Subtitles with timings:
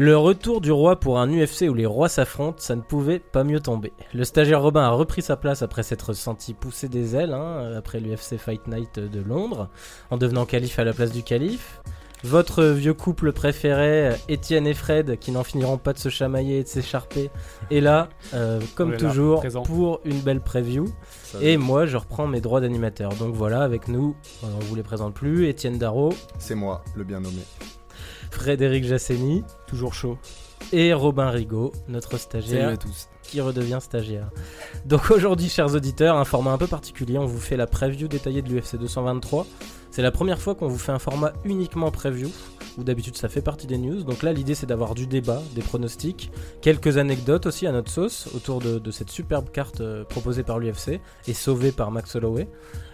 [0.00, 3.42] Le retour du roi pour un UFC où les rois s'affrontent, ça ne pouvait pas
[3.42, 3.92] mieux tomber.
[4.14, 7.98] Le stagiaire Robin a repris sa place après s'être senti pousser des ailes, hein, après
[7.98, 9.68] l'UFC Fight Night de Londres,
[10.12, 11.80] en devenant calife à la place du calife.
[12.22, 16.62] Votre vieux couple préféré, Étienne et Fred, qui n'en finiront pas de se chamailler et
[16.62, 17.30] de s'écharper,
[17.72, 20.84] est là, euh, comme est toujours, pour une belle preview.
[21.40, 23.14] Et moi, je reprends mes droits d'animateur.
[23.14, 27.18] Donc voilà, avec nous, on vous les présente plus, Étienne Darro, C'est moi, le bien
[27.18, 27.42] nommé.
[28.30, 30.18] Frédéric Jasseni Toujours chaud.
[30.72, 32.68] et Robin Rigaud, notre Salut stagiaire.
[32.70, 33.08] à tous.
[33.22, 34.30] qui redevient stagiaire.
[34.86, 37.18] Donc aujourd'hui, chers auditeurs, un format un peu particulier.
[37.18, 39.46] On vous fait la preview détaillée de l'UFC 223.
[39.90, 42.30] C'est la première fois qu'on vous fait un format uniquement preview,
[42.76, 44.02] où d'habitude ça fait partie des news.
[44.02, 48.28] Donc là, l'idée c'est d'avoir du débat, des pronostics, quelques anecdotes aussi à notre sauce
[48.34, 52.48] autour de, de cette superbe carte euh, proposée par l'UFC et sauvée par Max Holloway.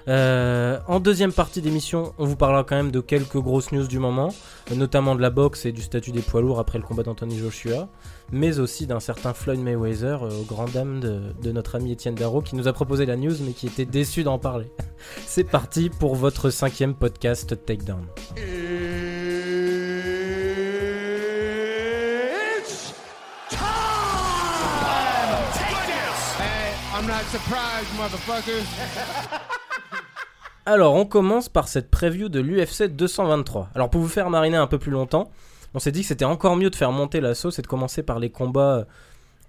[0.07, 3.99] Euh, en deuxième partie d'émission, on vous parlera quand même de quelques grosses news du
[3.99, 4.29] moment,
[4.75, 7.89] notamment de la boxe et du statut des poids lourds après le combat d'Anthony Joshua,
[8.31, 12.15] mais aussi d'un certain Floyd Mayweather, euh, au grand dam de, de notre ami Étienne
[12.15, 14.71] Darro, qui nous a proposé la news mais qui était déçu d'en parler.
[15.27, 18.07] C'est parti pour votre cinquième podcast Takedown.
[26.97, 28.65] I'm not surprised, motherfuckers.
[30.67, 33.69] Alors, on commence par cette preview de l'UFC 223.
[33.75, 35.31] Alors, pour vous faire mariner un peu plus longtemps,
[35.75, 38.03] on s'est dit que c'était encore mieux de faire monter la sauce et de commencer
[38.03, 38.85] par les combats euh,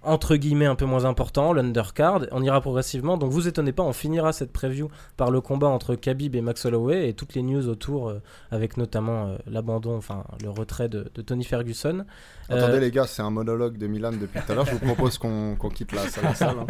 [0.02, 2.22] entre guillemets un peu moins importants, l'undercard.
[2.32, 5.94] On ira progressivement, donc vous étonnez pas, on finira cette preview par le combat entre
[5.94, 10.24] Khabib et Max Holloway et toutes les news autour, euh, avec notamment euh, l'abandon, enfin
[10.42, 12.04] le retrait de, de Tony Ferguson.
[12.48, 14.66] Attendez Euh, les gars, c'est un monologue de Milan depuis tout à l'heure.
[14.66, 16.24] Je vous propose qu'on qu'on quitte la salle.
[16.24, 16.66] la salle, hein.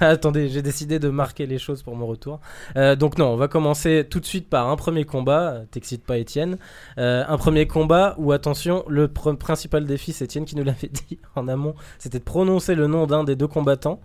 [0.00, 2.40] Attendez, j'ai décidé de marquer les choses pour mon retour.
[2.76, 5.62] Euh, donc non, on va commencer tout de suite par un premier combat.
[5.70, 6.58] T'excites pas, Étienne.
[6.98, 10.88] Euh, un premier combat où, attention, le pr- principal défi, c'est Étienne qui nous l'avait
[11.08, 14.00] dit en amont, c'était de prononcer le nom d'un des deux combattants.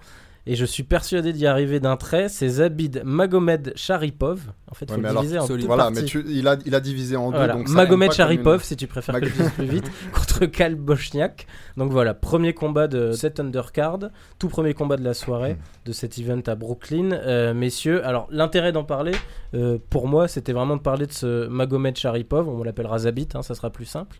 [0.46, 2.28] Et je suis persuadé d'y arriver d'un trait.
[2.28, 4.42] C'est Zabid Magomed Sharipov.
[4.70, 6.02] En fait, il Ouais, faut mais le alors, diviser en deux Voilà, parties.
[6.02, 7.48] mais tu, il, a, il a divisé en deux.
[7.48, 10.76] Donc Magomed Sharipov, une- si tu préfères Mag- que je dise plus vite, contre Kal
[10.76, 11.48] Bochniak.
[11.78, 14.00] Donc voilà, premier combat de cette undercard,
[14.38, 17.12] tout premier combat de la soirée de cet event à Brooklyn.
[17.14, 19.14] Euh, messieurs, alors l'intérêt d'en parler,
[19.54, 23.44] euh, pour moi, c'était vraiment de parler de ce Magomed Sharipov, on l'appellera Zabit, hein,
[23.44, 24.20] ça sera plus simple.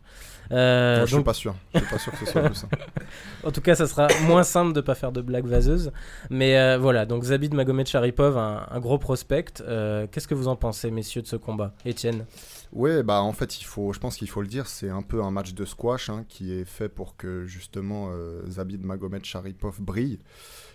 [0.52, 1.56] Euh, Moi, je suis pas sûr.
[1.74, 2.78] Je suis pas sûr que ce soit plus simple.
[3.44, 5.92] en tout cas, ça sera moins simple de pas faire de blagues vaseuses.
[6.30, 9.62] Mais euh, voilà, donc Zabit Magomed Sharipov, un, un gros prospect.
[9.62, 11.74] Euh, Qu'est-ce que vous en pensez, messieurs, de ce combat?
[11.86, 12.26] Étienne?
[12.72, 15.22] Ouais, bah en fait, il faut, je pense qu'il faut le dire, c'est un peu
[15.24, 18.10] un match de squash hein, qui est fait pour que justement
[18.48, 20.20] Zabid Magomed Sharipov brille.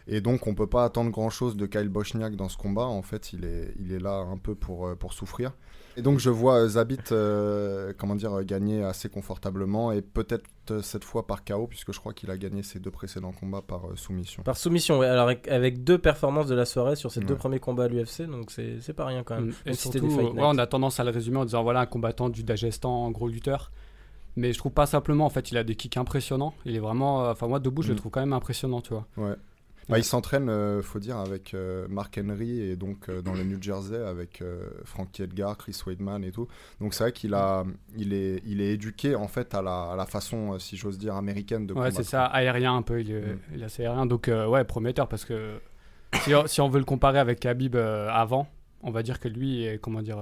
[0.06, 2.84] Et donc, on peut pas attendre grand chose de Kyle Bochniak dans ce combat.
[2.86, 5.52] En fait, il est, il est là un peu pour, pour souffrir.
[5.98, 10.44] Et donc, je vois euh, Zabit, euh, comment dire, euh, gagner assez confortablement et peut-être
[10.80, 13.86] cette fois par KO, puisque je crois qu'il a gagné ses deux précédents combats par
[13.86, 14.42] euh, soumission.
[14.44, 15.08] Par soumission, ouais.
[15.08, 18.22] Alors avec, avec deux performances de la soirée sur ces deux premiers combats à l'UFC,
[18.30, 19.46] donc c'est pas rien quand même.
[19.48, 19.54] Mm.
[19.70, 22.28] Et surtout, des ouais, on a tendance à le résumer en disant voilà un combattant
[22.28, 23.72] du Dagestan, gros lutteur.
[24.36, 26.54] Mais je trouve pas simplement, en fait, il a des kicks impressionnants.
[26.64, 27.98] Il est vraiment, euh, enfin moi debout, je le Mm.
[27.98, 29.06] trouve quand même impressionnant, tu vois.
[29.16, 29.34] Ouais.
[29.88, 33.42] Bah, il s'entraîne, euh, faut dire, avec euh, Mark Henry et donc euh, dans le
[33.42, 36.46] New Jersey avec euh, Frankie Edgar, Chris Weidman et tout.
[36.80, 37.64] Donc c'est vrai qu'il a,
[37.96, 41.14] il est, il est éduqué en fait à la, à la façon, si j'ose dire,
[41.16, 43.38] américaine de Ouais, c'est ça, aérien un peu, il est, Mm.
[43.54, 44.04] il est assez aérien.
[44.06, 45.58] Donc, ouais, prometteur parce que
[46.22, 48.46] si, si on veut le comparer avec Khabib euh, avant,
[48.82, 50.18] on va dire que lui est, comment dire,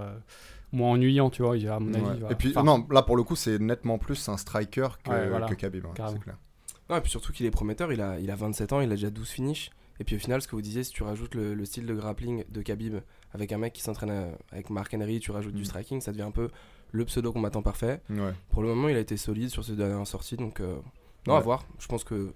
[0.72, 2.22] moins ennuyant, tu vois, à mon avis.
[2.22, 2.32] Ouais.
[2.32, 5.28] Et puis enfin, non, là pour le coup, c'est nettement plus un striker que, Ouais,
[5.28, 5.46] voilà.
[5.46, 6.36] que Khabib, hein, c'est clair.
[6.90, 8.94] Non, et puis surtout qu'il est prometteur, il a, il a 27 ans, il a
[8.94, 9.70] déjà 12 finishes.
[9.98, 11.94] Et puis au final, ce que vous disiez, si tu rajoutes le, le style de
[11.94, 12.96] grappling de Khabib
[13.32, 15.58] avec un mec qui s'entraîne à- avec Mark Henry, tu rajoutes Mm.
[15.58, 16.48] du striking, ça devient un peu
[16.92, 18.00] le pseudo combattant parfait.
[18.10, 18.32] Ouais.
[18.50, 20.76] Pour le moment, il a été solide sur ses dernières sorties, donc euh,
[21.26, 21.64] non, à voir.
[21.78, 22.32] Je pense que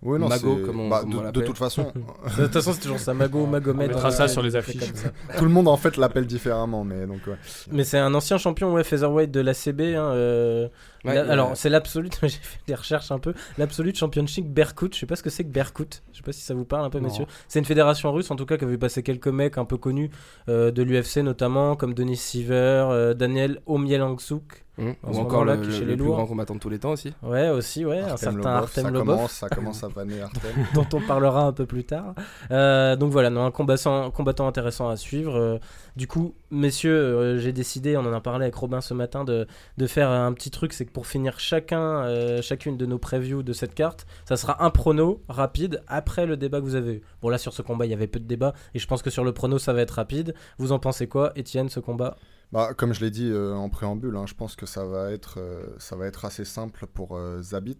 [0.00, 1.92] Ouais, non, Mago, c'est- comme on- bah, comme on de, toute façon,
[2.38, 3.86] De toute façon, c'est toujours ça, Mago, Magomed.
[3.90, 4.78] On mettra ça sur les affiches.
[4.86, 5.10] comme ça.
[5.38, 7.34] tout le monde en fait l'appelle différemment, mais donc ouais.
[7.72, 9.80] Mais c'est un ancien champion ouais, featherweight de l'ACB.
[9.96, 10.68] Hein, euh,
[11.04, 12.16] Ouais, la- alors, c'est l'absolute.
[12.22, 13.32] J'ai fait des recherches un peu.
[13.56, 14.90] L'absolute championship Berkut.
[14.94, 16.02] Je sais pas ce que c'est que Berkut.
[16.12, 17.04] Je sais pas si ça vous parle un peu, Non.
[17.08, 17.26] messieurs.
[17.48, 19.76] C'est une fédération russe, en tout cas, qui a vu passer quelques mecs un peu
[19.78, 20.10] connus
[20.48, 22.54] euh, de l'UFC, notamment comme Denis Siever,
[22.90, 24.64] euh, Daniel Omielangsuk.
[25.02, 26.16] En Ou encore le, qui chez le les plus lourds.
[26.16, 27.12] grand combattant de tous les temps aussi.
[27.22, 28.00] Ouais, aussi, ouais.
[28.00, 29.16] un certain Lobov, Artem ça Lobov.
[29.16, 30.50] commence, ça commence à vanner Artem.
[30.74, 32.14] dont on parlera un peu plus tard.
[32.50, 35.34] Euh, donc voilà, non, un combattant, combattant intéressant à suivre.
[35.36, 35.58] Euh,
[35.96, 39.46] du coup, messieurs, euh, j'ai décidé, on en a parlé avec Robin ce matin, de,
[39.78, 43.42] de faire un petit truc, c'est que pour finir chacun, euh, chacune de nos previews
[43.42, 47.02] de cette carte, ça sera un prono rapide après le débat que vous avez eu.
[47.20, 49.10] Bon là, sur ce combat, il y avait peu de débat, et je pense que
[49.10, 50.34] sur le prono, ça va être rapide.
[50.58, 52.16] Vous en pensez quoi, Étienne, ce combat?
[52.52, 55.38] Bah, comme je l'ai dit euh, en préambule, hein, je pense que ça va être,
[55.38, 57.78] euh, ça va être assez simple pour euh, Zabit,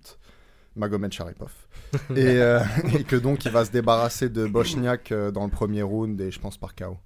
[0.77, 1.53] Magomed Sharipov.
[2.11, 2.61] et, euh,
[2.99, 6.31] et que donc il va se débarrasser de Bochniak euh, dans le premier round et
[6.31, 6.99] je pense par KO.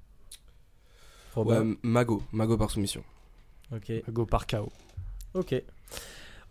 [1.37, 3.05] Ouais, Mago, Mago par soumission.
[3.75, 3.91] Ok.
[4.11, 4.71] Go par KO.
[5.35, 5.55] Ok.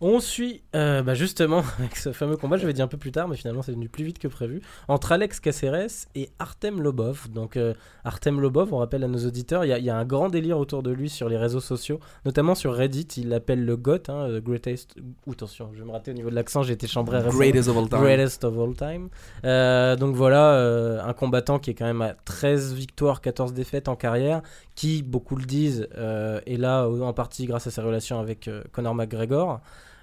[0.04, 3.12] On suit euh, bah justement avec ce fameux combat, je l'avais dit un peu plus
[3.12, 7.30] tard, mais finalement c'est venu plus vite que prévu, entre Alex Caceres et Artem Lobov.
[7.30, 7.72] Donc euh,
[8.02, 10.28] Artem Lobov, on rappelle à nos auditeurs, il y, a- il y a un grand
[10.28, 14.08] délire autour de lui sur les réseaux sociaux, notamment sur Reddit, il l'appelle le GOAT,
[14.08, 14.96] hein, euh, Greatest...
[15.28, 17.20] Ouh, attention, je vais me rater au niveau de l'accent, j'ai été chambré.
[17.30, 18.00] Greatest of all time.
[18.00, 19.08] Greatest of all time.
[19.44, 23.94] Euh, donc voilà, un combattant qui est quand même à 13 victoires, 14 défaites en
[23.94, 24.42] carrière,
[24.74, 29.60] qui, beaucoup le disent, est là en partie grâce à ses relations avec Conor McGregor.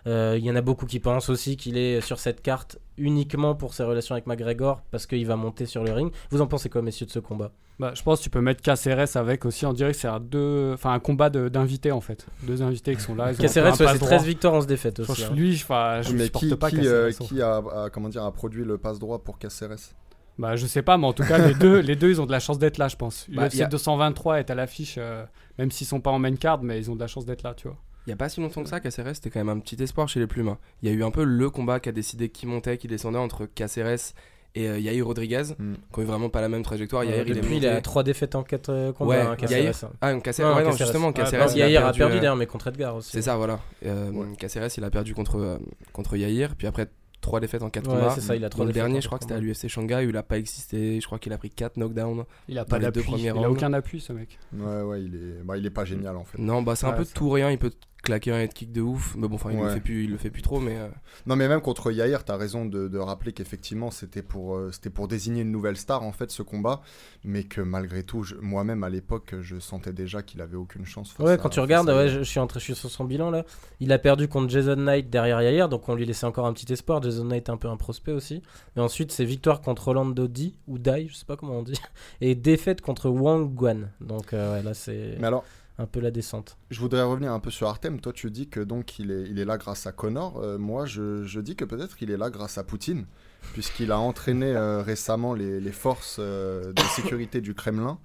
[0.07, 3.56] Euh, Il y en a beaucoup qui pensent aussi qu'il est sur cette carte uniquement
[3.56, 6.12] pour ses relations avec McGregor parce qu'il va monter sur le ring.
[6.31, 7.51] Vous en pensez quoi, messieurs, de ce combat?
[7.80, 9.66] Bah, je pense que tu peux mettre KCRS avec aussi.
[9.66, 10.72] On dirait que c'est un, deux...
[10.74, 12.28] enfin, un combat de- d'invités en fait.
[12.44, 13.28] Deux invités qui sont là.
[13.28, 14.10] ouais, c'est passe-droit.
[14.10, 15.06] 13 victoires, 11 défaites aussi.
[15.13, 15.36] Franchement, hein.
[15.38, 18.31] lui, je Mais supporte qui, pas qui, euh, en qui a, a- comment dire, a
[18.34, 19.94] produit le passe droit pour Caceres?
[20.38, 22.31] Bah, je sais pas, mais en tout cas, les deux, les deux, ils ont de
[22.31, 23.25] la chance d'être là, je pense.
[23.30, 25.24] Bah, UFC a- 223 est à l'affiche, euh,
[25.57, 27.54] même s'ils sont pas en main card, mais ils ont de la chance d'être là,
[27.54, 27.78] tu vois.
[28.07, 30.07] Il y a pas si longtemps que ça, Caceres, c'était quand même un petit espoir
[30.10, 30.48] chez les plumes.
[30.50, 30.57] hein.
[30.81, 33.19] Il y a eu un peu le combat qui a décidé qui montait, qui descendait
[33.19, 34.13] entre Caceres
[34.56, 35.74] et euh, Yair Rodriguez, Hmm.
[35.94, 37.04] qui ont eu vraiment pas la même trajectoire.
[37.04, 39.10] Yair, il est Depuis, il, a 3 défaites en 4 combats.
[39.12, 39.74] Ouais, hein, Caceres, Yair.
[40.01, 41.46] Ah, donc Caceres, ouais, non, justement, Ah, Caceres.
[41.46, 43.12] bah, il Yair a perdu, perdu euh, mais contre Edgar aussi.
[43.12, 43.60] C'est ça, voilà.
[43.86, 44.25] Euh, Ouais.
[44.38, 45.57] Caceres, il a perdu contre, euh,
[45.94, 46.88] contre Yair, puis après
[47.22, 48.16] 3 défaites en 4 Ouais, combats.
[48.16, 50.18] ça, il a trois le dernier, je crois que c'était à l'UFC Shanghai où il
[50.18, 51.00] a pas existé.
[51.01, 52.24] Je crois qu'il a pris 4 knockdowns.
[52.48, 53.50] Il a pas d'appui, il a rounds.
[53.51, 54.40] aucun appui, ce mec.
[54.54, 56.38] Ouais, ouais, il est, bah, il est pas génial en fait.
[56.40, 57.51] Non, bah c'est un peu tout rien.
[57.51, 59.16] Il peut claquer un head kick de ouf.
[59.18, 59.74] Mais bon, enfin, il, le Ouais.
[59.74, 60.60] fait plus, il le fait plus trop.
[60.60, 60.88] Mais euh,
[61.25, 64.90] Non, mais même contre Yair, t'as raison de, de rappeler qu'effectivement c'était pour, euh, c'était
[64.90, 66.81] pour désigner une nouvelle star en fait ce combat,
[67.24, 71.12] mais que malgré tout, moi-même à l'époque, je sentais déjà qu'il avait aucune chance.
[71.12, 72.13] face Ouais, à- quand tu regardes, à ouais, Yair.
[72.16, 73.44] je, je suis entré, je suis sur son bilan là.
[73.80, 76.72] Il a perdu contre Jason Knight derrière Yair, donc on lui laissait encore un petit
[76.72, 77.01] espoir.
[77.01, 78.42] Jason Knight est un peu un prospect aussi.
[78.75, 81.80] Mais ensuite, c'est victoire contre Rolando Di ou Dai, je sais pas comment on dit,
[82.22, 83.90] et défaite contre Wang Guan.
[84.01, 85.44] Donc euh, ouais, là, c'est Mais alors,
[85.79, 86.57] un peu la descente.
[86.69, 87.99] je voudrais revenir un peu sur Artem.
[88.01, 90.37] Toi, tu dis que donc il est, il est là grâce à Connor.
[90.37, 93.05] Euh, moi, je, je dis que peut-être qu'il est là grâce à Poutine,
[93.53, 97.97] puisqu'il a entraîné euh, récemment les, les forces euh, de sécurité du Kremlin.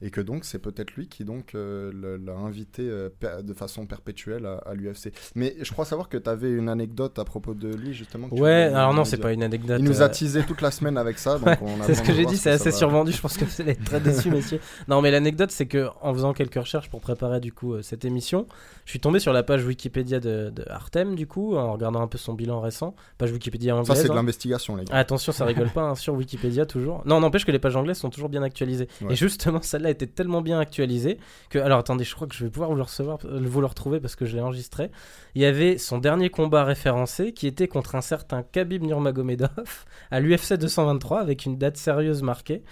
[0.00, 3.08] Et que donc c'est peut-être lui qui donc euh, l'a invité euh,
[3.42, 5.12] de façon perpétuelle à, à l'UFC.
[5.34, 8.28] Mais je crois savoir que tu avais une anecdote à propos de lui justement.
[8.30, 9.78] Ouais, alors non, c'est pas une anecdote.
[9.80, 11.38] Il nous a euh, teasé toute la semaine avec ça,
[11.82, 13.12] C'est ce que j'ai dit, ce c'est assez va- survendu.
[13.12, 14.60] Je pense que vous allez être très déçus, messieurs.
[14.86, 18.46] Non, mais l'anecdote, c'est que en faisant quelques recherches pour préparer du coup cette émission,
[18.84, 22.06] je suis tombé sur la page Wikipédia de, de Artem, du coup, en regardant un
[22.06, 22.94] peu son bilan récent.
[23.18, 23.88] Page Wikipédia anglaise.
[23.88, 24.16] Ça, c'est de hein.
[24.16, 24.94] l'investigation, les gars.
[24.94, 27.02] Attention, ça rigole pas hein, sur Wikipédia toujours.
[27.04, 28.88] Non, n'empêche que les pages anglaises sont toujours bien actualisées.
[29.02, 29.12] Ouais.
[29.12, 31.18] Et justement, celle-là était tellement bien actualisée
[31.50, 31.58] que.
[31.58, 34.00] Alors attendez, je crois que je vais pouvoir vous le, recevoir, euh, vous le retrouver
[34.00, 34.90] parce que je l'ai enregistré.
[35.34, 40.20] Il y avait son dernier combat référencé qui était contre un certain Khabib Nurmagomedov à
[40.20, 42.62] l'UFC 223 avec une date sérieuse marquée.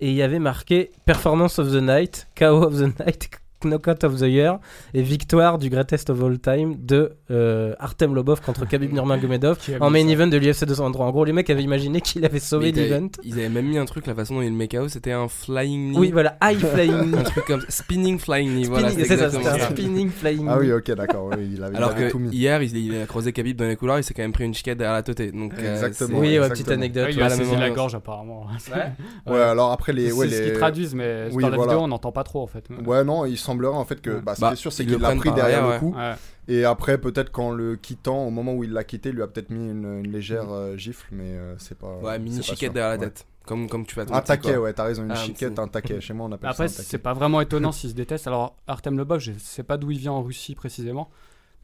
[0.00, 3.30] Et il y avait marqué Performance of the Night, KO of the Night,
[3.64, 4.58] Knockout of the Year
[4.94, 9.90] et victoire du Greatest of All Time de euh, Artem Lobov contre Khabib Nurmagomedov en
[9.90, 11.06] main ça event de l'UFC 223.
[11.06, 13.08] En gros, les mecs avaient imaginé qu'il avait sauvé ils, l'event.
[13.24, 15.28] ils avaient même mis un truc, la façon dont il le met KO, c'était un
[15.28, 15.98] flying knee.
[15.98, 17.14] Oui, voilà, high flying.
[17.14, 18.64] Un truc comme spinning flying knee.
[18.66, 20.46] Voilà, Spinning- c'est ça, c'était un spinning flying.
[20.48, 21.30] Ah oui, ok, d'accord.
[21.36, 22.30] oui, il avait, il Alors avait que tout mis.
[22.30, 24.54] hier, il, il a croisé Khabib dans les couloirs, il s'est quand même pris une
[24.54, 25.34] chiquette derrière la tête.
[25.34, 26.18] Donc, euh, Exactement.
[26.18, 27.06] Oui, ouais, petite anecdote.
[27.06, 28.46] Ouais, il a la saisi la gorge apparemment.
[29.26, 30.08] Ouais, alors après, les.
[30.10, 32.64] C'est ouais, ce qu'ils traduisent, mais dans la vidéo on n'entend pas trop en fait.
[32.86, 34.10] Ouais, non, il semblerait en fait que.
[34.10, 34.20] Ouais.
[34.20, 35.94] Bah, ce Bah, qui est sûr, c'est qu'il l'a pris derrière derrière, le coup.
[35.96, 36.14] Ouais.
[36.48, 39.26] Et après, peut-être qu'en le quittant, au moment où il l'a quitté, il lui a
[39.26, 41.96] peut-être mis une, une légère euh, gifle, mais euh, c'est pas.
[42.02, 43.04] Ouais, mini chiquette derrière la Ouais.
[43.06, 43.26] tête.
[43.46, 46.00] Comme, comme tu ton Un taquet, ouais, t'as raison, une Ah, chiquette, un taquet.
[46.00, 48.26] Chez moi, on appelle Après, ça un c'est pas vraiment étonnant s'ils se détestent.
[48.26, 51.08] Alors, Artem Lobov, je sais pas d'où il vient en Russie précisément,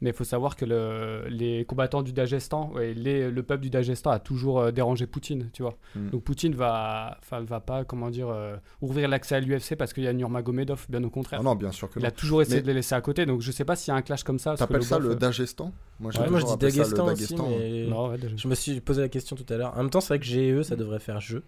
[0.03, 3.69] mais il faut savoir que le- les combattants du Dagestan, ouais, les- le peuple du
[3.71, 5.75] Dagestan a toujours euh, dérangé Poutine, tu vois.
[5.95, 6.09] Mm.
[6.09, 10.07] Donc Poutine va, va pas, comment dire, euh, ouvrir l'accès à l'UFC parce qu'il y
[10.07, 11.39] a Nurmagomedov, bien au contraire.
[11.41, 12.09] Ah non, bien sûr que il non.
[12.09, 13.95] a toujours essayé Mais- de les laisser à côté, donc je sais pas s'il y
[13.95, 14.55] a un clash comme ça.
[14.55, 15.71] T'appelles ça Lobov, le euh, Dagestan?
[15.99, 17.47] Moi, j'ai Ouais, moi je dis ça Dagestan aussi, Dagestan.
[17.49, 18.37] mais Non, ouais, Dagestan.
[18.37, 19.73] je me suis posé la question tout à l'heure.
[19.73, 21.43] En même temps, c'est vrai que GE, ça devrait faire jeu.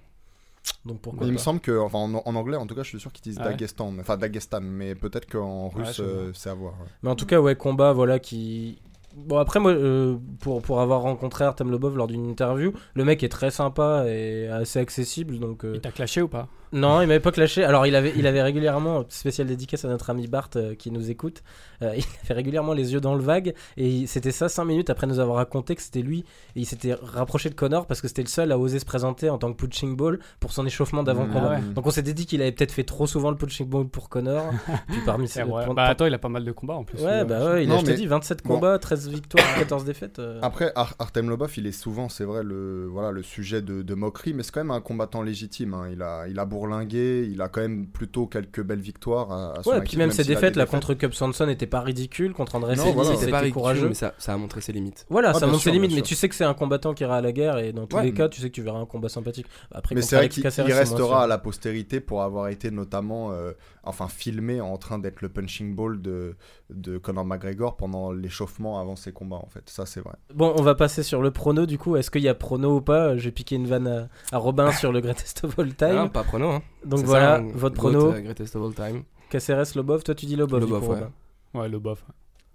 [0.86, 3.00] Donc pourquoi Il me semble que, enfin, en, en anglais, en tout cas, je suis
[3.00, 3.52] sûr qu'ils disent Ah ouais.
[3.52, 6.74] Dagestan, mais- enfin Dagestan, mais peut-être qu'en russe, euh, c'est à voir.
[6.74, 6.88] ouais.
[7.04, 8.80] Mais en tout cas, ouais, combat, voilà, qui
[9.18, 13.24] Bon après moi euh, pour, pour avoir rencontré Artem Lobov lors d'une interview, le mec
[13.24, 16.50] est très sympa et assez accessible donc euh, Il t'a clashé ou pas?
[16.74, 17.64] Non il m'avait pas clashé.
[17.64, 21.10] Alors il avait il avait régulièrement spécial dédicace à notre ami Bart euh, qui nous
[21.10, 21.44] écoute.
[21.82, 25.08] euh, il avait régulièrement les yeux dans le vague et c'était ça 5 minutes après
[25.08, 26.20] nous avoir raconté que c'était lui
[26.56, 29.30] et il s'était rapproché de Connor parce que c'était le seul à oser se présenter
[29.30, 31.32] en tant que punching ball pour son échauffement d'avant Mmh.
[31.34, 31.52] combat.
[31.54, 31.74] Ah ouais.
[31.74, 34.52] Donc on s'était dit qu'il avait peut-être fait trop souvent le punching ball pour Connor.
[34.88, 35.44] Puis parmi vrai.
[35.66, 37.02] pour- Bah attends, il a pas mal de combats en plus.
[37.02, 37.54] Ouais, lui, bah euh.
[37.56, 38.56] ouais, il Non, a, je mais- dit, 27 bon.
[38.56, 40.20] combats, 13 victoires, 14 défaites.
[40.20, 40.40] euh.
[40.42, 43.94] Après, Ar- Artem Lobov, il est souvent, c'est vrai, le, voilà, le sujet de, de
[43.96, 45.74] moquerie, mais c'est quand même un combattant légitime.
[45.74, 45.88] hein.
[45.92, 49.64] Il, a, il a bourlingué, il a quand même plutôt quelques belles victoires à, à
[49.64, 52.34] son Ouais, actif, puis même ses défaites, là, contre Cub Swanson, n'était pas ridicule.
[52.34, 53.16] Contre André Non, Cédis, voilà.
[53.16, 53.88] c'était pas ridicule, courageux.
[53.90, 55.06] mais ça, ça a montré ses limites.
[55.10, 57.04] Voilà, Ah, ça montre sûr, ses limites, mais tu sais que c'est un combattant qui
[57.04, 58.04] ira à la guerre et dans tous Ouais.
[58.04, 59.46] les cas, tu sais que tu verras un combat sympathique.
[59.72, 60.44] Après, Mais c'est vrai qu'il
[60.74, 63.52] restera à la postérité pour avoir été notamment euh,
[63.84, 66.36] enfin filmé en train d'être le punching ball de,
[66.70, 69.70] de Conor McGregor pendant l'échauffement avant ses combats en fait.
[69.70, 70.14] Ça c'est vrai.
[70.34, 71.96] Bon, on va passer sur le prono du coup.
[71.96, 73.18] Est-ce qu'il y a prono ou pas?
[73.18, 75.98] J'ai piqué une vanne à, à Robin sur le Greatest of All Time.
[75.98, 76.62] Ah, pas prono, hein.
[76.86, 78.12] Donc voilà, ça, votre GOAT, prono.
[78.12, 79.04] euh, Greatest of all time.
[79.30, 81.00] Caceres, Lobov, toi tu dis Lobov, du Lobov, coup, ouais.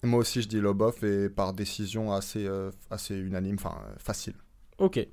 [0.02, 3.94] Et moi aussi je dis Lobov et par décision assez, euh, assez unanime, enfin euh,
[3.98, 4.34] facile.
[4.78, 5.06] Ok.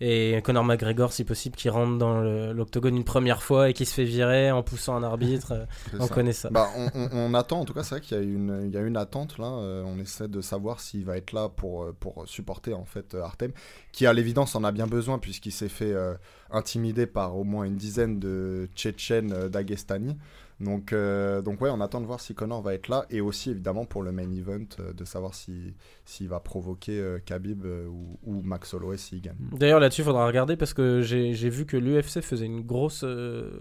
[0.00, 2.20] Et Conor McGregor, si possible, qui rentre dans
[2.52, 5.52] l'octogone une première fois et qui se fait virer en poussant un arbitre.
[5.52, 5.64] euh,
[5.98, 6.14] on ça.
[6.14, 6.50] connaît ça.
[6.50, 8.70] Bah, on, on- on attend, en tout cas, c'est vrai qu'il y, a une- il
[8.74, 9.46] y a une attente là.
[9.46, 13.14] euh, on essaie de savoir s'il va être là pour, euh, pour supporter en fait
[13.14, 13.52] Artem,
[13.92, 16.12] qui à l'évidence en a bien besoin puisqu'il s'est fait euh,
[16.50, 20.16] intimider par au moins une dizaine de Tchétchènes d'Aghestani.
[20.58, 23.50] Donc, euh, donc ouais, on attend de voir si Connor va être là et aussi
[23.50, 25.74] évidemment pour le main event euh, de savoir si
[26.06, 29.36] s'il va provoquer euh, Khabib ou, ou Max Holloway s'il gagne.
[29.52, 33.04] D'ailleurs, là-dessus, il faudra regarder parce que j'ai vu que l'UFC faisait une grosse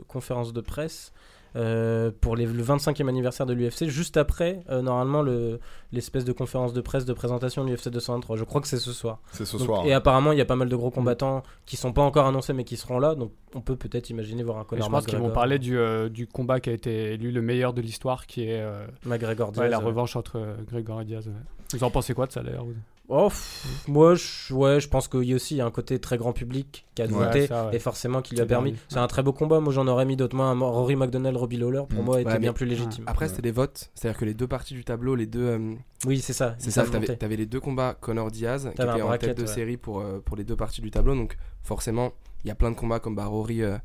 [0.08, 1.12] conférence de presse
[1.56, 5.60] euh, pour les- le 25e anniversaire de l'UFC, juste après, euh, normalement, le-
[5.92, 8.36] l'espèce de conférence de presse de présentation de l'UFC 223.
[8.38, 9.20] Je crois que c'est ce soir.
[9.32, 9.86] C'est ce Donc- soir.
[9.86, 9.98] et hein.
[9.98, 12.64] apparemment, il y a pas mal de gros combattants qui sont pas encore annoncés mais
[12.66, 13.16] qui seront là.
[13.16, 16.10] Donc, on peut peut-être imaginer voir un Conor je pense qu'ils vont parler du, euh,
[16.10, 19.62] du combat qui a été élu le meilleur de l'histoire, qui est euh, McGregor Diaz.
[19.64, 19.86] ouais, la ouais.
[19.86, 21.28] revanche entre euh, Gregor et Diaz.
[21.28, 21.34] ouais.
[21.74, 22.66] Vous en pensez quoi de ça d'ailleurs
[23.08, 26.34] Oh, pff, moi, je, ouais, je pense qu'il y a aussi un côté très grand
[26.34, 27.76] public qui a voté ouais.
[27.76, 28.76] et forcément qui lui a permis.
[28.90, 29.60] C'est un très beau combat.
[29.60, 30.36] Moi, j'en aurais mis d'autres.
[30.40, 32.06] Un Rory McDonald, Robbie Lawler, pour Mm.
[32.06, 33.04] moi, était Ouais, bien plus légitime.
[33.06, 33.30] Après, Ouais.
[33.30, 33.92] c'était des votes.
[33.94, 35.46] C'est-à-dire que les deux parties du tableau, les deux.
[35.46, 35.76] euh,
[36.08, 36.56] Oui, c'est ça.
[36.58, 39.48] c'est ça, t'avais t'avais les deux combats Connor Diaz qui étaient en tête de ouais.
[39.48, 41.14] série pour, euh, pour les deux parties du tableau.
[41.16, 43.78] Donc, forcément, il y a plein de combats comme bah, Rory, euh,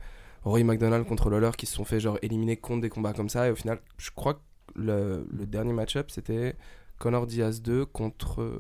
[0.45, 3.49] Rory McDonald contre Lawler qui se sont fait genre éliminer contre des combats comme ça.
[3.49, 4.41] Et au final, je crois que
[4.77, 6.57] le, le dernier match-up, c'était
[6.99, 8.59] Connor Diaz 2 contre.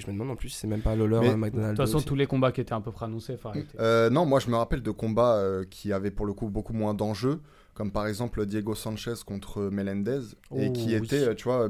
[0.00, 1.72] Je me demande en plus si c'est même pas Mais- euh, McDonald.
[1.72, 2.06] De toute façon, aussi.
[2.06, 3.68] tous les combats qui étaient à peu près annoncés, faut arrêter.
[3.78, 6.72] Euh, non, moi je me rappelle de combats euh, qui avaient pour le coup beaucoup
[6.72, 7.40] moins d'enjeux,
[7.74, 10.20] comme par exemple Diego Sanchez contre Melendez,
[10.54, 10.94] et Oh, qui oui.
[10.94, 11.68] étaient, euh, tu vois,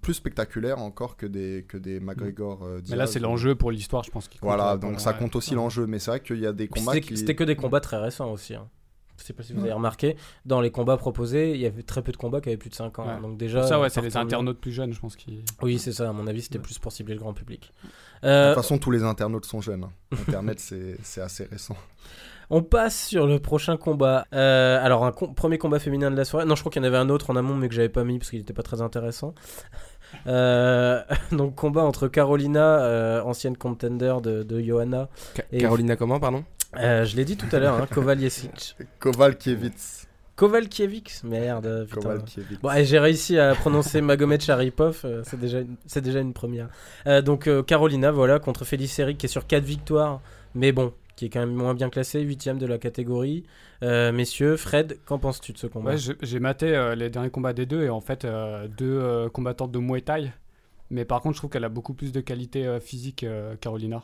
[0.00, 2.62] plus spectaculaires encore que des, que des McGregor.
[2.64, 4.28] euh, Mais là, c'est l'enjeu pour l'histoire, je pense.
[4.28, 5.56] Qui compte, Voilà, donc ouais, ça compte aussi Ouais.
[5.56, 7.16] l'enjeu, mais c'est vrai qu'il y a des combats C'était qui.
[7.16, 8.54] c'était que des combats très récents aussi.
[8.54, 8.68] hein.
[9.22, 12.02] Je sais pas si vous avez remarqué, dans les combats proposés, il y avait très
[12.02, 13.06] peu de combats qui avaient plus de 5 ans.
[13.06, 13.20] Ouais.
[13.22, 15.14] Donc déjà, ça, ouais, c'est les internautes plus jeunes, je pense.
[15.16, 15.44] Qui...
[15.62, 16.08] Oui, c'est ça.
[16.08, 17.72] À mon avis, c'était plus pour cibler le grand public.
[18.22, 19.84] De Euh, toute façon, tous les internautes sont jeunes.
[19.84, 19.92] hein.
[20.28, 21.76] Internet, c'est c'est assez récent.
[22.50, 24.26] On passe sur le prochain combat.
[24.34, 26.44] Euh, alors, un com- premier combat féminin de la soirée.
[26.46, 28.04] Non, je crois qu'il y en avait un autre en amont, mais que j'avais pas
[28.04, 29.34] mis parce qu'il était pas très intéressant.
[30.26, 31.00] Euh,
[31.32, 35.08] donc, combat entre Carolina, euh, ancienne contender de, de Johanna.
[35.34, 36.44] Ca- Et- Carolina, comment, pardon?
[36.76, 38.76] Euh, je l'ai dit tout à l'heure, hein, Kovaljecic.
[38.98, 40.06] Kovalkiewicz.
[40.36, 41.86] Kovalkiewicz, merde.
[41.88, 42.00] putain.
[42.00, 42.60] Kovalkiewicz.
[42.62, 46.68] Bon, j'ai réussi à prononcer Magomed Sharipov, euh, c'est déjà, une- c'est déjà une première.
[47.06, 50.20] Euh, donc euh, Carolina, voilà, contre Félix Eric qui est sur 4 victoires,
[50.54, 53.44] mais bon, qui est quand même moins bien classé, 8ème de la catégorie.
[53.82, 55.90] Euh, messieurs, Fred, qu'en penses-tu de ce combat?
[55.90, 58.98] Ouais, je- j'ai maté euh, les derniers combats des deux et en fait, euh, deux
[58.98, 60.32] euh, combattantes de Muay Thai.
[60.90, 64.02] Mais par contre, je trouve qu'elle a beaucoup plus de qualité euh, physique, euh, Carolina.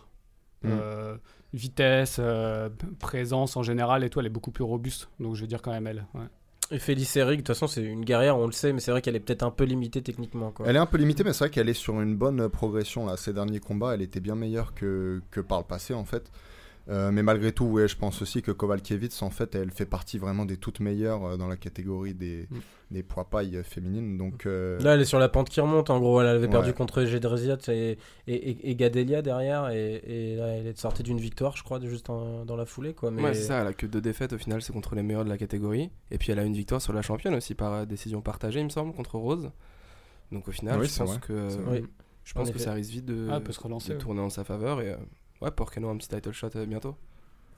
[0.62, 0.68] Mm.
[0.70, 1.16] Euh,
[1.54, 5.08] vitesse, euh, présence en général et tout, elle est beaucoup plus robuste.
[5.20, 6.06] Donc je vais dire quand même elle.
[6.14, 6.26] ouais.
[6.70, 9.00] Et Félix Eric, de toute façon, c'est une guerrière, on le sait, mais c'est vrai
[9.00, 10.50] qu'elle est peut-être un peu limitée techniquement.
[10.50, 10.66] Quoi.
[10.68, 13.16] Elle est un peu limitée, mais c'est vrai qu'elle est sur une bonne progression là.
[13.16, 16.30] Ces derniers combats, elle était bien meilleure que, que par le passé en fait.
[16.90, 20.16] Euh, mais malgré tout, ouais, je pense aussi que Kovalkiewicz, en fait, elle fait partie
[20.16, 22.56] vraiment des toutes meilleures euh, dans la catégorie des, Mm.
[22.92, 24.16] des poids pailles euh, féminines.
[24.16, 26.20] Donc, euh, Là, elle est sur la pente qui remonte, en gros.
[26.22, 26.74] Elle avait perdu Ouais.
[26.74, 31.20] contre Jedrziat et, et, et, et Gadelia derrière, et, et là, elle est sortie d'une
[31.20, 32.94] victoire, je crois, juste en- dans la foulée.
[32.94, 33.10] Quoi.
[33.10, 33.22] Mais...
[33.22, 35.30] Ouais, c'est ça, elle a que deux défaites au final, c'est contre les meilleurs de
[35.30, 35.90] la catégorie.
[36.10, 38.70] Et puis elle a une victoire sur la championne aussi par décision partagée, il me
[38.70, 39.50] semble, contre Rose.
[40.32, 41.48] Donc au final, Oui, je pense vrai, que,
[42.24, 44.00] je pense En que ça risque vite de, Ah, elle peut se relancer, de ouais.
[44.00, 44.80] tourner en sa faveur.
[44.80, 44.94] Et
[45.42, 46.94] euh, ouais, Porcano, un petit title shot euh, bientôt.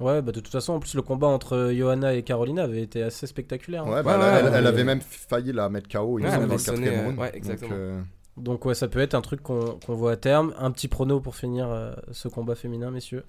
[0.00, 3.02] Ouais, bah de toute façon, en plus, le combat entre Johanna et Carolina avait été
[3.02, 3.84] assez spectaculaire.
[3.86, 3.92] hein.
[3.92, 4.68] ouais, bah, Ouais, elle, ouais, elle- elle ouais.
[4.68, 6.94] avait même failli la mettre KO il me Ouais, semble, elle dans avait le quatrième
[6.94, 7.18] euh, round.
[7.18, 7.70] ouais, Donc, exactement.
[7.74, 8.02] euh,
[8.38, 10.54] Donc ouais, ça peut être un truc qu'on qu'on voit à terme.
[10.58, 13.24] Un petit prono pour finir euh, ce combat féminin, messieurs.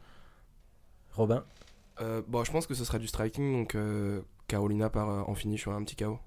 [1.13, 1.43] Robin
[1.99, 5.35] Euh, bon, je pense que ce sera du striking, donc euh, Carolina part euh, en
[5.35, 6.19] finish sur un petit KO.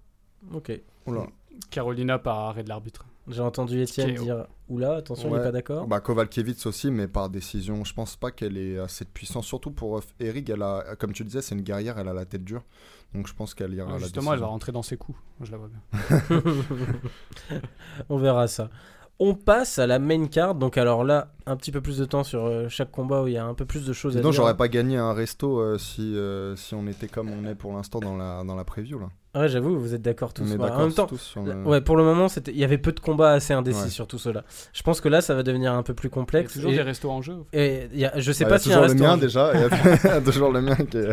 [0.52, 0.72] Ok.
[1.06, 1.26] Oula.
[1.70, 3.06] Carolina par arrêt de l'arbitre.
[3.28, 5.40] J'ai entendu Étienne dire Oula, attention, il Ouais.
[5.40, 5.86] est pas d'accord.
[5.86, 7.82] Bah, Kovalkiewicz aussi, mais par décision.
[7.84, 9.46] Je pense pas qu'elle ait assez de puissance.
[9.46, 12.24] Surtout pour euh, Eric, elle a, comme tu disais, c'est une guerrière, elle a la
[12.26, 12.62] tête dure.
[13.14, 15.18] Donc je pense qu'elle ira la Justement, elle va rentrer dans ses coups.
[15.40, 16.40] Je la vois bien.
[18.08, 18.70] On verra ça.
[19.20, 20.54] On passe à la main card.
[20.56, 23.34] Donc alors là, un petit peu plus de temps sur euh, chaque combat où il
[23.34, 24.36] y a un peu plus de choses à Sinon, dire.
[24.36, 27.72] j'aurais pas gagné un resto euh, si, euh, si on était comme on est pour
[27.72, 28.98] l'instant dans la, dans la preview.
[28.98, 29.08] Là.
[29.34, 30.44] Ouais, j'avoue, vous êtes d'accord tous.
[30.44, 32.64] on est Ouais, en même temps, tous le- ouais, pour le moment, c'était, il y
[32.64, 33.88] avait peu de combats assez indécis Ouais.
[33.88, 34.44] sur tout cela.
[34.72, 36.52] Je pense que là, ça va devenir un peu plus Il y a complexe.
[36.52, 37.34] toujours et, des restos en jeu.
[37.52, 39.16] et il y a- je sais Bah, pas il y a s'il y a un
[39.16, 39.52] toujours le mien déjà.
[40.04, 41.08] Il y a toujours le mien qui est.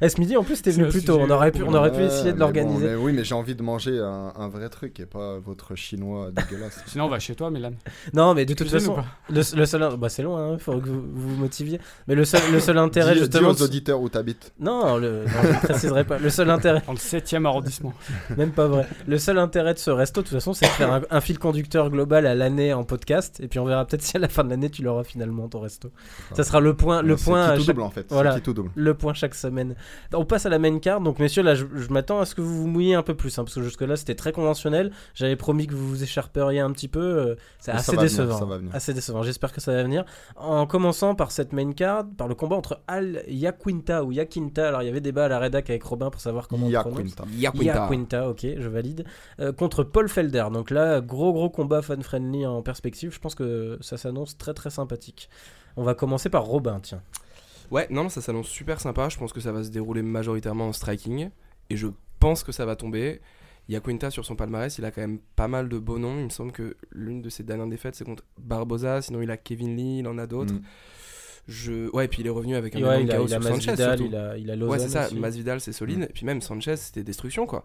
[0.00, 1.18] Eh, ce midi, en plus, t'es C'est venu plus tôt.
[1.20, 2.80] On aurait pu, on aurait pu essayer de l'organiser.
[2.86, 5.74] bon, mais oui, mais j'ai envie de manger un, un vrai truc et pas votre
[5.76, 6.82] chinois dégueulasse.
[6.86, 7.70] Sinon, on va chez toi, Milan.
[8.12, 8.96] Non, mais de toute façon,
[9.30, 11.78] le, le seul, bah c'est loin, il faut que vous vous motiviez.
[12.08, 13.50] Mais le seul, le seul intérêt justement.
[13.50, 14.52] aux auditeurs où t'habites.
[14.58, 16.18] Non, je ne préciserai pas.
[16.18, 17.92] Le seul intérêt, le 7ème arrondissement.
[18.36, 18.86] même pas vrai.
[19.06, 21.38] Le seul intérêt de ce resto, de toute façon, c'est de faire un, un fil
[21.38, 23.40] conducteur global à l'année en podcast.
[23.40, 25.60] Et puis on verra peut-être si à la fin de l'année tu l'auras finalement ton
[25.60, 25.90] resto.
[26.34, 28.06] Ça sera le point, le point, qui tout chaque, double en fait.
[28.10, 28.34] Voilà.
[28.34, 28.70] qui tout double.
[28.74, 29.74] le point chaque semaine.
[30.12, 31.00] On passe à la main card.
[31.00, 33.38] Donc messieurs, là, je, je m'attends à ce que vous vous mouilliez un peu plus,
[33.38, 34.92] hein, parce que jusque là c'était très conventionnel.
[35.14, 37.00] J'avais promis que vous vous écharperiez un petit peu.
[37.00, 38.48] euh, c'est assez décevant.
[38.72, 39.22] Assez décevant.
[39.22, 40.04] J'espère que ça va venir.
[40.36, 44.68] En commençant par cette main card, par le combat entre Al Yaquinta ou Yaquinta.
[44.68, 47.14] Alors il y avait débat à la rédac avec Robin pour savoir comment on prononce.
[47.42, 47.64] Yaquinta.
[47.64, 47.84] Yaquinta.
[47.84, 49.04] Yaquinta, ok, je valide.
[49.40, 50.46] Euh, contre Paul Felder.
[50.52, 53.12] Donc là, gros gros combat fan-friendly en perspective.
[53.12, 55.28] Je pense que ça s'annonce très très sympathique.
[55.76, 57.02] On va commencer par Robin, tiens.
[57.70, 59.08] Ouais, non, non, ça s'annonce super sympa.
[59.08, 61.30] Je pense que ça va se dérouler majoritairement en striking.
[61.70, 63.20] Et je pense que ça va tomber.
[63.68, 66.18] Yaquinta sur son palmarès, il a quand même pas mal de beaux noms.
[66.18, 69.00] Il me semble que l'une de ses dernières défaites, c'est contre Barbosa.
[69.02, 70.54] Sinon, il a Kevin Lee, il en a d'autres.
[70.54, 70.62] Mm.
[71.48, 71.90] Je...
[71.94, 73.40] Ouais, et puis il est revenu avec un ouais, énorme il a, KO il a
[73.40, 73.76] sur Sanchez.
[73.76, 74.04] Surtout.
[74.06, 75.06] il a, il a Ouais, c'est ça.
[75.06, 75.18] aussi.
[75.18, 76.02] Masvidal, c'est solide.
[76.08, 77.64] Et puis même Sanchez, c'était destruction, quoi.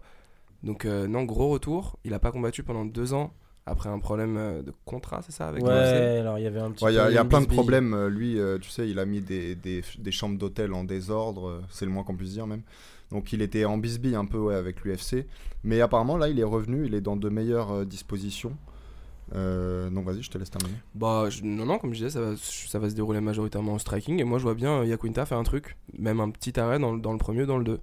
[0.62, 1.98] Donc, euh, non, gros retour.
[2.04, 3.32] Il a pas combattu pendant deux ans
[3.66, 6.70] après un problème euh, de contrat, c'est ça avec Ouais, alors il y avait un
[6.70, 7.92] petit Ouais, Il y a, y plein de problèmes.
[7.92, 11.60] euh, Lui, euh, tu sais, il a mis des, des, des chambres d'hôtel en désordre.
[11.70, 12.62] C'est le moins qu'on puisse dire même.
[13.10, 15.26] Donc il était en bisbille un peu ouais, avec l'UFC.
[15.64, 16.86] Mais apparemment, là, il est revenu.
[16.86, 18.56] Il est dans de meilleures euh, dispositions.
[19.34, 20.78] Euh, donc vas-y, je te laisse terminer.
[20.94, 23.78] Bah, je- non, non, comme je disais, ça va, ça va se dérouler majoritairement en
[23.78, 24.18] striking.
[24.20, 26.92] Et moi, je vois bien euh, Yaquinta faire un truc, même un petit arrêt dans,
[26.92, 27.80] le- dans le premier, dans le 2.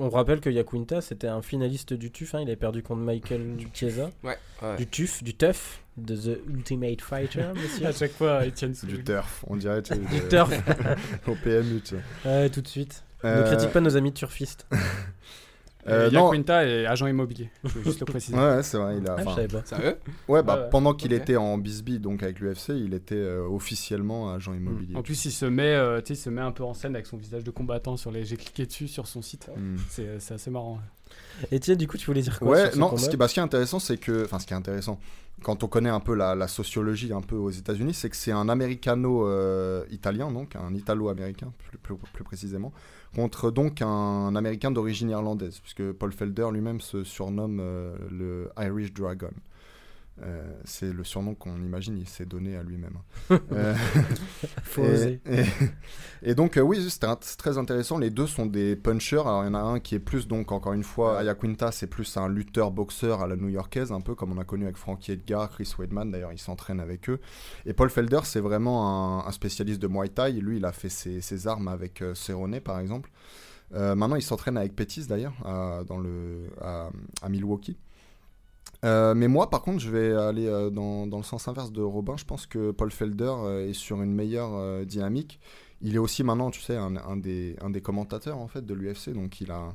[0.00, 2.34] On rappelle que Yaquinta, c'était un finaliste du TUF.
[2.36, 4.10] hein, il avait perdu contre Michael Chiesa.
[4.22, 4.76] Ouais, ouais.
[4.76, 7.86] Du TUF, du TUF, de The Ultimate Fighter, monsieur.
[7.86, 9.44] À chaque fois, Etienne C'est du turf.
[9.48, 10.50] On dirait tu sais, du de- turf.
[11.26, 11.80] au PMU.
[11.80, 12.02] Tu sais.
[12.28, 13.02] Ouais, tout de suite.
[13.24, 14.66] Ne Euh, critique pas nos amis turfistes.
[15.88, 16.30] euh, Euh, non.
[16.30, 17.50] Quinta est agent immobilier.
[17.64, 18.36] Je veux juste le préciser.
[18.36, 18.98] Ouais, ouais, c'est vrai.
[18.98, 19.64] Il a, Ah, je enfin, savais pas.
[19.64, 19.96] Sérieux
[20.28, 20.68] ouais, bah, Ouais, ouais.
[20.70, 24.96] pendant qu'il était en bisbille, donc avec l'UFC, il était euh, officiellement agent immobilier.
[24.96, 26.94] En plus, il se met, euh, tu sais, il se met un peu en scène
[26.94, 28.24] avec son visage de combattant sur les.
[28.24, 29.48] J'ai cliqué dessus sur son site.
[29.56, 29.76] Hmm.
[29.88, 30.78] C'est c'est assez marrant.
[31.52, 33.28] Etienne, du coup, tu voulais dire quoi Ouais, sur ce non, combat ce qui, bah,
[33.28, 34.24] ce qui est intéressant, c'est que.
[34.24, 34.98] Enfin, ce qui est intéressant,
[35.42, 38.32] quand on connaît un peu la, la sociologie un peu aux États-Unis, c'est que c'est
[38.32, 42.72] un américano-italien, donc un italo-américain, plus, plus, plus précisément,
[43.18, 48.92] contre donc un américain d'origine irlandaise, puisque Paul Felder lui-même se surnomme euh, le Irish
[48.92, 49.32] Dragon.
[50.22, 52.98] Euh, c'est le surnom qu'on imagine, il s'est donné à lui-même.
[53.52, 53.74] Euh,
[54.62, 55.20] Faut et, oser.
[55.30, 55.44] et-
[56.22, 57.06] et donc, euh, oui, c'était
[57.38, 57.98] très intéressant.
[57.98, 59.20] Les deux sont des punchers.
[59.20, 61.86] Alors, il y en a un qui est plus, donc, encore une fois, Ayaquinta, c'est
[61.86, 65.48] plus un lutteur-boxeur à la new-yorkaise, un peu comme on a connu avec Frankie Edgar,
[65.50, 67.20] Chris Weidman, d'ailleurs, il s'entraîne avec eux.
[67.66, 70.32] Et Paul Felder, c'est vraiment un, un spécialiste de Muay Thai.
[70.32, 73.10] Lui, il a fait ses, ses armes avec euh, Cerrone, par exemple.
[73.74, 75.34] Euh, maintenant, il s'entraîne avec Pettis, d'ailleurs,
[75.86, 76.90] dans le, à,
[77.22, 77.76] à Milwaukee.
[78.84, 81.82] Euh, mais moi, par contre, je vais aller euh, dans, dans le sens inverse de
[81.82, 82.16] Robin.
[82.16, 85.40] Je pense que Paul Felder euh, est sur une meilleure euh, dynamique.
[85.80, 88.74] Il est aussi maintenant, tu sais, un, un des, un des commentateurs en fait de
[88.74, 89.10] l'UFC.
[89.10, 89.74] Donc, il a,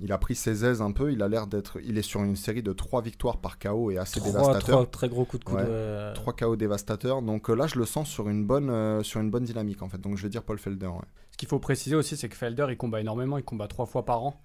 [0.00, 1.12] il a pris ses aises un peu.
[1.12, 1.78] Il a l'air d'être.
[1.84, 4.60] Il est sur une série de trois victoires par KO et assez Trois, dévastateur.
[4.76, 5.56] trois très gros coups de coude.
[5.56, 5.64] Ouais.
[5.66, 7.20] euh, Trois KO dévastateurs.
[7.20, 9.88] Donc euh, là, je le sens sur une bonne, euh, sur une bonne dynamique en
[9.90, 10.00] fait.
[10.00, 10.86] Donc, je vais dire Paul Felder.
[10.86, 11.04] ouais.
[11.32, 13.36] Ce qu'il faut préciser aussi, c'est que Felder, il combat énormément.
[13.38, 14.40] Il combat trois fois par an.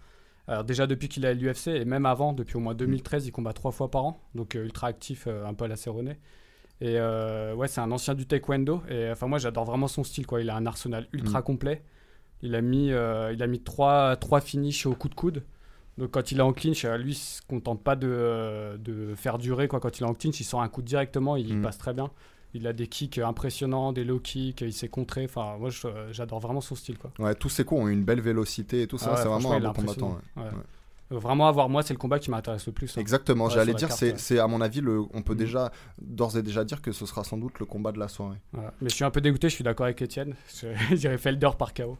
[0.47, 3.31] Alors déjà depuis qu'il est à l'UFC et même avant, depuis au moins 2013, il
[3.31, 4.19] combat trois fois par an.
[4.35, 6.15] Donc euh, ultra actif, euh, un peu à la Cerrone.
[6.81, 8.81] Et euh, ouais, c'est un ancien du taekwondo.
[8.89, 10.27] Et enfin moi, j'adore vraiment son style.
[10.27, 10.41] Quoi.
[10.41, 11.43] Il a un arsenal ultra Mm.
[11.43, 11.83] complet.
[12.41, 15.43] Il a mis, euh, il a mis trois, trois finishes au coup de coude.
[15.97, 19.15] Donc quand il est en clinch, euh, lui, il se contente pas de, euh, de
[19.15, 19.69] faire durer.
[19.69, 19.79] Quoi.
[19.79, 21.61] Quand il est en clinch, il sort un coup dirtement, il Mm.
[21.61, 22.09] passe très bien.
[22.55, 25.25] Il a des kicks impressionnants, des low kicks, il s'est contré.
[25.25, 25.69] Enfin, moi,
[26.11, 26.97] j'adore vraiment son style.
[26.97, 27.11] Quoi.
[27.19, 29.07] Ouais, tous ces coups ont une belle vélocité et tout ça.
[29.07, 30.19] Ah ouais, c'est vraiment un bon combattant.
[30.37, 30.43] ouais.
[30.43, 30.49] Ouais.
[30.49, 30.57] Ouais.
[31.19, 32.97] Vraiment, avoir moi, c'est le combat qui m'intéresse le plus.
[32.97, 33.01] hein.
[33.01, 35.39] Exactement, j'allais dire, c'est, à mon avis, le, on peut Mhm.
[35.39, 38.37] déjà, d'ores et déjà dire que ce sera sans doute le combat de la soirée.
[38.53, 40.33] Mais je suis un peu dégoûté, je suis d'accord avec Etienne.
[40.61, 41.97] Je dirais Felder par KO.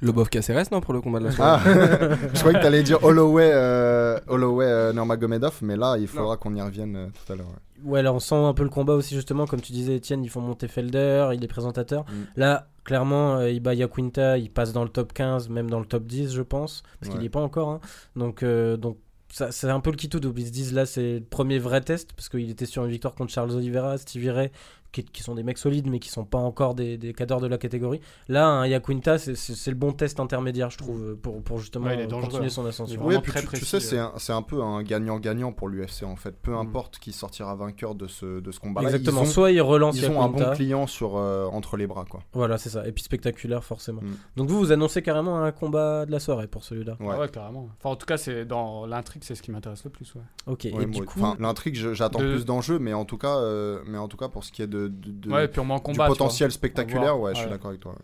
[0.00, 2.82] Lobov Caceres, non, pour le combat de la soirée Ah, je croyais que tu allais
[2.82, 7.32] dire Holloway, euh, Holloway euh, Nurmagomedov, mais là, il faudra qu'on y revienne euh, tout
[7.32, 7.46] à l'heure.
[7.48, 7.54] ouais.
[7.84, 10.30] Ouais, là on sent un peu le combat aussi justement, comme tu disais Etienne, ils
[10.30, 12.04] font monter Felder, il est présentateur.
[12.04, 12.12] Mm.
[12.36, 15.84] Là, clairement, euh, il bat Yaquinta, il passe dans le top 15, même dans le
[15.86, 17.68] top 10 je pense, parce qu'il n'y est pas encore.
[17.68, 17.80] hein.
[18.16, 18.96] Donc, euh, donc
[19.28, 20.40] c'est un peu le qui tout double.
[20.40, 23.14] Ils se disent là c'est le premier vrai test, parce qu'il était sur une victoire
[23.14, 24.50] contre Charles Oliveira, Stevie Ray,
[24.94, 27.46] qui, qui sont des mecs solides mais qui sont pas encore des, des cadors de
[27.46, 28.00] la catégorie.
[28.28, 32.48] Là, un Yaquinta, c'est- le bon test intermédiaire je trouve, pour, pour justement Ouais, continuer
[32.48, 33.00] son ascension.
[33.04, 34.04] Oui, puis très tu, tu précis, sais, c'est euh.
[34.06, 36.36] un, c'est un peu un gagnant-gagnant pour l'UFC en fait.
[36.40, 36.58] Peu Mm.
[36.58, 38.88] importe qui sortira vainqueur de ce, de ce combat-là.
[38.88, 41.86] Exactement, Ils ont, soit il relance ils ont un bon client sur, euh, entre les
[41.86, 42.04] bras.
[42.08, 42.20] Quoi.
[42.32, 42.86] Voilà, c'est ça.
[42.86, 44.00] Et puis spectaculaire, forcément.
[44.02, 44.14] Mm.
[44.36, 46.96] Donc vous, vous annoncez carrément un combat de la soirée pour celui-là.
[47.00, 47.16] Ouais.
[47.16, 47.68] Ouais, carrément.
[47.78, 50.14] Enfin, en tout cas, c'est dans l'intrigue, c'est ce qui m'intéresse le plus.
[50.14, 50.22] Ouais.
[50.46, 50.60] Ok.
[50.64, 53.36] Ouais, et moi, du coup, enfin, l'intrigue, j'attends de- plus d'enjeux, mais en tout cas,
[53.38, 55.82] euh, mais en tout cas, pour ce qui est de, de- de- ouais, purement du
[55.82, 56.06] combat.
[56.06, 57.94] potentiel spectaculaire, ouais, je suis d'accord avec toi.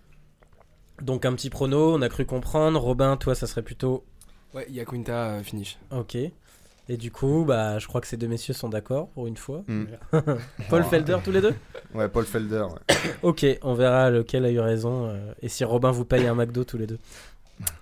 [1.03, 2.79] donc un petit prono, on a cru comprendre.
[2.81, 4.05] Robin, toi, ça serait plutôt
[4.55, 5.79] Ouais, Yaquinta euh, finish.
[5.91, 6.17] ok.
[6.89, 9.63] Et du coup, bah, je crois que ces deux messieurs sont d'accord pour une fois.
[9.69, 9.85] Mm.
[10.69, 10.83] Paul.
[10.83, 11.55] Felder, tous les deux
[11.95, 12.65] Ouais, Paul Felder.
[12.65, 12.97] ouais.
[13.23, 15.07] Ok, on verra lequel a eu raison.
[15.07, 16.99] euh, et si Robin vous paye un McDo tous les deux.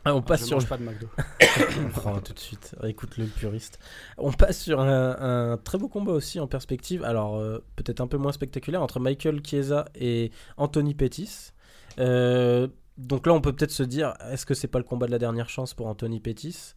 [0.04, 0.68] Ah, on passe je sur mange le...
[0.68, 1.08] pas de McDo.
[2.04, 3.78] Oh, tout de suite, écoute le puriste.
[4.16, 5.16] On passe sur un,
[5.52, 9.00] un très beau combat aussi en perspective, alors euh, peut-être un peu moins spectaculaire, entre
[9.00, 11.52] Michael Chiesa et Anthony Pettis.
[11.98, 15.12] Euh, donc là, on peut peut-être se dire, est-ce que c'est pas le combat de
[15.12, 16.74] la dernière chance pour Anthony Pettis?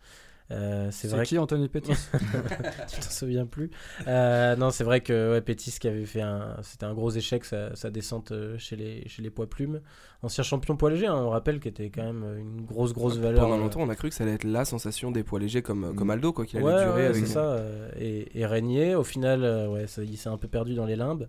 [0.51, 2.17] Euh, c'est vrai qui Anthony Pettis que
[2.93, 3.71] tu t'en souviens plus.
[4.07, 7.45] Euh, non, c'est vrai que ouais, Pettis qui avait fait un, c'était un gros échec
[7.45, 9.79] sa, sa descente euh, chez les chez les poids plumes,
[10.23, 13.43] ancien champion poids léger, hein, on rappelle, qui était quand même une grosse grosse valeur.
[13.45, 15.95] Pendant longtemps, on a cru que ça allait être la sensation des poids légers comme,
[15.95, 16.11] comme Mm.
[16.11, 17.57] Aldo, quoi, qu'il allait Ouais, durer ouais, avec c'est ça.
[17.99, 18.93] et, et régner.
[18.95, 21.27] Au final, ouais, ça, il s'est un peu perdu dans les limbes.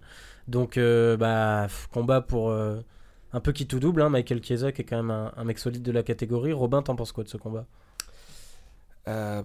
[0.49, 2.81] Donc, euh, bah, combat pour euh,
[3.33, 4.03] un peu qui tout double.
[4.03, 6.53] hein, Michael Chiesa, qui est quand même un, un mec solide de la catégorie.
[6.53, 7.67] Robin, t'en penses quoi de ce combat?
[9.09, 9.43] Euh,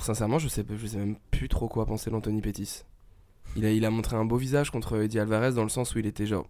[0.00, 2.82] sincèrement, je sais, je sais même plus trop quoi penser d'Anthony Pettis.
[3.56, 5.98] Il a, il a montré un beau visage contre Eddie Alvarez dans le sens où
[5.98, 6.46] il était genre.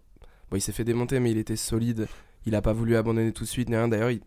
[0.51, 2.07] Bon, il s'est fait démonter, mais il était solide.
[2.45, 3.87] Il a pas voulu abandonner tout de suite, ni rien.
[3.87, 4.21] D'ailleurs, il,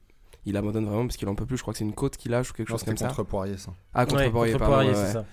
[0.47, 1.57] il abandonne vraiment parce qu'il en peut plus.
[1.57, 3.09] Je crois que c'est une côte qu'il lâche ou quelque Non, chose comme ça.
[3.09, 3.73] contre Poirier, ça.
[3.93, 5.25] Ah, contre Ouais, Poirier, contre pardon, Poirier, ouais, ça.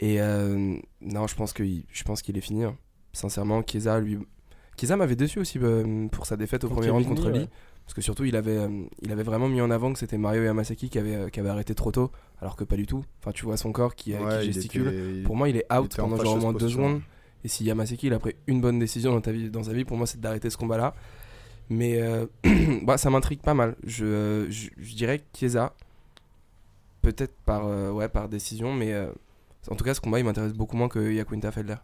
[0.00, 2.64] Et euh, non, je pense qu'il je pense qu'il est fini.
[2.64, 2.76] hein.
[3.12, 4.18] Sincèrement, Chiesa, lui.
[4.78, 7.48] Chiesa m'avait déçu aussi euh, pour sa défaite au Contre premier round contre ouais.
[7.90, 8.68] Parce que surtout, il avait, euh,
[9.02, 11.48] il avait vraiment mis en avant que c'était Mario Yamasaki qui avait, euh, qui avait
[11.48, 13.04] arrêté trop tôt, alors que pas du tout.
[13.18, 14.86] Enfin, tu vois son corps qui, euh, qui Ouais, il gesticule.
[14.86, 16.58] était- Pour moi, il est il out était en pendant genre au fâcheuse moins deux
[16.60, 16.78] posture.
[16.84, 17.00] secondes.
[17.42, 19.84] Et si Yamasaki il a pris une bonne décision dans, ta vie, dans sa vie,
[19.84, 20.94] pour moi, c'est d'arrêter ce combat-là.
[21.68, 22.26] Mais euh,
[22.84, 23.74] bah, ça m'intrigue pas mal.
[23.82, 25.74] Je, euh, je, je dirais Chiesa,
[27.02, 29.10] peut-être par, euh, ouais, par décision, mais euh,
[29.68, 31.74] en tout cas, ce combat il m'intéresse beaucoup moins que Yaquinta Felder.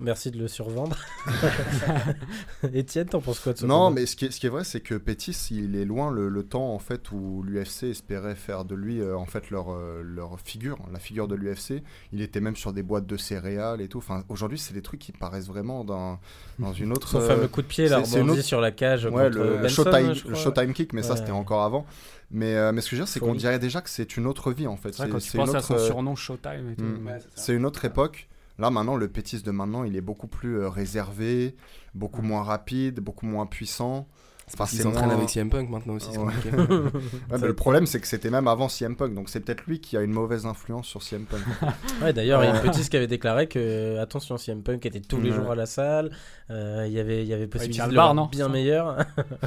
[0.00, 0.96] Merci de le survendre.
[2.74, 4.64] Étienne, t'en penses quoi de ce Non, mais ce qui est, ce qui est vrai,
[4.64, 8.64] c'est que Pettis, il est loin le, le temps en fait où l'UFC espérait faire
[8.64, 11.82] de lui euh, en fait leur, euh, leur figure, la figure de l'UFC.
[12.12, 13.98] Il était même sur des boîtes de céréales et tout.
[13.98, 16.18] Enfin, aujourd'hui, c'est des trucs qui paraissent vraiment dans,
[16.58, 17.08] dans une autre.
[17.08, 19.04] Son euh, fameux coup de pied, là, c'est- c'est une rebondit autre- sur la cage.
[19.06, 20.30] Ouais, contre le, Benson, showtime, je crois.
[20.32, 21.86] le showtime kick, mais ça c'était encore avant.
[22.30, 24.26] Mais, euh, mais ce que je veux dire, c'est qu'on dirait déjà que c'est une
[24.26, 24.92] autre vie en fait.
[24.92, 26.82] C'est quand tu penses à autre, son surnom Showtime et tout.
[26.84, 27.10] Mm.
[27.36, 28.28] c'est une autre époque.
[28.58, 31.56] Là maintenant, le Pétis de maintenant, il est beaucoup plus euh, réservé,
[31.94, 34.06] beaucoup moins rapide, beaucoup moins puissant.
[34.46, 36.10] C'est parce Enfin, qu'il s'entraîne moins- avec CM Punk maintenant aussi.
[36.18, 36.26] Ouais.
[36.52, 36.90] Ouais,
[37.40, 39.96] mais le problème, c'est que c'était même avant CM Punk, donc c'est peut-être lui qui
[39.96, 41.40] a une mauvaise influence sur CM Punk.
[42.02, 42.60] Ouais, d'ailleurs, il y a.
[42.60, 46.10] Petit qui avait déclaré que, attention, CM Punk était tous les jours à la salle.
[46.50, 48.48] euh, Il y avait, il y avait possibilité tient de le bar, voir non bien
[48.50, 48.98] meilleur.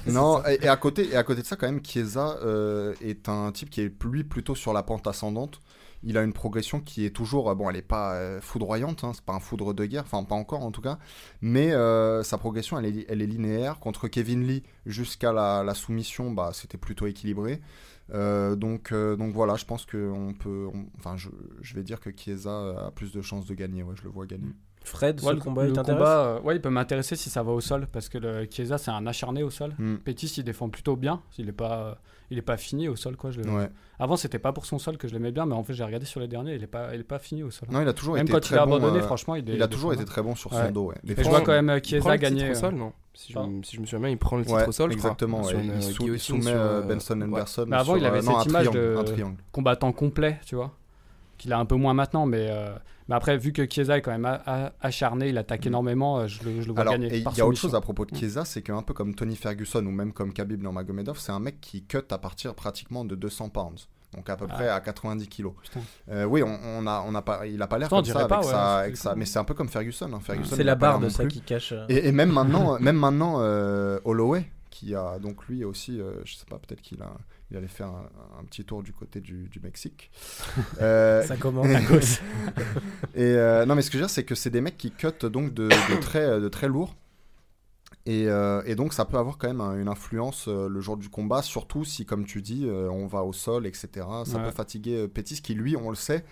[0.07, 3.29] non, et, et à côté, et à côté de ça, quand même, Chiesa euh, est
[3.29, 5.59] un type qui est lui plutôt sur la pente ascendante.
[6.03, 9.11] Il a une progression qui est toujours, euh, bon, elle n'est pas euh, foudroyante, hein,
[9.13, 10.99] c'est pas un foudre de guerre, enfin pas encore en tout cas,
[11.41, 13.79] mais euh, sa progression, elle est, elle est linéaire.
[13.79, 17.61] Contre Kevin Lee, jusqu'à la, soumission, bah, c'était plutôt équilibré.
[18.09, 21.29] Donc, donc voilà, je pense que on peut, enfin, je,
[21.61, 23.83] je vais dire que Chiesa a plus de chances de gagner.
[23.83, 24.53] Ouais, je le vois gagner.
[24.87, 27.29] Fred, Ouais, ce le combat, il le t'intéresse combat, euh, ouais, il peut m'intéresser si
[27.29, 29.73] ça va au sol parce que le Chiesa c'est un acharné au sol.
[29.77, 29.95] Hmm.
[29.97, 31.97] Pétis il défend plutôt bien, il est pas
[32.29, 33.31] il est pas fini au sol quoi.
[33.31, 33.69] Je le- Ouais.
[33.99, 36.05] Avant c'était pas pour son sol que je l'aimais bien, mais en fait j'ai regardé
[36.05, 37.69] sur les derniers, il est pas il est pas fini au sol.
[37.71, 39.49] Non, il a toujours Même été quand très il a bon, abandonné, euh, franchement, il,
[39.49, 40.09] est- il a toujours été fort.
[40.11, 40.71] très bon sur son Ouais.
[40.71, 40.91] dos.
[41.07, 42.47] Et je vois quand même euh, Il prend Chiesa gagner.
[42.49, 42.93] au euh, sol, non?
[43.13, 44.91] Si je, Pardon si je me souviens bien, il prend le titre Ouais, au sol,
[44.91, 45.09] je crois.
[45.09, 45.41] exactement.
[45.43, 45.63] Sur ouais.
[45.63, 47.23] une, il, euh, sou- il soumet sur, euh, euh, Benson ouais.
[47.23, 47.65] Anderson.
[47.67, 50.71] Mais avant, sur, il avait euh, cette image triangle, de- combattant complet, tu vois.
[51.37, 52.69] Qu'il a un peu moins maintenant, mais, euh,
[53.07, 55.67] mais après, vu que Chiesa est quand même a- a- acharné, il attaque Mm.
[55.69, 57.07] énormément, euh, je le, je le vois Alors, gagner.
[57.13, 58.17] et il y a autre chose à propos de Mm.
[58.17, 61.61] Chiesa, c'est qu'un peu comme Tony Ferguson ou même comme Khabib Nurmagomedov, c'est un mec
[61.61, 63.87] qui cut à partir pratiquement de 200 pounds.
[64.15, 65.53] Donc à peu près à 90 kilos.
[66.09, 68.19] Euh, oui, on, on a, on a pas, il a pas l'air comme ça dirait
[68.19, 69.19] avec, pas, ouais, sa- c'est avec sa- cool.
[69.19, 70.09] mais c'est un peu comme Ferguson.
[70.13, 70.19] hein.
[70.21, 71.33] Ferguson C'est la barre de ça plus.
[71.33, 71.73] qui cache.
[71.89, 72.31] Et, et même
[72.71, 76.81] maintenant, même maintenant, euh, Holloway, qui a donc lui aussi, euh, je sais pas, peut-être
[76.81, 77.11] qu'il a,
[77.51, 80.11] il allait faire un, un petit tour du côté du, du Mexique.
[80.81, 81.67] Euh, Ça commence.
[83.15, 84.91] et euh, non, mais ce que je veux dire, c'est que c'est des mecs qui
[84.91, 86.95] cut donc de, de très, de très lourd.
[88.05, 90.95] Et, euh, et donc ça peut avoir quand même un- une influence euh, le jour
[90.97, 93.89] du combat, surtout si, comme tu dis, euh, on va au sol, etc.
[94.25, 94.45] Ça Ouais.
[94.45, 96.23] peut fatiguer euh, Pettis, qui lui, on le sait,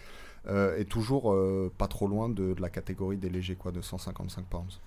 [0.48, 3.82] euh, est toujours euh, pas trop loin de, de la catégorie des légers, quoi, de
[3.82, 4.80] 155 pounds.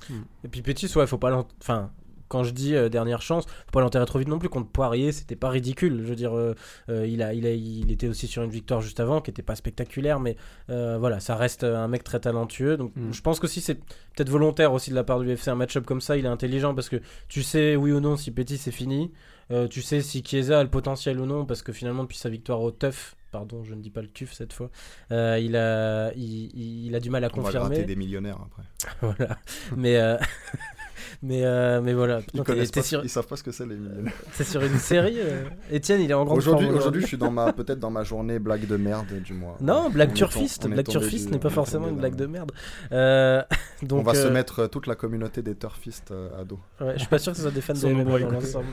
[0.45, 1.91] Et puis Pétis, ouais, faut pas l'en- Enfin,
[2.29, 4.49] quand je dis euh, dernière chance, faut pas l'enterrer trop vite non plus.
[4.49, 6.01] Contre Poirier, c'était pas ridicule.
[6.03, 6.55] Je veux dire, euh,
[6.89, 9.43] euh, il, a, il, a, il était aussi sur une victoire juste avant qui était
[9.43, 10.37] pas spectaculaire, mais
[10.71, 12.77] euh, voilà, ça reste un mec très talentueux.
[12.77, 13.13] Donc Mm.
[13.13, 15.49] je pense qu'aussi c'est peut-être volontaire aussi de la part du UFC.
[15.49, 18.31] Un match-up comme ça, il est intelligent parce que tu sais, oui ou non, si
[18.31, 19.11] Pétis c'est fini.
[19.51, 22.29] Euh, tu sais si Chiesa a le potentiel ou non, parce que finalement, depuis sa
[22.29, 24.71] victoire au TUF, pardon, je ne dis pas le TUF cette fois,
[25.11, 27.85] euh, il, a, il, il- il a du mal à On va gratter confirmer.
[27.87, 28.63] des millionnaires après.
[29.01, 29.39] voilà.
[29.75, 30.19] mais, euh,
[31.23, 32.21] mais, euh, mais voilà.
[32.21, 34.13] Ils, Putain, t'es- connaissent t'es pas, sur, ils savent pas ce que c'est les millionnaires.
[34.33, 35.19] c'est sur une série.
[35.21, 37.91] euh, Étienne, il est en grande Aujourd'hui, forme aujourd'hui, je suis dans ma peut-être dans
[37.91, 39.57] ma journée blague de merde du mois.
[39.61, 40.69] Non, blague turfiste.
[40.69, 42.53] Blague turfiste n'est pas forcément une blague de merde.
[42.93, 43.43] Euh,
[43.83, 46.59] donc, on va se euh, mettre euh, toute la communauté des turfistes euh, à dos.
[46.81, 48.67] Ouais, je suis pas sûr que ce soit des fans de à dans l'ensemble.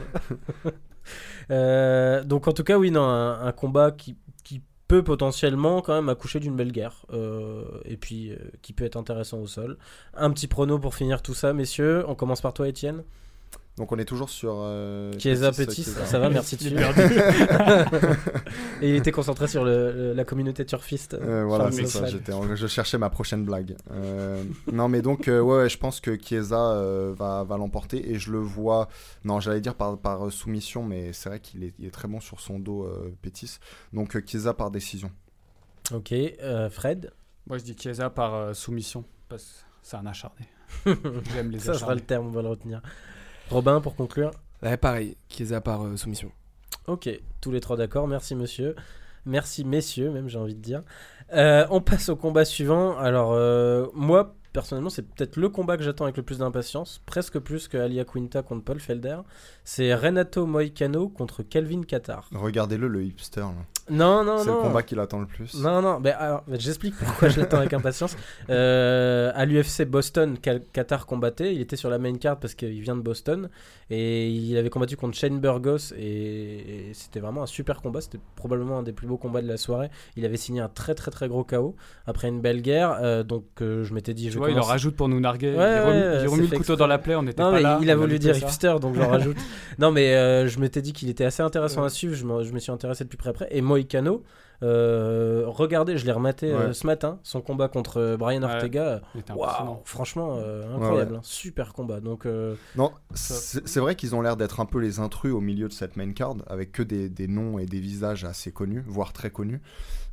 [1.52, 4.16] Euh, donc en tout cas, oui, non, un, un combat qui
[4.88, 8.98] peut potentiellement quand même accoucher d'une belle guerre euh, et puis euh, qui peut être
[8.98, 9.78] intéressant au sol.
[10.14, 12.04] Un petit prono pour finir tout ça, messieurs.
[12.08, 13.04] On commence par toi, Étienne.
[13.78, 14.56] Donc on est toujours sur.
[14.60, 16.86] Euh, Chiesa Pettis, Petit, ça va, merci Il dessus.
[18.82, 21.14] et il était concentré sur le, le- la communauté turfiste.
[21.16, 22.06] Euh, voilà, c'est ça.
[22.34, 23.76] en- je cherchais ma prochaine blague.
[23.92, 28.12] Euh, non, mais donc, euh, ouais, ouais, je pense que Chiesa euh, va, va l'emporter
[28.12, 28.88] et je le vois.
[29.26, 32.22] Non, j'allais dire par, par soumission, mais c'est vrai qu'il est, il est très bon
[32.22, 33.58] sur son dos, euh, Pétis.
[33.92, 35.12] Donc, euh, Chiesa par décision.
[35.94, 37.12] Ok, euh, Fred.
[37.48, 39.50] Moi, je dis Chiesa par euh, soumission, parce que
[39.84, 40.48] c'est un acharné.
[41.34, 41.96] J'aime les Ça sera acharnés.
[41.96, 42.82] le terme, on va le retenir.
[43.50, 44.32] Robin, pour conclure.
[44.64, 46.32] Ouais, pareil, Chiesa par euh, soumission.
[46.88, 47.10] Ok,
[47.42, 48.08] tous les trois d'accord.
[48.08, 48.76] Merci monsieur.
[49.26, 50.84] Merci messieurs, même j'ai envie de dire.
[51.34, 52.98] Euh, on passe au combat suivant.
[52.98, 57.40] Alors euh, moi, personnellement, c'est peut-être le combat que j'attends avec le plus d'impatience, presque
[57.40, 59.18] plus que Alia Quinta contre Paul Felder.
[59.68, 62.30] C'est Renato Moicano contre Kelvin Qatar.
[62.34, 63.42] Regardez-le, le hipster.
[63.42, 63.52] là.
[63.90, 64.62] Non, non, C'est le non.
[64.64, 65.54] combat qu'il attend le plus.
[65.62, 68.16] Non, non, ben, alors, j'explique pourquoi je l'attends avec impatience.
[68.50, 71.54] Euh, à l'UFC Boston, Qa- Qatar combattait.
[71.56, 73.50] Il était sur la main card parce qu'il vient de Boston.
[73.90, 75.94] Et il avait combattu contre Shane Burgos.
[75.98, 78.02] Et, et c'était vraiment un super combat.
[78.02, 79.90] C'était probablement un des plus beaux combats de la soirée.
[80.16, 81.76] Il avait signé un très, très, très gros KO
[82.06, 82.98] après une belle guerre.
[83.02, 85.56] Euh, donc euh, je m'étais dit, je Tu vois, il en rajoute pour nous narguer.
[85.56, 87.64] Ouais, il ouais, il remis le couteau dans la plaie, on était Non, pas mais
[87.64, 87.80] là.
[87.82, 89.38] il a voulu dire hipster, donc j'en rajoute.
[89.80, 92.16] non, mais euh, je m'étais dit qu'il était assez intéressant à suivre.
[92.16, 93.48] Je, me suis intéressé de plus près après.
[93.52, 94.24] Et Moicano,
[94.64, 96.74] euh, regardez, je l'ai rematé euh, Ouais.
[96.74, 98.42] ce matin, son combat contre Brian.
[98.44, 99.02] Ortega.
[99.14, 99.82] Il était Waouh, impressionnant.
[99.86, 101.12] franchement, euh, incroyable.
[101.14, 101.18] ouais.
[101.18, 101.22] hein.
[101.24, 102.00] Super combat.
[102.00, 105.68] Donc, euh, Non, c'est vrai qu'ils ont l'air d'être un peu les intrus au milieu
[105.68, 109.14] de cette main card, avec que des, des noms et des visages assez connus, voire
[109.14, 109.62] très connus.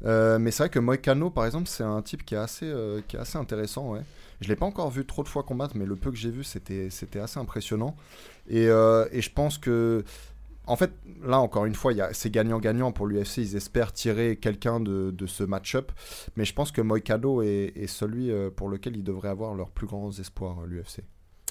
[0.04, 3.00] Euh, mais c'est vrai que Moicano, par exemple, c'est un type qui est assez, euh,
[3.06, 3.92] qui est assez intéressant.
[3.92, 4.00] Ouais.
[4.42, 6.42] Je l'ai pas encore vu trop de fois combattre, mais le peu que j'ai vu,
[6.42, 7.96] c'était assez impressionnant.
[8.48, 10.04] Et, euh, et je pense que,
[10.66, 13.38] en fait, là encore une fois, c'est gagnant-gagnant pour l'UFC.
[13.38, 15.92] Ils espèrent tirer quelqu'un de, ce match-up.
[16.36, 19.70] Mais je pense que Moicano est, est celui euh, pour lequel ils devraient avoir leurs
[19.70, 21.02] plus grands espoirs, euh, l'UFC.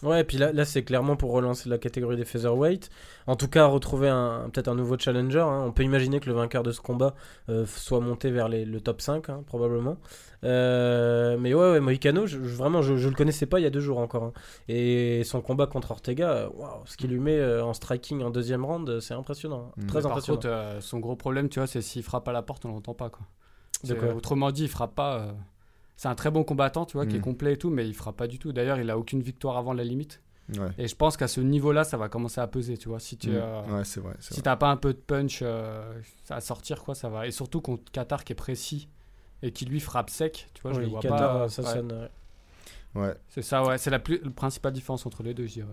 [0.03, 2.89] Ouais, et puis là, là c'est clairement pour relancer la catégorie des featherweight.
[3.27, 5.39] En tout cas, retrouver un, peut-être un nouveau challenger.
[5.39, 5.63] hein.
[5.67, 7.13] On peut imaginer que le vainqueur de ce combat
[7.49, 9.97] euh, soit monté vers les- le top 5, hein, probablement.
[10.43, 13.67] Euh, mais ouais, ouais Moicano, je, je- vraiment, je, je le connaissais pas il y
[13.67, 14.23] a deux jours encore.
[14.23, 14.33] hein.
[14.67, 18.65] Et son combat contre Ortega, waouh, ce qu'il lui met euh, en striking en deuxième
[18.65, 19.71] round, c'est impressionnant.
[19.87, 20.37] Très impressionnant.
[20.37, 22.93] contre, euh, son gros problème, tu vois, c'est s'il frappe à la porte, on l'entend
[22.95, 23.09] pas.
[23.09, 23.25] Quoi
[24.15, 25.33] autrement dit, il frappe pas.
[26.01, 27.21] C'est un très bon combattant, tu vois, qui est Mm.
[27.21, 28.51] complet et tout, mais il frappe pas du tout.
[28.51, 30.19] D'ailleurs, il a aucune victoire avant la limite.
[30.57, 30.69] Ouais.
[30.79, 32.99] Et je pense qu'à ce niveau-là, ça va commencer à peser, tu vois.
[32.99, 33.33] Si tu Mm.
[33.35, 34.15] euh, Ouais, c'est vrai.
[34.19, 35.93] c'est si t'as pas un peu de punch euh,
[36.31, 37.27] à sortir, quoi, ça va.
[37.27, 38.89] Et surtout contre Qatar qui est précis
[39.43, 41.49] et qui lui frappe sec, tu vois, je le vois Qatar, pas.
[41.49, 41.69] ça ouais.
[41.71, 41.91] sonne.
[42.95, 43.01] ouais.
[43.03, 43.13] Ouais.
[43.29, 45.67] C'est ça, ouais, c'est la, plus, la principale différence entre les deux, je dirais.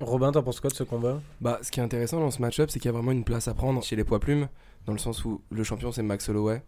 [0.00, 1.20] Robin, t'en penses quoi de ce combat?
[1.42, 3.48] Bah, ce qui est intéressant dans ce match-up, c'est qu'il y a vraiment une place
[3.48, 4.48] à prendre chez les poids plumes,
[4.86, 6.64] dans le sens où le champion c'est Max Holloway,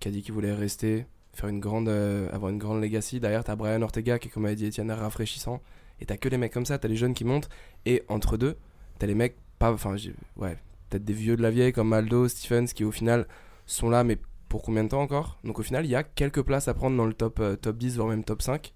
[0.00, 3.20] qui a dit qu'il voulait rester, faire une grande, euh, avoir une grande legacy.
[3.20, 5.62] Derrière, t'as Brian Ortega qui, comme a dit Etienne, est rafraîchissant.
[6.00, 7.48] Et t'as que les mecs comme ça, t'as les jeunes qui montent.
[7.86, 8.56] Et entre deux,
[8.98, 9.96] t'as les mecs, pas, enfin,
[10.36, 10.58] ouais,
[10.90, 13.26] peut-être des vieux de la vieille comme Aldo, Stephens, qui au final
[13.66, 14.18] sont là, mais
[14.48, 15.38] pour combien de temps encore?
[15.44, 17.76] Donc au final, il y a quelques places à prendre dans le top, euh, top
[17.76, 18.72] 10, voire même top 5.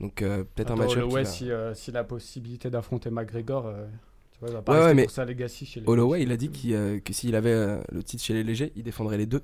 [0.00, 3.86] Donc euh, peut-être un qui Holloway, si, euh, si la possibilité d'affronter McGregor, euh,
[4.32, 6.30] Tu vois, il va pas Ouais, ouais, mais pour sa legacy chez les Holloway, il
[6.30, 9.42] a dit euh, que s'il avait le titre chez les légers, il défendrait les deux.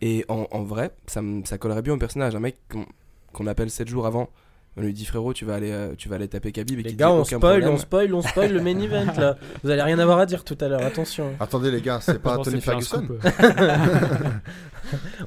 [0.00, 2.34] Et en, vrai, ça, ça collerait bien au personnage.
[2.34, 2.86] Un mec qu'on,
[3.32, 4.28] qu'on appelle 7 jours avant,
[4.76, 6.78] on lui dit frérot, tu vas aller, euh, tu vas aller taper Khabib.
[6.80, 7.70] Et Les gars, dit, on aucun spoil, problème.
[7.70, 9.36] on spoil, on spoil le main event là.
[9.62, 11.32] Vous allez rien avoir à dire tout à l'heure, attention.
[11.40, 13.06] Attendez les gars, c'est pas Tony Ferguson.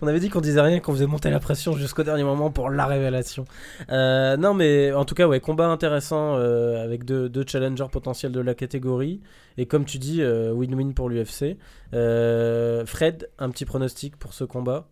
[0.02, 2.70] On avait dit qu'on disait rien, qu'on faisait monter la pression jusqu'au dernier moment pour
[2.70, 3.46] la révélation.
[3.92, 8.32] Euh, non, mais en tout cas, ouais, combat intéressant euh, avec deux, deux challengers potentiels
[8.32, 9.22] de la catégorie.
[9.58, 11.58] Et comme tu dis, euh, win-win pour l'UFC.
[11.94, 14.88] Euh, Fred, un petit pronostic pour ce combat?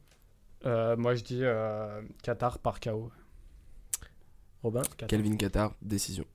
[0.66, 3.10] Euh, moi, je dis euh, Qatar par KO.
[4.68, 5.08] Robin Qatar.
[5.08, 6.26] Calvin Qatar, décision.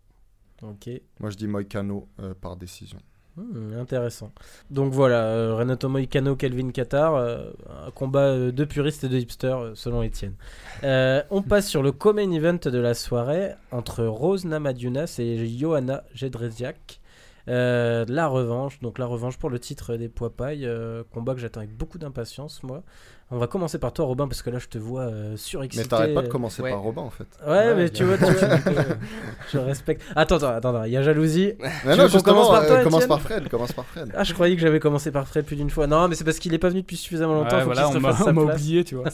[0.63, 0.89] Ok.
[1.21, 2.99] Moi je dis Moïcano euh, par décision.
[3.37, 4.31] Hmm, intéressant.
[4.71, 7.51] Donc voilà, euh, Renato Moicano, Kelvin Qatar, euh,
[7.87, 10.35] un combat euh, de puristes et de hipsters euh, selon Étienne.
[10.85, 16.05] Euh, on passe sur le co-main event de la soirée entre Rose Namajunas et Johanna
[16.15, 17.01] Jedrzejak.
[17.49, 21.41] Euh, la revanche, donc la revanche pour le titre des poids pailles, euh, combat que
[21.41, 22.83] j'attends avec beaucoup d'impatience moi.
[23.35, 25.85] On va commencer par toi Robin parce que là je te vois euh, surexcité.
[25.85, 26.71] Mais t'arrêtes pas de commencer Ouais.
[26.71, 27.25] par Robin en fait.
[27.47, 28.85] Ouais, Ouais, mais y tu vois, tu vois,
[29.53, 30.03] je respecte.
[30.15, 31.55] Attends, attends, attends, il y a jalousie.
[31.87, 34.13] Mais non, justement, commence par toi, euh, commence Étienne par Fred, commence par Fred.
[34.15, 35.87] Ah, je croyais que j'avais commencé par Fred plus d'une fois.
[35.87, 37.57] Non, mais c'est parce qu'il est pas venu depuis suffisamment longtemps.
[37.57, 39.05] Ouais, faut voilà, on m'a on oublié, tu vois.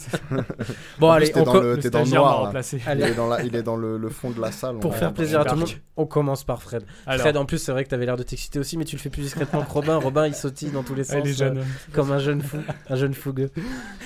[0.98, 2.52] Bon, En allez, plus, t'es on dans co- le, Le dans le noir.
[2.94, 4.78] Il est dans, la, il est dans le, le fond de la salle.
[4.80, 6.82] pour faire plaisir à tout le monde, on commence par Fred.
[7.06, 9.10] Fred, en plus, c'est vrai que t'avais l'air de t'exciter aussi, mais tu le fais
[9.10, 9.96] plus discrètement que Robin.
[9.96, 11.24] Robin, il sautille dans tous les sens.
[11.40, 11.54] euh,
[11.92, 12.58] comme un jeune fou,
[12.90, 13.50] un jeune fougueux.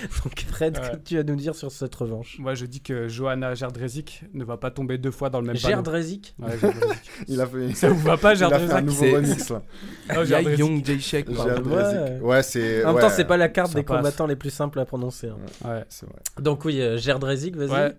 [0.24, 0.90] Donc, Fred, Ouais.
[0.90, 4.44] que tu as nous dire sur cette revanche Moi, je dis que Johanna Gerdrezik ne
[4.44, 5.68] va pas tomber deux fois dans le même panneau.
[5.76, 7.10] Gerdrezik Ouais, Gerdrezik.
[7.28, 9.62] Il a fait, Ça vous va pas, il a fait un Gerdrezik nouveau remix là.
[10.08, 10.58] Ah, Il y a Gerdrezik.
[10.58, 11.24] Young résister.
[11.28, 12.18] euh.
[12.20, 12.84] Ouais, c'est.
[12.84, 13.96] En même ouais, temps, c'est pas la carte des passe.
[13.98, 15.28] combattants les plus simples à prononcer.
[15.28, 15.36] hein.
[15.68, 15.84] Ouais.
[15.88, 16.18] C'est vrai.
[16.40, 17.70] Donc, oui, euh, Gerdrezik, vas-y.
[17.70, 17.94] Ouais.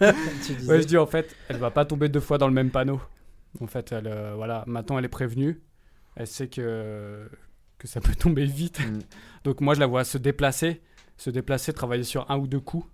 [0.00, 3.00] Ouais, je dis en fait, elle va pas tomber deux fois dans le même panneau.
[3.60, 5.60] En fait, elle, euh, voilà, maintenant elle est prévenue.
[6.16, 7.28] Elle sait que,
[7.82, 8.80] que ça peut tomber vite.
[8.80, 9.00] Mm.
[9.44, 10.80] Donc moi, je la vois se déplacer,
[11.16, 12.86] se déplacer, travailler sur un ou deux coups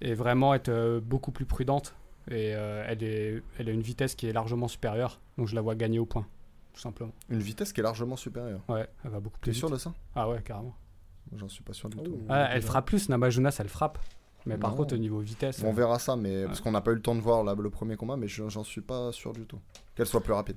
[0.00, 1.94] et vraiment être euh, beaucoup plus prudente.
[2.30, 5.20] Et euh, elle, est, elle a une vitesse qui est largement supérieure.
[5.38, 6.26] Donc je la vois gagner au point,
[6.72, 7.12] tout simplement.
[7.30, 8.60] Une vitesse qui est largement supérieure.
[8.68, 9.58] Ouais, elle va beaucoup plus T'es vite.
[9.58, 9.92] sûr de ça?
[10.14, 10.74] Ah ouais, carrément.
[11.36, 12.04] J'en suis pas sûr du Oh.
[12.04, 12.18] tout.
[12.28, 13.98] Ouais, elle frappe plus, Namajunas, elle frappe.
[14.46, 14.76] Mais par Non.
[14.78, 15.62] contre, au niveau vitesse.
[15.64, 16.44] On euh, verra ça, mais Ouais.
[16.46, 18.48] parce qu'on n'a pas eu le temps de voir là, le premier combat, mais je-
[18.48, 19.58] j'en suis pas sûr du tout.
[19.94, 20.56] Qu'elle soit plus rapide.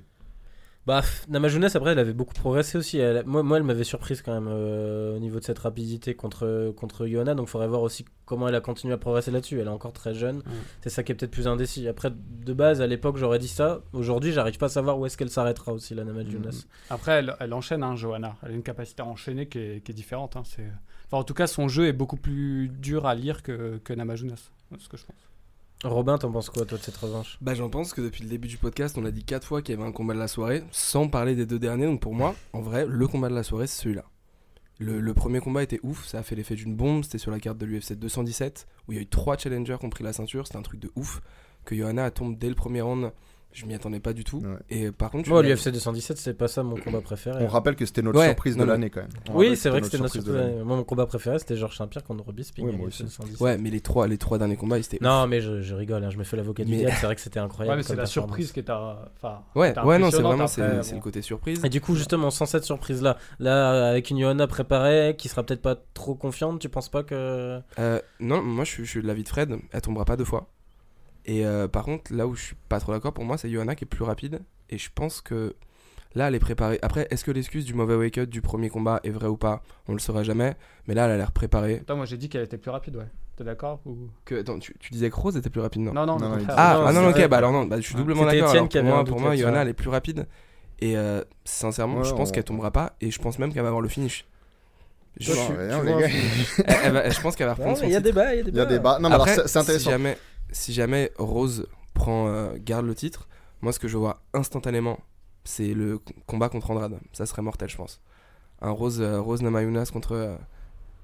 [0.84, 2.98] Bah, pff, Namajunas, après, elle avait beaucoup progressé aussi.
[2.98, 6.72] Elle- moi, moi, elle m'avait surprise quand même euh, au niveau de cette rapidité contre,
[6.76, 7.34] contre Johanna.
[7.36, 9.60] Donc, il faudrait voir aussi comment elle a continué à progresser là-dessus.
[9.60, 10.42] Elle est encore très jeune.
[10.80, 11.86] C'est ça qui est peut-être plus indécis.
[11.86, 13.80] Après, de base, à l'époque, j'aurais dit ça.
[13.92, 16.66] Aujourd'hui, j'arrive pas à savoir où est-ce qu'elle s'arrêtera aussi, la Namajunas.
[16.90, 18.34] Après, elle, elle enchaîne, hein, Johanna.
[18.42, 20.34] Elle a une capacité à enchaîner qui est, qui est différente.
[20.36, 20.42] hein,
[21.06, 24.50] Enfin, en tout cas, son jeu est beaucoup plus dur à lire que, que Namajunas.
[24.72, 25.14] C'est ce que je pense.
[25.84, 27.38] Robin, t'en penses quoi, toi, de cette revanche?
[27.40, 29.74] Bah j'en pense que depuis le début du podcast, on a dit quatre fois qu'il
[29.74, 31.86] y avait un combat de la soirée, sans parler des deux derniers.
[31.86, 34.04] Donc pour moi, en vrai, le combat de la soirée, c'est celui-là.
[34.78, 37.04] Le, premier combat était ouf, ça a fait l'effet d'une bombe.
[37.04, 39.86] C'était sur la carte de l'UFC 217, où il y a eu trois challengers qui
[39.86, 40.46] ont pris la ceinture.
[40.46, 41.20] C'était un truc de ouf.
[41.64, 43.12] Que Johanna tombe dès le premier round,
[43.52, 44.38] je m'y attendais pas du tout.
[44.38, 44.56] Ouais.
[44.70, 47.44] Et par contre, Moi, l'UFC 217, c'est pas ça mon combat préféré.
[47.44, 49.10] On rappelle que c'était notre Ouais, surprise non, de l'année quand même.
[49.30, 50.52] On Oui, c'est vrai que c'était notre surprise de surprise.
[50.56, 50.64] l'année.
[50.64, 52.64] Moi, mon combat préféré, c'était Georges Saint-Pierre contre Bisping.
[52.66, 53.18] Oui, à moi l'UFC aussi.
[53.18, 53.40] 217.
[53.40, 56.02] Ouais, mais les trois, les trois derniers combats, ils étaient Non, mais je, je rigole,
[56.04, 56.94] hein, je me fais l'avocat du Mais- diable.
[57.00, 57.72] C'est vrai que c'était incroyable.
[57.72, 59.10] Ouais, mais c'est la surprise qui est à.
[59.16, 60.62] Enfin, Ouais, ouais, non, c'est vraiment c'est
[60.94, 61.60] le côté surprise.
[61.64, 65.62] Et du coup, justement, sans cette surprise-là, là, avec une Johanna préparée, qui sera peut-être
[65.62, 67.60] pas trop confiante, tu penses pas que.
[67.78, 70.24] Euh, non, moi je suis, je suis de l'avis de Fred, elle tombera pas deux
[70.24, 70.48] fois.
[71.26, 73.74] Et euh, par contre, là où je suis pas trop d'accord, pour moi, c'est Johanna
[73.74, 74.40] qui est plus rapide.
[74.70, 75.54] Et je pense que
[76.14, 76.78] là, elle est préparée.
[76.82, 79.62] Après, est-ce que l'excuse du mauvais wake-up du premier combat est vraie ou pas?
[79.88, 80.54] On le saura jamais.
[80.88, 81.78] Mais là, elle a l'air préparée.
[81.82, 83.06] Attends, moi j'ai dit qu'elle était plus rapide, ouais.
[83.36, 83.96] T'es d'accord ou...
[84.26, 85.92] Que, attends, tu, tu disais que Rose était plus rapide, non?
[85.94, 86.36] Non, non, Non.
[86.48, 87.28] Ah, Non, ah non, ok, vrai.
[87.28, 88.68] bah alors non, bah, je suis doublement d'accord.
[88.68, 90.26] Pour moi, pour moi Johanna, elle est plus rapide.
[90.80, 92.94] Et euh, sincèrement, Ouais, je pense on- qu'elle tombera pas.
[93.00, 94.26] Et je pense même qu'elle va avoir le finish.
[95.20, 96.90] Je, suis- rien, tu les vois, gars.
[96.90, 98.50] va- je pense qu'elle va reprendre Il y a débat, il y a Il y
[98.52, 98.62] débat.
[98.62, 98.98] a des bas.
[98.98, 99.90] Non, mais alors c'est intéressant.
[100.52, 103.28] Si jamais, Rose prend, euh, garde le titre,
[103.60, 104.98] moi ce que je vois instantanément,
[105.44, 106.98] c'est le combat contre Andrade.
[107.12, 108.00] Ça serait mortel, je pense.
[108.60, 110.36] Un Rose, euh, Rose Namajunas contre euh,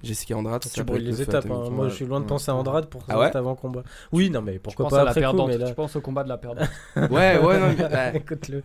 [0.02, 0.62] Jessica Andrade.
[0.62, 1.46] Tu ça peut brûles les étapes.
[1.50, 1.70] hein.
[1.70, 3.82] Moi, je suis loin de penser à Andrade pour Ah ouais avant combat.
[4.12, 5.48] Oui, non, mais pourquoi pas à la après coup, perdante.
[5.48, 5.66] mais là.
[5.68, 6.68] Tu penses au combat de la perdante.
[6.96, 8.12] Ouais, ouais, non, mais, ouais.
[8.16, 8.62] Écoute-le.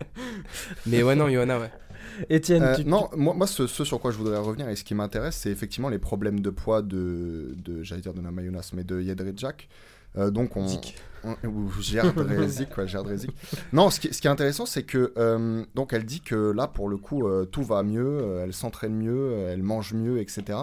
[0.86, 1.70] mais ouais, non, Johanna, ouais.
[2.30, 2.84] Etienne, Euh, tu.
[2.84, 5.50] non, moi, moi ce, ce sur quoi je voudrais revenir et ce qui m'intéresse, c'est
[5.50, 9.68] effectivement les problèmes de poids de, de j'allais dire de Namajunas, mais de Jedrzejak.
[10.16, 10.96] Euh, donc on, Zik.
[10.98, 11.04] on-
[12.40, 12.46] ouais.
[13.72, 16.66] Non, ce qui, ce qui est intéressant, c'est que euh, donc elle dit que là,
[16.68, 20.18] pour le coup, euh, tout va mieux, euh, elle s'entraîne mieux, euh, elle mange mieux,
[20.20, 20.58] etc.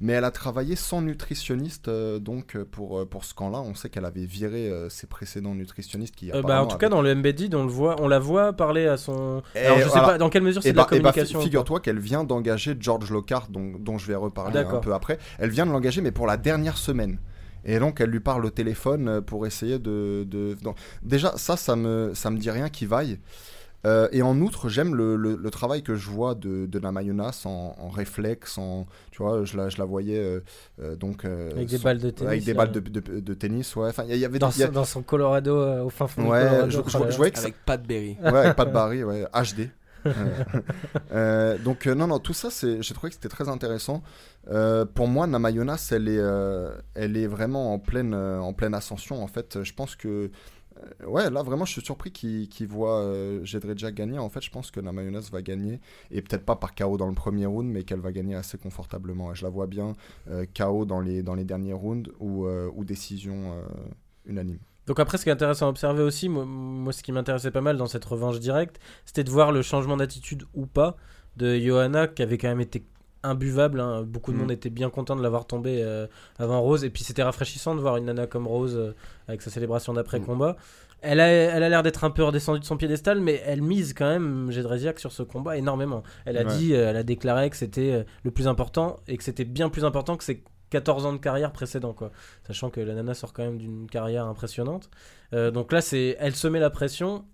[0.00, 3.88] Mais elle a travaillé sans nutritionniste, euh, donc pour euh, pour ce camp-là, on sait
[3.88, 6.32] qu'elle avait viré euh, ses précédents nutritionnistes qui.
[6.32, 8.52] Euh, bah, en tout cas, avaient- dans le embedded, on le voit, on la voit
[8.52, 9.42] parler à son.
[9.54, 10.06] Et Alors, je sais voilà.
[10.08, 11.40] pas dans quelle mesure c'est Et de la bah, et bah, communication.
[11.40, 15.18] figure-toi qu'elle vient d'engager George Lockhart, dont, dont je vais reparler un peu après.
[15.38, 17.18] Elle vient de l'engager, mais pour la dernière semaine.
[17.64, 20.26] Et donc, elle lui parle au téléphone euh, pour essayer de.
[21.02, 23.18] déjà, ça, ça me, ça me dit rien qui vaille.
[23.86, 26.92] Euh, et en outre, j'aime le, le- le travail que je vois de, de la
[26.92, 30.40] Mayonnaise en, en réflexe, en, tu vois, je la, je la voyais euh,
[30.82, 32.28] euh, donc euh, Avec des son- balles de tennis.
[32.28, 33.88] avec des balles de, de- de tennis, ouais.
[33.88, 36.24] Enfin, il y, avait Dans, y a- son, dans son Colorado, euh, au fin fond
[36.24, 36.70] du Ouais, Colorado.
[36.70, 38.18] je- je- je voyais que ça- Avec Pat Berry.
[38.22, 39.70] Ouais, avec pas de Barry, ouais, HD.
[41.64, 44.02] Donc euh, non, non, tout ça, c'est, j'ai trouvé que c'était très intéressant.
[44.48, 48.74] Euh, pour moi, Namayonas, elle est, euh, elle est vraiment en pleine, euh, en pleine
[48.74, 49.22] ascension.
[49.22, 50.30] En fait, je pense que,
[51.06, 53.04] ouais, là vraiment, je suis surpris qu'il, qu'il voit
[53.42, 54.18] Jedrzejczyk gagner.
[54.18, 55.80] En fait, je pense que Namayonas va gagner
[56.10, 59.34] et peut-être pas par KO dans le premier round, mais qu'elle va gagner assez confortablement.
[59.34, 59.94] Je la vois bien
[60.56, 63.54] KO dans les, dans les derniers rounds ou, ou décision
[64.24, 64.58] unanime.
[64.86, 67.76] Donc après, ce qui est intéressant à observer aussi, moi, ce qui m'intéressait pas mal
[67.76, 70.96] dans cette revanche directe, c'était de voir le changement d'attitude ou pas
[71.36, 72.84] de Johanna, qui avait quand même été
[73.22, 73.80] imbuvable.
[73.80, 74.02] hein.
[74.02, 74.40] Beaucoup de Mm.
[74.40, 76.06] monde était bien content de l'avoir tombé euh,
[76.38, 76.84] avant Rose.
[76.84, 78.92] Et puis c'était rafraîchissant de voir une nana comme Rose euh,
[79.28, 80.56] avec sa célébration d'après-combat.
[81.02, 83.94] Elle a elle a l'air d'être un peu redescendue de son piédestal, mais elle mise
[83.94, 86.02] quand même Jedrzejczyk sur ce combat énormément.
[86.26, 86.56] Elle a Ouais.
[86.56, 89.70] dit, euh, elle a déclaré que c'était euh, le plus important et que c'était bien
[89.70, 92.12] plus important que ses 14 ans de carrière précédents, quoi.
[92.46, 94.88] Sachant que la nana sort quand même d'une carrière impressionnante.
[95.32, 97.24] Donc là, c'est, elle se met la pression.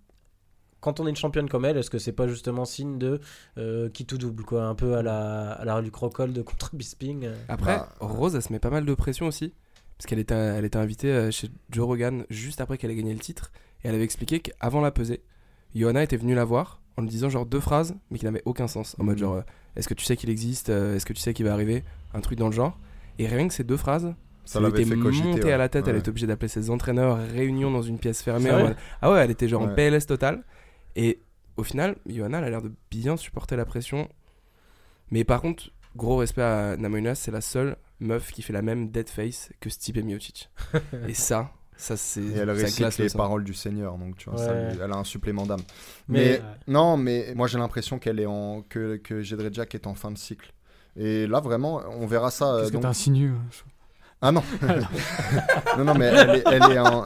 [0.87, 3.18] Quand on est une championne comme elle, est-ce que c'est pas justement signe de
[3.59, 7.24] euh, qui tout double, quoi, un peu à la, à la Luc Rockhold contre Bisping
[7.24, 7.34] euh.
[7.49, 9.53] Après, Bah, Rose, elle se met pas mal de pression aussi.
[9.99, 13.12] Parce qu'elle était, elle était invitée euh, chez Joe Rogan juste après qu'elle ait gagné
[13.12, 13.51] le titre.
[13.82, 15.22] Et elle avait expliqué qu'avant la pesée,
[15.74, 18.68] Johanna était venue la voir en lui disant genre deux phrases, mais qui n'avaient aucun
[18.68, 18.95] sens.
[19.01, 19.20] En mode Mhm.
[19.20, 19.43] genre,
[19.74, 21.82] est-ce que tu sais qu'il existe Est-ce que tu sais qu'il va arriver
[22.14, 22.78] Un truc dans le genre.
[23.18, 24.14] Et rien que ces deux phrases,
[24.45, 25.26] Ça lui était fait cogiter.
[25.26, 25.53] monté ouais.
[25.53, 25.89] à la tête.
[25.89, 28.51] Elle était obligée d'appeler ses entraîneurs, réunion dans une pièce fermée.
[28.51, 29.74] en Sérieux mode- Ah ouais, elle était genre en.
[29.74, 30.45] PLS total.
[30.97, 31.20] Et
[31.57, 34.09] au final, Johanna, elle a l'air de bien supporter la pression.
[35.12, 38.90] Mais par contre, gros respect à Namajunas, c'est la seule meuf qui fait la même
[38.90, 40.51] dead face que Stipe Miocic.
[41.09, 44.40] Et ça, ça c'est Et elle ça récite les paroles du Seigneur, donc tu vois,
[44.40, 44.72] Ouais.
[44.82, 45.61] elle a un supplément d'âme.
[46.09, 49.94] Mais- Mais, non, mais moi j'ai l'impression qu'elle est en que que Jedrzejczyk est en
[49.94, 50.53] fin de cycle.
[50.97, 52.47] Et là vraiment, on verra ça.
[52.55, 53.62] euh, Qu'est-ce que donc- t'insinues hein, je-
[54.22, 54.42] Ah non.
[55.78, 57.05] non non mais elle est, elle est en,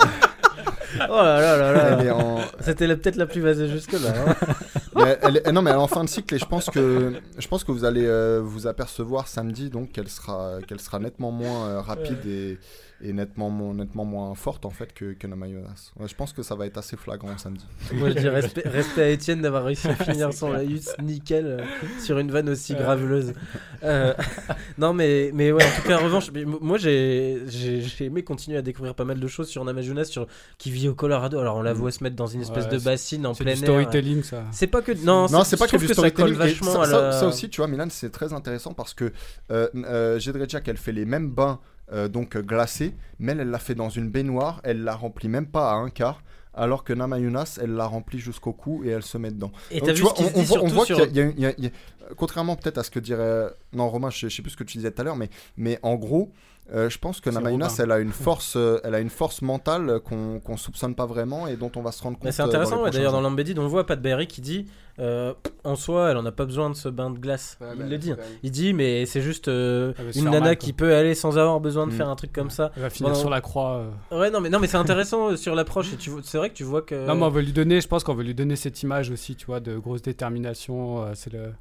[1.08, 4.12] Oh là là là là elle est en, C'était la- peut-être la plus vasée jusque-là.
[4.26, 4.34] hein.
[4.96, 7.12] mais elle est- non mais elle est en fin de cycle et je pense que
[7.38, 11.30] je pense que vous allez euh, vous apercevoir samedi donc qu'elle sera qu'elle sera nettement
[11.30, 12.58] moins euh, rapide et,
[13.02, 15.92] et nettement mo- nettement moins forte en fait que que Namajunas.
[15.98, 17.64] Ouais, je pense que ça va être assez flagrant samedi.
[17.94, 21.64] Moi, je dis respect, respect à Étienne d'avoir réussi à finir son laïus nickel euh,
[22.00, 23.32] sur une vanne aussi graveleuse.
[23.82, 24.12] Euh,
[24.78, 26.30] non, mais, mais ouais, en tout cas, en revanche,
[26.60, 30.26] moi j'ai j'ai aimé continuer à découvrir pas mal de choses sur Namajunas sur,
[30.58, 31.38] qui vit au Colorado.
[31.38, 33.44] Alors, on la voit se mettre dans une espèce Ouais, de c'est- bassine en C'est
[33.44, 33.64] plein du air.
[33.64, 34.44] storytelling, ça.
[34.52, 34.92] C'est pas que.
[34.92, 36.34] Non, Non, c'est pas que du ça colle storytelling.
[36.34, 38.94] et vachement ça, à ça- la- ça aussi, tu vois, Milan, c'est très intéressant parce
[38.94, 39.12] que
[39.50, 40.18] euh, euh,
[40.66, 41.58] elle fait les mêmes bains
[41.92, 45.70] euh, donc glacés, mais elle l'a fait dans une baignoire, elle la remplit même pas
[45.72, 46.22] à un quart.
[46.52, 49.52] Alors que Namayunas, elle la remplit jusqu'au cou et elle se met dedans.
[49.70, 51.46] Et Donc, t'as tu vois, on, voit, on surtout voit sur- qu'il y y y
[51.46, 51.70] a- il y a-
[52.16, 54.76] contrairement peut-être à ce que dirait non Romain, je, je sais plus ce que tu
[54.78, 56.32] disais tout à l'heure, mais mais en gros,
[56.74, 57.68] euh, je pense que Robin.
[57.78, 61.46] elle a une force, euh, elle a une force mentale qu'on qu'on soupçonne pas vraiment
[61.46, 62.24] et dont on va se rendre compte.
[62.24, 64.66] Mais c'est euh, intéressant, ouais, d'ailleurs, dans l'Embedid, on voit Pat Berry qui dit
[64.98, 65.32] euh,
[65.64, 67.56] en soi, elle en a pas besoin de ce bain de glace.
[67.60, 68.12] Ouais, Il bah, le dit.
[68.42, 71.58] Il dit, mais c'est juste euh, se une nana mal, qui peut aller sans avoir
[71.60, 71.96] besoin de Mm.
[71.96, 72.70] faire un truc comme ça.
[72.76, 73.76] Elle va finir Bon, sur la croix.
[73.76, 73.90] euh.
[74.20, 75.92] Ouais, non, mais, non, mais c'est intéressant euh, sur l'approche.
[75.94, 77.06] Et tu vois- c'est vrai que tu vois que.
[77.06, 79.36] Non, mais on veut lui donner, je pense qu'on veut lui donner cette image aussi,
[79.36, 81.02] tu vois, de grosse détermination.
[81.02, 81.52] euh, c'est le.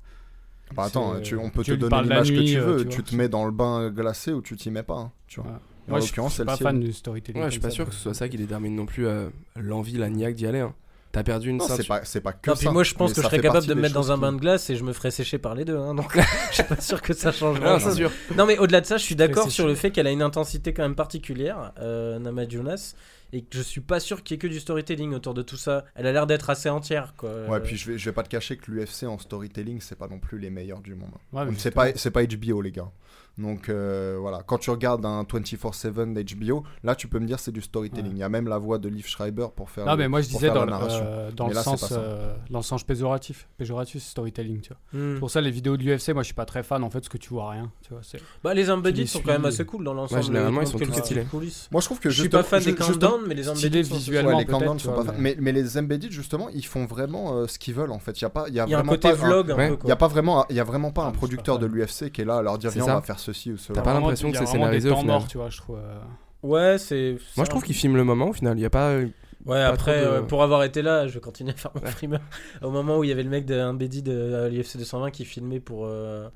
[0.76, 2.86] Bah attends, tu- on peut tu te donner l'image que tu euh, veux.
[2.88, 4.96] tu te mets dans le bain glacé ou tu t'y mets pas.
[4.98, 5.52] hein, tu vois.
[5.52, 5.96] Ouais.
[5.98, 7.42] En je l'occurrence, suis pas fan du storytelling.
[7.42, 9.98] Ouais, je suis pas sûr que ce soit ça qui détermine non plus euh, l'envie,
[9.98, 10.60] la niaque d'y aller.
[10.60, 10.74] hein.
[11.12, 12.60] T'as perdu une Non, c'est pas, c'est pas que Non, ça.
[12.60, 14.32] puis moi, je pense mais que je serais capable de me mettre dans un bain
[14.32, 15.76] de glace et je me ferais sécher par les deux.
[15.76, 16.16] hein, donc,
[16.52, 18.12] je suis pas sûr que ça change Non, sûr.
[18.38, 20.72] Non, mais au-delà de ça, je suis d'accord sur le fait qu'elle a une intensité
[20.72, 22.94] quand même particulière, euh, Nama Jonas,
[23.34, 25.58] et que je suis pas sûr qu'il y ait que du storytelling autour de tout
[25.58, 25.86] ça.
[25.96, 27.46] Elle a l'air d'être assez entière, quoi.
[27.48, 30.08] Ouais, puis je vais, je vais pas te cacher que l'UFC en storytelling, c'est pas
[30.08, 31.12] non plus les meilleurs du monde.
[31.34, 32.92] Ouais, c'est pas, c'est pas HBO, les gars.
[33.40, 37.52] Donc euh, voilà, quand tu regardes un 24/7 d'HBO, là tu peux me dire c'est
[37.52, 38.12] du storytelling.
[38.12, 38.16] Ouais.
[38.18, 39.86] Il y a même la voix de Liv Schreiber pour faire.
[39.86, 41.94] Non, le- mais moi je disais dans, le- euh, dans Mais le là, c'est sens,
[41.94, 43.48] euh, dans le sens péjoratif.
[43.58, 45.00] Péjoratif, c'est storytelling, tu vois.
[45.02, 45.20] Hmm.
[45.20, 47.10] Pour ça les vidéos de l'UFC, moi je suis pas très fan en fait, parce
[47.10, 47.72] que tu vois rien.
[47.82, 48.70] Tu vois, c'est- Bah, les
[49.04, 49.26] les sont suis.
[49.28, 50.20] quand même assez cool dans l'ensemble.
[50.20, 51.26] Ouais, généralement, ils sont quelques tous stylés.
[51.72, 53.48] Moi je trouve que Je suis pas fan des countdowns, mais les
[53.86, 54.32] sont visuellement.
[54.32, 56.86] Ouais, les peut-être, countdowns tu sont vois, pas fa- mais- les embedded justement, ils font
[56.86, 58.20] vraiment euh, ce qu'ils veulent en fait.
[58.20, 59.52] Il y a pas, il y a Il y a un vraiment côté pas vlog
[59.52, 59.70] un Ouais.
[59.70, 59.78] peu.
[59.86, 61.66] Il y a pas vraiment, il y a vraiment pas Ah, un suis producteur de
[61.66, 63.76] l'UFC qui est là à leur dire viens on va faire ceci ou cela.
[63.76, 65.22] T'as pas l'impression que c'est scénarisé au final.
[65.30, 65.78] tu vois, je trouve.
[65.78, 65.98] euh,
[66.42, 67.18] Ouais, c'est.
[67.38, 68.58] Moi, je trouve qu'ils filment le moment au final.
[68.58, 68.96] Il y a pas.
[68.98, 69.10] Ouais,
[69.46, 71.92] Pas après, de- euh, pour avoir été là, je vais continuer à faire mon Ouais.
[71.92, 72.18] streamer.
[72.62, 75.60] Au moment où il y avait le mec d'un BD de l'UFC 220 qui filmait
[75.62, 76.28] pour, euh,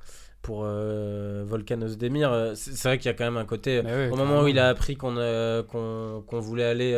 [0.41, 3.81] pour euh, Volkan Ozdemir, euh, c'est vrai qu'il y a quand même un côté.
[3.81, 6.93] ouais, Au moment où il a appris qu'on euh, qu'on qu'on voulait aller.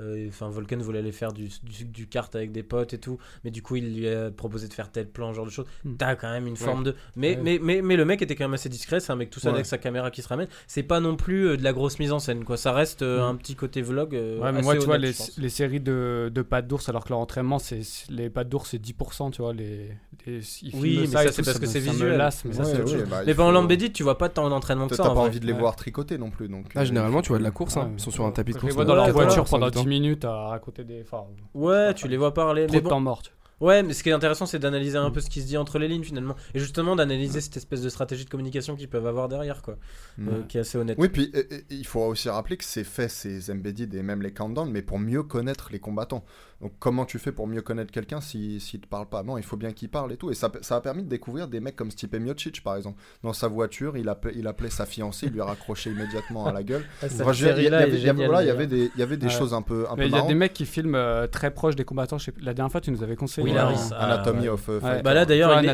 [0.00, 2.98] Euh, euh, Enfin, Volkan voulait aller faire du, du, du kart avec des potes et
[2.98, 5.66] tout, mais du coup, il lui a proposé de faire tel plan, genre de choses.
[5.84, 5.94] Hmm.
[5.98, 6.94] T'as quand même une forme de.
[7.16, 7.40] Mais, Ouais.
[7.42, 9.50] mais, mais, mais le mec était quand même assez discret, c'est un mec tout seul
[9.52, 9.56] Ouais.
[9.58, 10.48] avec sa caméra qui se ramène.
[10.66, 12.56] C'est pas non plus euh, de la grosse mise en scène, quoi.
[12.56, 13.30] Ça reste euh, Hmm.
[13.30, 14.14] un petit côté vlog.
[14.14, 17.10] euh, Ouais, mais moi, tu vois, les, les séries de, de pattes d'ours, alors que
[17.10, 19.52] leur entraînement, c'est les pattes d'ours, c'est 10%, tu vois.
[19.52, 19.90] Les,
[20.26, 22.16] les- ils Oui, mais ça, c'est parce que c'est visuel.
[22.16, 22.78] lasse, mais ça, c'est
[23.08, 25.02] bah, Mais pendant tu vois pas tant d'entraînement que T'as ça.
[25.04, 25.28] pas en vrai.
[25.28, 26.48] envie de les voir tricoter non plus.
[26.48, 27.76] Donc, Ah, généralement, tu vois de la course.
[27.76, 27.90] hein.
[27.96, 28.74] Ils sont sur un tapis de course.
[28.76, 29.82] dans leur 80% voiture pendant temps.
[29.82, 31.02] 10 minutes à raconter des.
[31.02, 31.24] Enfin,
[31.54, 32.66] Ouais, tu les vois parler.
[32.66, 33.22] trop Mais de bon, temps mort.
[33.60, 35.78] Ouais, mais ce qui est intéressant, c'est d'analyser un peu ce qui se dit entre
[35.78, 36.34] les lignes finalement.
[36.54, 39.76] Et justement, d'analyser cette espèce de stratégie de communication qu'ils peuvent avoir derrière, quoi.
[40.16, 40.28] Mm.
[40.28, 40.96] Euh, qui est assez honnête.
[40.98, 41.30] Oui, puis
[41.68, 44.98] il faut aussi rappeler que c'est fait ces embedded et même les countdowns, mais pour
[44.98, 46.24] mieux connaître les combattants.
[46.60, 49.22] Donc comment tu fais pour mieux connaître quelqu'un s'il si, te parle pas?
[49.22, 50.30] Non, il faut bien qu'il parle et tout.
[50.30, 53.00] Et ça, ça a permis de découvrir des mecs comme Stipe Miocic par exemple.
[53.22, 56.52] Dans sa voiture, il, appelait, il appelait sa fiancée, il lui a raccroché immédiatement à
[56.52, 56.84] la gueule.
[57.02, 58.56] Enfin, je il y, avait- est il y avait- géniale, voilà, il y d'ailleurs.
[58.56, 59.32] avait des, il y avait des Ouais.
[59.32, 60.28] choses un peu, un peu Mais il y a marrantes.
[60.28, 62.18] des mecs qui filment euh, très proches des combattants.
[62.18, 63.44] Je sais plus- La dernière fois, tu nous avais conseillé.
[63.44, 64.80] Oui, euh, Larry, Euh, ah, Anatomy of uh, Ouais.
[64.80, 65.02] Fighter.
[65.02, 65.70] Bah là, d'ailleurs, il.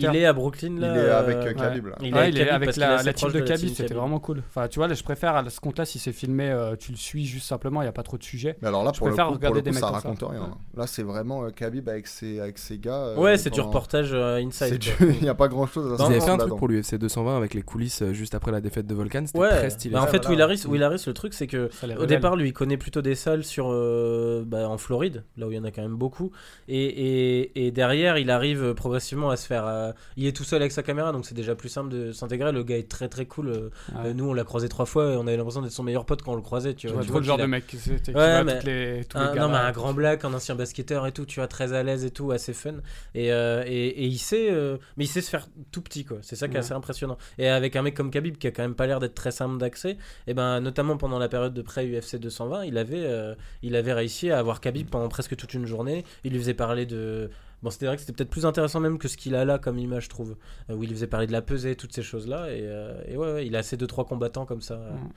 [0.00, 0.92] Il est à Brooklyn là.
[0.92, 1.94] Il est avec euh, euh, Khabib là.
[2.00, 2.34] Il est Ouais, avec
[2.70, 4.42] Khabib la, la team proche de la Khabib, c'était vraiment cool.
[4.48, 6.96] Enfin, tu vois, là, je préfère à ce compte-là, si c'est filmé, euh, tu le
[6.96, 8.56] suis juste simplement, il n'y a pas trop de sujets.
[8.62, 9.38] Mais alors là, Je pour le préfère coup,
[9.72, 10.00] ça ça.
[10.24, 10.48] Raconte rien.
[10.48, 10.80] Ouais.
[10.80, 10.86] là.
[10.86, 12.94] C'est vraiment euh, Khabib avec ses, avec ses gars.
[12.94, 14.78] euh, Ouais, c'est du reportage euh, inside.
[14.78, 14.90] du-.
[15.00, 17.36] Il n'y a pas grand chose à avaient savoir fait un truc pour l'UFC 220
[17.36, 19.24] avec les coulisses euh, juste après la défaite de Volcan.
[19.26, 19.94] C'était Ouais, très stylé.
[19.94, 20.30] bah, en fait, voilà.
[20.30, 23.14] Will Harris, Will Harris, le truc, c'est que Au départ, lui, il connaît plutôt des
[23.14, 26.30] salles sur, euh, bah, en Floride, là où il y en a quand même beaucoup.
[26.68, 29.66] Et, et, et derrière, il arrive progressivement à se faire.
[29.66, 32.52] euh, il est tout seul avec sa caméra, donc c'est déjà plus simple de s'intégrer.
[32.52, 33.48] Le gars est très très cool.
[33.48, 34.06] euh, Ouais.
[34.10, 36.22] euh, nous, on l'a croisé trois fois et on avait l'impression d'être son meilleur pote
[36.22, 36.74] quand on le croisait.
[36.74, 37.76] Tu Tu vois, Tu le genre de mec qui
[38.14, 40.54] Ouais, mais- toutes les, tous les un, gars non, mais un grand black, un ancien
[40.54, 42.74] basketteur et tout, tu vois, très à l'aise et tout, assez fun.
[43.14, 46.18] Et, euh, et, et il sait, euh, mais il sait se faire tout petit, quoi.
[46.22, 46.64] C'est ça qui est Ouais.
[46.64, 47.16] assez impressionnant.
[47.38, 49.58] Et avec un mec comme Khabib, qui a quand même pas l'air d'être très simple
[49.58, 49.96] d'accès,
[50.26, 54.30] et ben, notamment pendant la période de pré-UFC 220, il avait, euh, il avait réussi
[54.30, 56.04] à avoir Khabib pendant presque toute une journée.
[56.24, 57.30] Il lui faisait parler de.
[57.62, 59.78] Bon, c'était vrai que c'était peut-être plus intéressant même que ce qu'il a là comme
[59.78, 60.36] image, je trouve.
[60.70, 62.48] Où il lui faisait parler de la pesée, toutes ces choses-là.
[62.50, 64.76] Et, euh, et ouais, ouais, il a assez deux trois combattants comme ça.
[64.76, 65.08] Mm.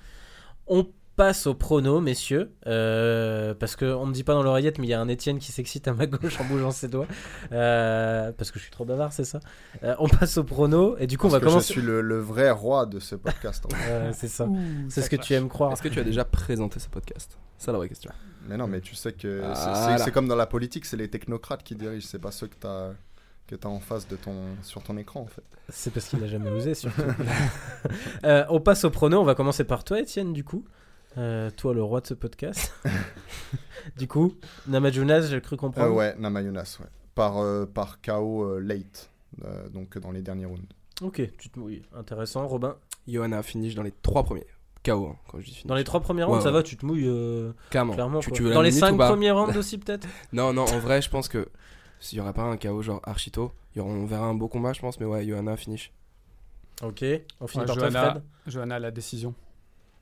[0.67, 2.51] On passe au prono, messieurs.
[2.67, 5.51] euh, parce qu'on me dit pas dans l'oreillette, mais il y a un Étienne qui
[5.51, 7.07] s'excite à ma gauche en bougeant ses doigts.
[7.51, 9.39] Euh, parce que je suis trop bavard, c'est ça.
[9.83, 10.97] Euh, on passe au prono.
[10.97, 11.67] Et du coup, Parce on va que commencer.
[11.73, 13.65] Je suis le, le vrai roi de ce podcast.
[13.65, 13.91] en fait.
[13.91, 14.47] Euh, c'est ça.
[14.89, 15.27] C'est ce que clash.
[15.27, 15.71] tu aimes croire.
[15.73, 17.37] Est-ce que tu as déjà présenté ce podcast?
[17.57, 18.11] C'est ça la vraie question.
[18.47, 19.41] mais non, mais tu sais que
[19.99, 22.67] c'est- comme dans la politique, c'est les technocrates qui dirigent, c'est pas ceux que tu
[22.67, 22.91] as
[23.47, 25.43] que tu en face de ton sur ton écran en fait.
[25.69, 27.01] C'est parce qu'il n'a jamais osé, surtout.
[28.25, 29.19] Euh, on passe au prono.
[29.19, 30.63] On va commencer par toi, Étienne, du coup.
[31.17, 32.73] Euh, toi, le roi de ce podcast.
[33.97, 34.33] du coup,
[34.67, 35.93] Namajunas, j'ai cru Euh, comprendre.
[35.95, 36.87] ouais, Namayunas, ouais.
[37.15, 39.11] Par euh, par KO euh, late,
[39.45, 40.65] euh, donc dans les derniers rounds.
[41.01, 41.83] Ok, tu te mouilles.
[41.95, 42.47] Intéressant.
[42.47, 42.75] Robin,
[43.07, 44.47] Johanna finish dans les trois premiers.
[44.83, 45.65] KO, hein, quand je dis finish.
[45.67, 46.53] dans les trois premiers rounds, Ouais, ça ouais.
[46.55, 47.93] va, tu te mouilles euh, Clairement.
[47.93, 48.19] clairement.
[48.19, 51.09] tu, tu veux dans les cinq premiers rounds aussi, peut-être Non, non, en vrai, je
[51.09, 51.47] pense que
[51.99, 54.73] s'il y aura pas un KO genre Archito, y aura- on verra un beau combat,
[54.73, 55.91] je pense, mais ouais, Johanna finish.
[56.81, 57.05] Ok,
[57.39, 58.23] on finit Ouais, par toi, Johanna, Fred.
[58.47, 59.33] Johanna, la décision.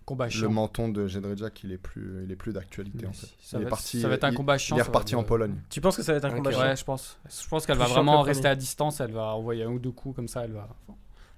[0.06, 3.28] Combat Le menton de Jedrzejak, il est plus il est plus d'actualité en fait.
[3.40, 4.76] Ça, il va, est parti ça va être un combat chiant.
[4.76, 5.56] Il est reparti en Pologne.
[5.70, 6.62] Tu penses que ça va être un combat chiant?
[6.62, 7.20] Ouais, je pense.
[7.30, 9.00] Je pense qu'elle va vraiment rester à distance.
[9.00, 10.44] Elle va envoyer un ou deux coups comme ça.
[10.44, 10.68] Elle va.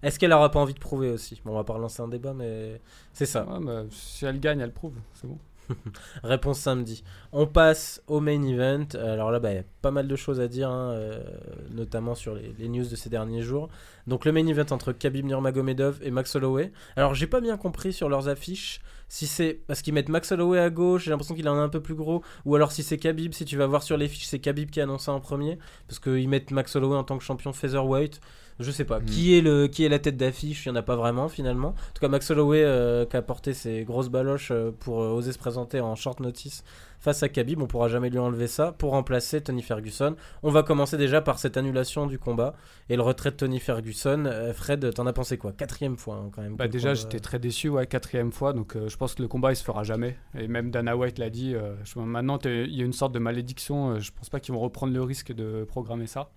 [0.02, 1.42] Est-ce qu'elle aura pas envie de prouver aussi?
[1.46, 2.82] Bon, on va pas relancer un débat, mais
[3.14, 3.46] c'est ça.
[3.46, 4.96] Ouais, mais si elle gagne, elle prouve.
[5.14, 5.38] C'est bon.
[6.24, 7.04] Réponse samedi.
[7.32, 8.88] On passe au main event.
[8.96, 11.24] Alors là, bah, il y a pas mal de choses à dire, hein, euh,
[11.72, 13.70] notamment sur les, news de ces derniers jours.
[14.08, 16.72] Donc le main event entre Khabib Nurmagomedov et Max Holloway.
[16.96, 18.82] Alors j'ai pas bien compris sur leurs affiches
[19.14, 21.70] si c'est parce qu'ils mettent Max Holloway à gauche, j'ai l'impression qu'il en a un
[21.70, 24.26] peu plus gros, ou alors si c'est Khabib, si tu vas voir sur les fiches,
[24.26, 27.24] c'est Khabib qui a annoncé en premier, parce qu'ils mettent Max Holloway en tant que
[27.24, 28.20] champion featherweight.
[28.60, 29.00] Je sais pas.
[29.00, 29.06] Mm.
[29.06, 30.66] Qui, est le, qui est la tête d'affiche?
[30.66, 31.70] Il n'y en a pas vraiment finalement.
[31.70, 35.10] En tout cas, Max Holloway euh, qui a porté ses grosses baloches euh, pour euh,
[35.10, 36.64] oser se présenter en short notice
[37.00, 37.62] face à Khabib.
[37.62, 40.16] On pourra jamais lui enlever ça pour remplacer Tony Ferguson.
[40.44, 42.54] On va commencer déjà par cette annulation du combat
[42.90, 44.24] et le retrait de Tony Ferguson.
[44.26, 45.52] Euh, Fred, t'en as pensé quoi?
[45.52, 46.56] Quatrième fois hein, quand même.
[46.56, 49.52] Bah déjà, j'étais très déçu, ouais, quatrième fois, donc euh, je pense que le combat
[49.52, 50.16] il se fera jamais.
[50.38, 51.56] Et même Dana White l'a dit.
[51.56, 54.00] euh, je- maintenant, il y a une sorte de malédiction.
[54.00, 56.30] je pense pas qu'ils vont reprendre le risque de programmer ça.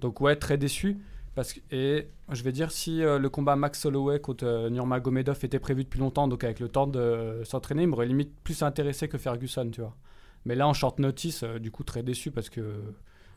[0.00, 0.98] Donc ouais, très déçu.
[1.36, 5.38] Parce que, et je vais dire, si euh, le combat Max Holloway contre euh, Nurmagomedov
[5.44, 8.62] était prévu depuis longtemps, donc avec le temps de euh, s'entraîner, il m'aurait limite plus
[8.62, 9.94] intéressé que Ferguson, tu vois.
[10.46, 12.62] Mais là, en short notice, euh, du coup, très déçu parce que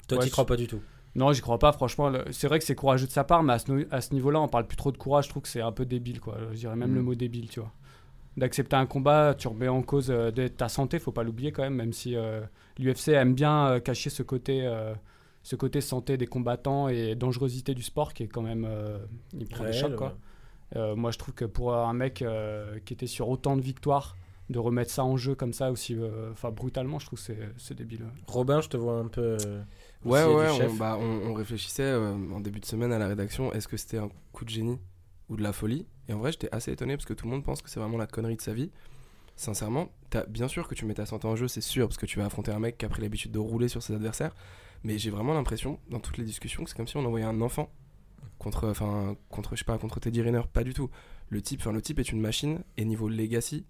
[0.07, 0.79] Toi, ouais, je- crois pas du tout.
[1.15, 2.09] non, j'y crois pas, franchement.
[2.31, 4.39] C'est vrai que c'est courageux de sa part, mais à ce, no- à ce niveau-là,
[4.39, 5.25] on parle plus trop de courage.
[5.25, 6.37] Je trouve que c'est un peu débile, quoi.
[6.53, 6.95] Je dirais même Mm.
[6.95, 7.73] le mot débile, tu vois.
[8.37, 11.75] D'accepter un combat, tu remets en cause de ta santé, faut pas l'oublier quand même,
[11.75, 12.15] même si
[12.77, 14.65] l'UFC aime bien cacher ce côté,
[15.43, 18.65] ce côté santé des combattants et dangerosité du sport qui est quand même.
[18.67, 18.99] euh,
[19.33, 20.07] il prend des chocs, quoi.
[20.07, 20.13] ouais.
[20.75, 24.15] Euh, moi, je trouve que pour un mec euh, qui était sur autant de victoires,
[24.49, 27.49] de remettre ça en jeu comme ça aussi, euh, enfin brutalement, je trouve que c'est-
[27.57, 28.05] c'est débile.
[28.27, 29.21] Robin, je te vois un peu.
[29.41, 29.61] euh,
[30.05, 30.77] Ouais, ouais, du on, chef.
[30.77, 33.97] bah, on, on réfléchissait euh, en début de semaine à la rédaction, est-ce que c'était
[33.97, 34.79] un coup de génie
[35.29, 35.85] ou de la folie?
[36.07, 37.97] Et en vrai, j'étais assez étonné parce que tout le monde pense que c'est vraiment
[37.97, 38.71] la connerie de sa vie.
[39.35, 42.05] Sincèrement, t'as- bien sûr que tu mets ta santé en jeu, c'est sûr, parce que
[42.05, 44.35] tu vas affronter un mec qui a pris l'habitude de rouler sur ses adversaires.
[44.83, 47.41] Mais j'ai vraiment l'impression, dans toutes les discussions, que c'est comme si on envoyait un
[47.41, 47.69] enfant
[48.37, 50.41] contre, enfin, contre, je sais pas, contre Teddy Riner.
[50.53, 50.89] Pas du tout.
[51.29, 53.65] Le type, enfin, le type est une machine et niveau legacy,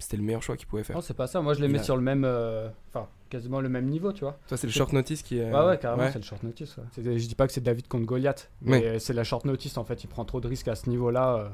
[0.00, 0.96] c'était le meilleur choix qu'il pouvait faire.
[0.96, 1.40] Non, c'est pas ça.
[1.40, 4.20] Moi, je les mets a- sur le même, euh, enfin, quasiment le même niveau, tu
[4.20, 4.38] vois.
[4.48, 5.52] Toi, c'est le short notice qui est.
[5.52, 6.12] Ouais, ouais, carrément, ouais.
[6.12, 6.76] c'est le short notice.
[6.76, 6.84] ouais.
[6.92, 9.84] C'est- Je dis pas que c'est David contre Goliath, mais c'est la short notice en
[9.84, 10.02] fait.
[10.04, 11.36] Il prend trop de risques à ce niveau-là.
[11.36, 11.48] euh.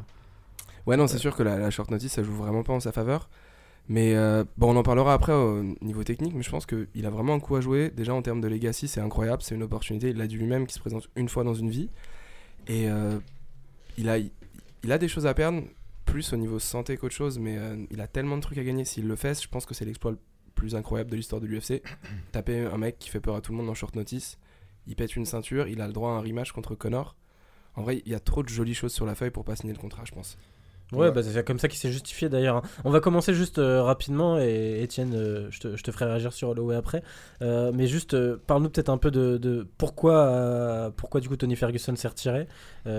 [0.87, 2.93] Ouais, non, c'est sûr que la, la short notice, ça joue vraiment pas en sa
[2.93, 3.29] faveur.
[3.89, 7.11] Mais euh, bon, on en parlera après au niveau technique, mais je pense qu'il a
[7.11, 7.91] vraiment un coup à jouer.
[7.91, 10.11] Déjà en termes de legacy, c'est incroyable, c'est une opportunité.
[10.11, 11.91] Il l'a dit lui-même qui se présente une fois dans une vie.
[12.67, 13.19] Et euh,
[13.99, 15.63] il, a, il a des choses à perdre,
[16.07, 18.87] plus au niveau santé qu'autre chose, mais euh, il a tellement de trucs à gagner.
[18.87, 20.19] S'il le fait, je pense que c'est l'exploit le
[20.55, 21.83] plus incroyable de l'histoire de l'UFC.
[22.33, 24.39] Taper un mec qui fait peur à tout le monde en short notice,
[24.87, 27.17] il pète une ceinture, il a le droit à un rematch contre Connor.
[27.75, 29.73] En vrai, il y a trop de jolies choses sur la feuille pour pas signer
[29.75, 30.39] le contrat, je pense.
[30.93, 31.13] Ouais, Ouais.
[31.13, 32.57] bah, c'est comme ça qu'il s'est justifié d'ailleurs.
[32.57, 32.63] hein.
[32.85, 36.33] On va commencer juste euh, rapidement et Étienne, euh, je, te, je te ferai réagir
[36.33, 37.03] sur Holloway après.
[37.43, 41.97] Euh, mais juste, parle-nous peut-être un peu de, de pourquoi, pourquoi du coup Tony Ferguson
[41.97, 42.47] s'est retiré.
[42.87, 42.91] Et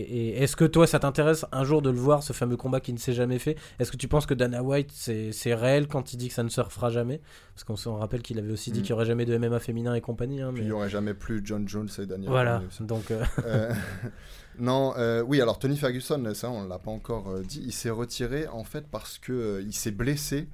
[0.00, 2.92] et est-ce que toi ça t'intéresse un jour de le voir, ce fameux combat qui
[2.92, 3.56] ne s'est jamais fait?
[3.78, 6.48] Est-ce que tu penses que Dana White c'est réel quand il dit que ça ne
[6.48, 7.20] se refera jamais?
[7.54, 8.82] Parce qu'on se rappelle qu'il avait aussi dit Mm.
[8.82, 10.40] qu'il n'y aurait jamais de MMA féminin et compagnie.
[10.42, 12.30] hein, Puis il n'y aurait jamais plus John Jones et Daniel.
[12.30, 13.12] Voilà, donc
[14.58, 17.90] non, euh, oui, alors Tony Ferguson, ça on l'a pas encore euh, dit, il s'est
[17.90, 20.48] retiré en fait parce que euh, il s'est blessé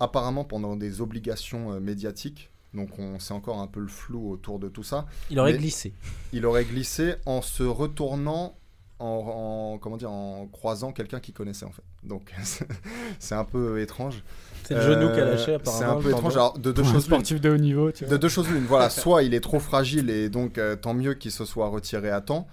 [0.00, 2.50] apparemment pendant des obligations euh, médiatiques.
[2.74, 5.06] Donc on sait encore un peu le flou autour de tout ça.
[5.30, 5.92] il aurait glissé.
[6.32, 8.56] Il aurait glissé en se retournant,
[8.98, 11.82] en, en- comment dire, en croisant quelqu'un qu'il connaissait en fait.
[12.02, 12.32] Donc
[13.18, 14.22] c'est un peu étrange.
[14.64, 15.78] C'est le genou qui a Euh, lâché apparemment.
[15.80, 16.32] C'est un peu étrange.
[16.34, 17.00] Alors, de deux choses l'une.
[17.02, 18.12] sportif de haut niveau, tu vois.
[18.12, 21.14] De deux choses l'une, voilà, soit il est trop fragile et donc euh, tant mieux
[21.14, 22.46] qu'il se soit retiré à temps,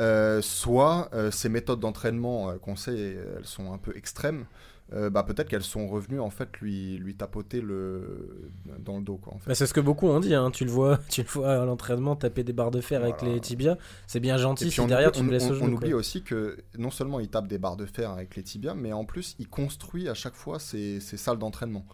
[0.00, 4.46] euh, soit euh, ses méthodes d'entraînement euh, qu'on sait, elles sont un peu extrêmes,
[4.94, 8.50] euh, bah, peut-être qu'elles sont revenues en fait lui, lui tapoter le...
[8.78, 9.16] dans le dos.
[9.18, 9.48] Quoi, en fait.
[9.50, 10.50] Bah, c'est ce que beaucoup ont dit, hein.
[10.50, 13.38] tu, le vois, tu le vois à l'entraînement taper des barres de fer avec les
[13.40, 13.76] tibias.
[14.06, 15.98] C'est bien gentil si derrière oublie, tu me laisses on- au on oublie quoi.
[15.98, 19.04] aussi que non seulement il tape des barres de fer avec les tibias, mais en
[19.04, 21.84] plus il construit à chaque fois ses, ses salles d'entraînement.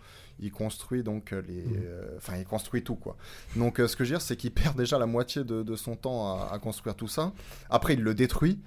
[0.41, 1.82] Il construit donc euh, les, Mhm.
[1.85, 3.16] euh, enfin il construit tout quoi.
[3.57, 5.76] Donc euh, ce que je veux dire c'est qu'il perd déjà la moitié de, de
[5.76, 7.32] son temps à, à construire tout ça.
[7.70, 8.61] Après il le détruit.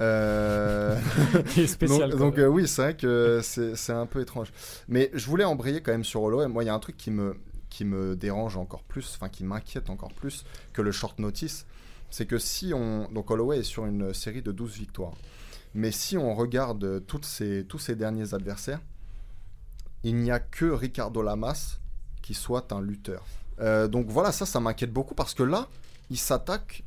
[0.00, 0.98] Euh,
[1.56, 2.10] est spécial.
[2.16, 4.52] donc, euh, oui, c'est vrai que c'est un peu étrange.
[4.88, 6.48] Mais je voulais embrayer quand même sur Holloway.
[6.48, 7.36] Moi, il y a un truc qui me,
[7.70, 11.66] qui me dérange encore plus, enfin qui m'inquiète encore plus que le short notice.
[12.10, 13.08] C'est que si on...
[13.12, 15.14] Donc Holloway est sur une série de 12 victoires.
[15.74, 18.80] Mais si on regarde toutes ces, tous ses derniers adversaires,
[20.04, 21.78] il n'y a que Ricardo Lamas
[22.22, 23.24] qui soit un lutteur.
[23.60, 25.68] Euh, donc voilà, ça, ça m'inquiète beaucoup parce que là,
[26.10, 26.84] il s'attaque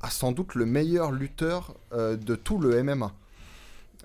[0.00, 3.12] à sans doute le meilleur lutteur euh, de tout le MMA.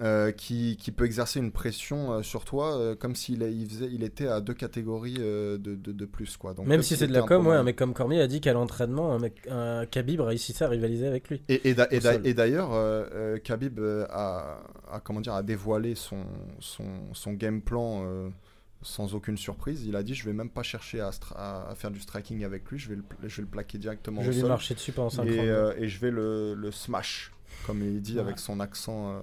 [0.02, 3.70] euh, qui, qui peut exercer une pression euh, sur toi euh, comme s'il est- il
[3.70, 6.38] faisait, il était à deux catégories de, de, de plus.
[6.38, 6.54] Quoi.
[6.56, 8.54] Donc, Même si c'est de la com, ouais, un mec comme Cormier a dit qu'à
[8.54, 11.44] l'entraînement, un, mec, un Khabib réussissait à rivaliser avec lui.
[11.50, 12.72] Et, d'ailleurs,
[13.44, 13.80] Khabib
[14.10, 16.24] a, a, comment dire, a dévoilé son,
[16.60, 18.04] son, son game plan
[18.82, 19.84] sans aucune surprise.
[19.86, 22.90] Il a dit Je vais même pas chercher à, faire du striking avec lui, je
[22.90, 25.26] vais le, pla- je vais le plaquer directement Je au lui marchais dessus pendant 5
[25.28, 27.32] Et, euh, et je vais le, le smash,
[27.66, 28.22] comme il dit Ouais.
[28.22, 29.20] avec son accent euh,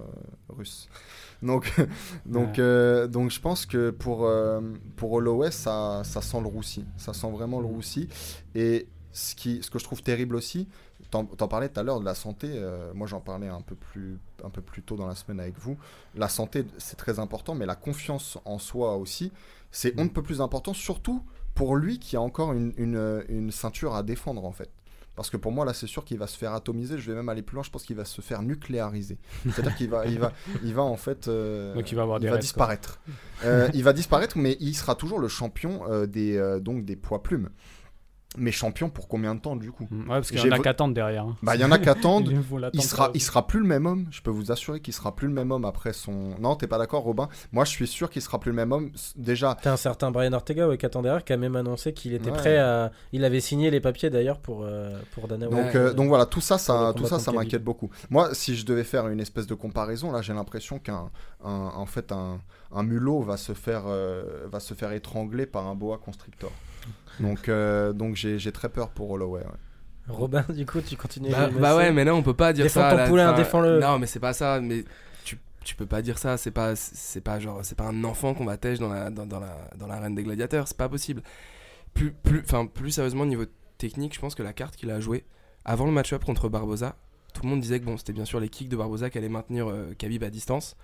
[0.49, 0.87] russe.
[1.41, 1.71] Donc,
[2.25, 2.59] donc, Ouais.
[2.59, 4.29] euh, donc je pense que pour,
[4.97, 6.83] pour Holloway, ça, ça sent le roussi.
[6.97, 7.73] Ça sent vraiment le Mhm.
[7.75, 8.09] roussi.
[8.55, 10.67] Et ce, qui, ce que je trouve terrible aussi,
[11.09, 14.19] t'en parlais tout à l'heure de la santé, euh, moi j'en parlais un peu, plus,
[14.43, 15.77] un peu plus tôt dans la semaine avec vous.
[16.15, 19.31] La santé, c'est très important, mais la confiance en soi aussi,
[19.71, 21.23] c'est on ne peut plus important, surtout
[21.55, 24.69] pour lui qui a encore une, une, une ceinture à défendre en fait.
[25.19, 26.97] Parce que pour moi, là, c'est sûr qu'il va se faire atomiser.
[26.97, 27.61] Je vais même aller plus loin.
[27.61, 29.17] Je pense qu'il va se faire nucléariser.
[29.43, 30.31] C'est-à-dire qu'il va, il va,
[30.63, 33.01] il va en fait, euh, Donc il va avoir des va rêves, disparaître.
[33.43, 37.21] Euh, il va disparaître, mais il sera toujours le champion euh, des, donc des poids
[37.21, 37.49] plumes.
[38.37, 40.57] Mais champion pour combien de temps du coup Mm, Ouais, parce qu'il y en a
[40.57, 41.23] vo- qui attendent derrière.
[41.23, 41.35] hein.
[41.41, 41.79] Bah, il y en a
[42.73, 44.05] Il sera, pour- il sera plus le même homme.
[44.11, 46.35] Je peux vous assurer qu'il sera plus le même homme après son.
[46.39, 47.27] Non, t'es pas d'accord, Robin?
[47.51, 48.91] Moi, je suis sûr qu'il sera plus le même homme.
[49.15, 52.13] Déjà, T'as un certain Brian Ortega ouais, qui attend derrière, qui a même annoncé qu'il
[52.13, 52.37] était Ouais.
[52.37, 52.91] prêt à.
[53.13, 56.41] Il avait signé les papiers d'ailleurs pour, euh, pour Dana Donc, euh, donc voilà, tout
[56.41, 57.89] ça, ça, tout ça, ça m'inquiète beaucoup.
[58.11, 61.09] Moi, si je devais faire une espèce de comparaison, là, j'ai l'impression qu'un,
[61.43, 62.39] un- en fait, un,
[62.71, 66.51] un mulot va se faire, euh, va se faire étrangler par un boa constrictor.
[67.19, 69.41] Donc, euh, donc j'ai, j'ai très peur pour Holloway.
[69.41, 69.47] ouais.
[70.07, 71.29] Robin, du coup, tu continues.
[71.29, 72.91] Bah, bah ouais, mais là on peut pas dire Défends ça.
[72.91, 73.79] ton là, poulain, défends-le.
[73.79, 74.59] Non, mais c'est pas ça.
[74.59, 74.83] Mais
[75.23, 76.35] tu, tu peux pas dire ça.
[76.37, 79.27] C'est pas, c'est pas genre, c'est pas un enfant qu'on va tèche dans la, dans,
[79.27, 80.67] dans la, dans l'arène des gladiateurs.
[80.67, 81.21] C'est pas possible.
[81.93, 83.45] Plus, plus, enfin, plus sérieusement, au niveau
[83.77, 85.25] technique, je pense que la carte qu'il a jouée
[85.65, 86.95] avant le match-up contre Barboza,
[87.33, 89.29] tout le monde disait que bon, c'était bien sûr les kicks de Barboza qui allaient
[89.29, 90.75] maintenir euh, Khabib à distance.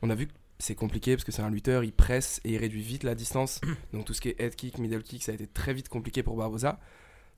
[0.00, 2.56] On a vu que c'est compliqué parce que c'est un lutteur, il presse et il
[2.58, 3.60] réduit vite la distance.
[3.92, 6.22] Donc tout ce qui est head kick, middle kick, ça a été très vite compliqué
[6.22, 6.78] pour Barboza.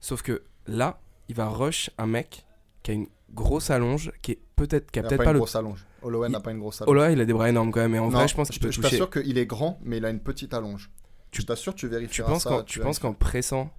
[0.01, 2.45] Sauf que là, il va rush un mec
[2.83, 5.39] qui a une grosse allonge, qui est peut-être, qui a peut-être pas, pas, une le.
[5.39, 5.87] grosse allonge.
[6.03, 6.97] Holloway Il- n'a pas une grosse allonge.
[6.97, 7.95] Là, il a des bras énormes quand même.
[7.95, 10.05] Et en Non, vrai, je pense qu'il peut je t'assure qu'il est grand, mais il
[10.05, 10.91] a une petite allonge.
[11.31, 12.51] Tu- je t'assure, tu Tu vérifieras penses ça.
[12.51, 13.71] qu'en, tu penses qu'en pressant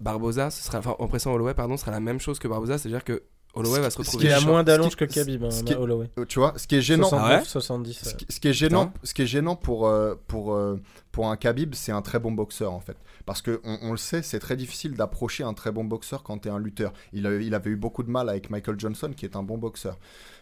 [0.00, 2.78] Barboza, ce sera, enfin, en pressant Holloway, pardon, ce sera la même chose que Barboza,
[2.78, 3.22] c'est-à-dire que
[3.58, 6.10] Holloway Ce va se Il a moins d'allonge que Khabib, hein, qui- Holloway.
[6.18, 8.08] Euh, Tu vois, ce qui est gênant, 69, ouais 70.
[8.08, 10.80] Ce qui, ce qui est gênant, ce qui est gênant pour, euh, pour, euh,
[11.12, 12.96] pour un Khabib, c'est un très bon boxeur en fait.
[13.26, 16.38] Parce que on, on le sait, c'est très difficile d'approcher un très bon boxeur quand
[16.38, 16.92] tu es un lutteur.
[17.12, 19.58] Il, a- il avait eu beaucoup de mal avec Michael Johnson, qui est un bon
[19.58, 19.98] boxeur.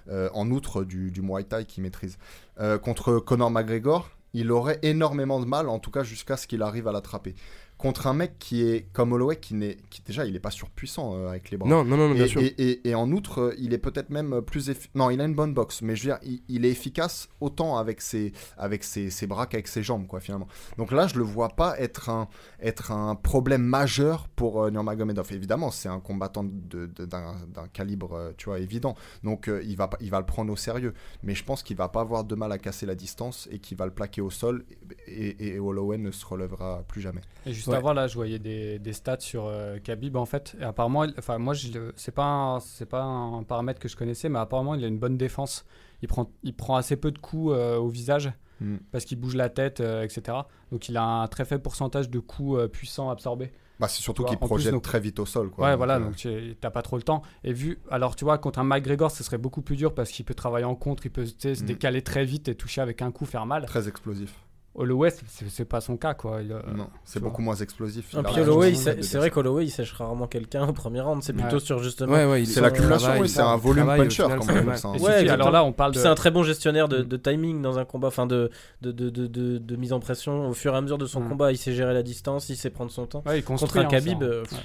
[0.09, 2.17] Euh, en outre du, du Muay Thai qu'il maîtrise.
[2.61, 6.63] Euh, contre Conor McGregor, il aurait énormément de mal, en tout cas jusqu'à ce qu'il
[6.63, 7.35] arrive à l'attraper.
[7.79, 11.15] Contre un mec qui est comme Holloway, qui, n'est, qui déjà il est pas surpuissant
[11.15, 11.69] euh, avec les bras.
[11.69, 12.41] Non, non, non, non, bien Et, sûr.
[12.41, 14.91] et- et- et en outre, euh, il est peut-être même plus efficace.
[14.95, 17.77] Non, il a une bonne boxe, mais je veux dire, il, il est efficace autant
[17.77, 20.49] avec ses, avec ses, ses bras qu'avec ses jambes, quoi, finalement.
[20.79, 22.29] Donc là, je le vois pas être un,
[22.61, 25.31] être un problème majeur pour euh, Nurmagomedov.
[25.33, 28.95] Évidemment, c'est un combattant de- de- d'un, d'un calibre, euh, tu vois, évident.
[29.23, 30.95] Donc euh, il, va, pas- il va le prendre au sérieux.
[31.23, 33.77] Mais je pense qu'il va pas avoir de mal à casser la distance et qu'il
[33.77, 34.65] va le plaquer au sol.
[35.07, 37.21] Et, et- et Holloway ne se relèvera plus jamais.
[37.45, 37.77] Et juste Ouais.
[37.77, 40.57] avant, là, je voyais des, des stats sur euh, Khabib, en fait.
[40.61, 41.55] Et apparemment, enfin, moi,
[41.97, 44.99] c'est pas, un- c'est pas un paramètre que je connaissais, mais apparemment, il a une
[44.99, 45.65] bonne défense.
[46.03, 48.77] Il prend, il prend assez peu de coups euh, au visage Mm.
[48.91, 50.39] parce qu'il bouge la tête, euh, etc.
[50.73, 53.53] Donc, il a un très faible pourcentage de coups euh, puissants absorbés.
[53.79, 55.51] Bah, c'est surtout qu'il plus, projette donc- très vite au sol.
[55.51, 55.65] Quoi.
[55.67, 57.21] ouais, Donc, voilà, donc tu t'as pas trop le temps.
[57.45, 60.25] Et vu, alors tu vois, contre un McGregor, ce serait beaucoup plus dur parce qu'il
[60.25, 61.67] peut travailler en contre, il peut se Mm.
[61.67, 63.67] décaler très vite et toucher avec un coup, faire mal.
[63.67, 64.35] Très explosif.
[64.77, 66.43] Holloway, c'est- pas son cas, quoi.
[66.43, 68.09] Il, non, c'est beaucoup moins explosif.
[68.09, 71.23] Puis Holloway, c'est vrai qu'Holloway, il sèche rarement quelqu'un au premier round.
[71.23, 71.61] C'est plutôt Ouais.
[71.61, 72.13] sur justement.
[72.13, 74.89] Ouais, ouais, C'est l'accumulation, c'est un volume puncher, final, comme c'est on ça.
[74.89, 74.99] Hein.
[75.01, 75.99] Ouais, alors là, on parle de.
[75.99, 78.51] C'est un très bon gestionnaire de, de timing dans un combat, enfin de,
[78.83, 80.49] de, de, de, de- de mise en pression.
[80.49, 81.29] Au fur et à mesure de son Mm.
[81.31, 83.23] combat, il sait gérer la distance, il sait prendre son temps.
[83.27, 84.25] Ouais, il Contre construit, un hein, Khabib, ça.
[84.27, 84.59] euh, Ouais.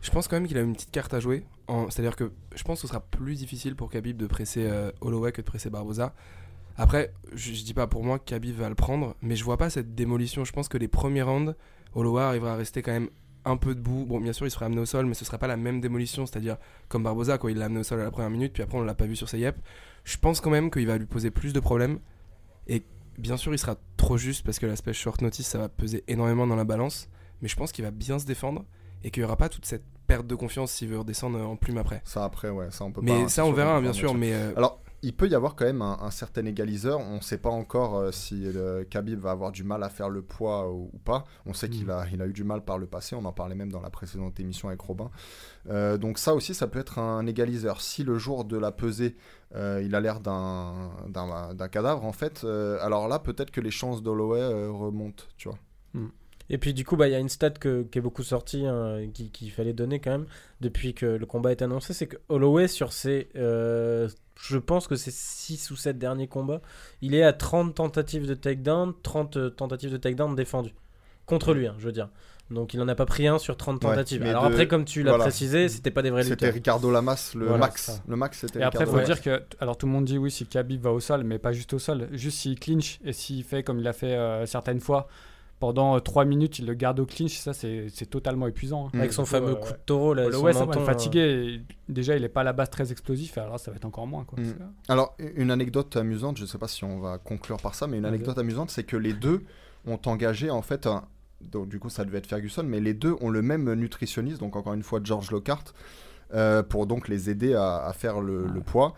[0.00, 1.44] Je pense quand même qu'il a une petite carte à jouer.
[1.90, 5.32] C'est-à-dire que je pense que ce sera plus difficile pour Khabib de presser euh, Holloway
[5.32, 6.14] que de presser Barboza.
[6.78, 9.56] Après, je, je dis pas pour moi que Khabib va le prendre, mais je vois
[9.56, 10.44] pas cette démolition.
[10.44, 11.54] Je pense que les premiers rounds,
[11.94, 13.10] Holloway arrivera à rester quand même
[13.44, 14.06] un peu debout.
[14.06, 16.24] Bon, bien sûr, il sera amené au sol, mais ce sera pas la même démolition.
[16.26, 16.56] C'est-à-dire
[16.88, 17.50] comme Barboza, quoi.
[17.50, 19.16] Il l'a amené au sol à la première minute, puis après on l'a pas vu
[19.16, 19.58] sur ses yep.
[20.04, 21.98] Je pense quand même qu'il va lui poser plus de problèmes.
[22.66, 22.84] Et
[23.18, 26.46] bien sûr, il sera trop juste parce que l'aspect short notice, ça va peser énormément
[26.46, 27.08] dans la balance.
[27.42, 28.64] Mais je pense qu'il va bien se défendre
[29.04, 31.78] et qu'il y aura pas toute cette perte de confiance s'il veut redescendre en plume
[31.78, 32.02] après.
[32.04, 33.12] Ça, après, ouais, ça, on peut pas.
[33.12, 34.14] Mais ça, on verra, bien sûr.
[34.14, 36.98] Mais euh, Alors, il peut y avoir quand même un, un certain égaliseur.
[37.00, 40.08] On ne sait pas encore euh, si le Khabib va avoir du mal à faire
[40.08, 41.24] le poids ou, ou pas.
[41.46, 41.90] On sait qu'il Mm.
[41.90, 43.14] a, il a eu du mal par le passé.
[43.14, 45.10] On en parlait même dans la précédente émission avec Robin.
[45.70, 47.80] Euh, donc ça aussi, ça peut être un égaliseur.
[47.80, 49.16] Si le jour de la pesée,
[49.54, 53.70] euh, il a l'air d'un, d'un, d'un cadavre, en fait, alors là, peut-être que les
[53.70, 55.58] chances d'Holloway remontent, tu vois.
[56.50, 58.64] Et puis du coup, bah, il y a une stat que- qui est beaucoup sortie,
[58.66, 60.26] hein, qui- qu'il fallait donner quand même,
[60.60, 64.08] depuis que le combat est annoncé, c'est que Holloway, sur ses, euh,
[64.40, 66.62] je pense que c'est 6 ou 7 derniers combats,
[67.02, 70.74] il est à 30 tentatives de takedown, 30 euh, tentatives de takedown défendues.
[71.26, 72.08] Contre lui, hein, je veux dire.
[72.50, 74.22] Donc il en a pas pris un sur 30 Ouais, tentatives.
[74.22, 75.24] mais Alors de- après, comme tu l'as voilà.
[75.24, 76.54] précisé, c'était pas des vrais C'était lutteurs.
[76.54, 78.00] Ricardo Lamas, le Voilà, max.
[78.08, 80.30] Le max, c'était Et après, il faut dire que, alors tout le monde dit oui,
[80.30, 82.08] si Khabib va au sol, mais pas juste au sol.
[82.12, 85.08] Juste s'il clinch et s'il fait comme il a fait euh, certaines fois,
[85.60, 87.36] pendant 3 minutes, il le garde au clinch.
[87.38, 88.86] Ça, c'est totalement épuisant.
[88.86, 88.98] hein.
[88.98, 89.60] Avec son Ouais, fameux ouais.
[89.60, 92.42] coup de taureau là, Holloway, son ça menton, le euh, et Déjà, il est pas
[92.42, 93.36] à la base très explosif.
[93.38, 94.24] Alors, ça va être encore moins.
[94.24, 94.38] Quoi.
[94.40, 94.54] Mm.
[94.88, 98.04] Alors, une anecdote amusante, je sais pas si on va conclure par ça, mais une
[98.04, 99.42] anecdote amusante, c'est que les deux
[99.86, 101.04] ont engagé en fait, un-
[101.40, 104.56] donc du coup ça devait être Ferguson, mais les deux ont le même nutritionniste, donc
[104.56, 105.72] encore une fois George Lockhart,
[106.34, 108.94] euh, pour donc les aider à, à faire le, le poids.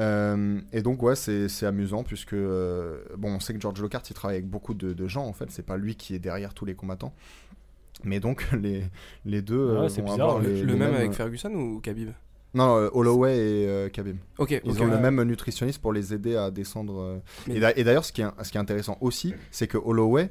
[0.00, 4.14] Euh, et donc ouais, c'est amusant puisque euh, bon, on sait que George Lockhart il
[4.14, 6.64] travaille avec beaucoup de, de gens en fait, c'est pas lui qui est derrière tous
[6.64, 7.12] les combattants.
[8.04, 8.84] Mais donc les,
[9.26, 11.52] les deux euh, Ouais, c'est vont bizarre, avoir le- les, Le les même avec Ferguson
[11.54, 12.10] ou Khabib?
[12.54, 14.16] Non, euh, Holloway et euh, Khabib.
[14.64, 16.98] Ils ont le même nutritionniste pour les aider à descendre.
[17.00, 17.18] euh.
[17.46, 19.78] Mais- Et d'a- Et d'ailleurs, ce, qui est- ce qui est intéressant aussi, c'est que
[19.78, 20.30] Holloway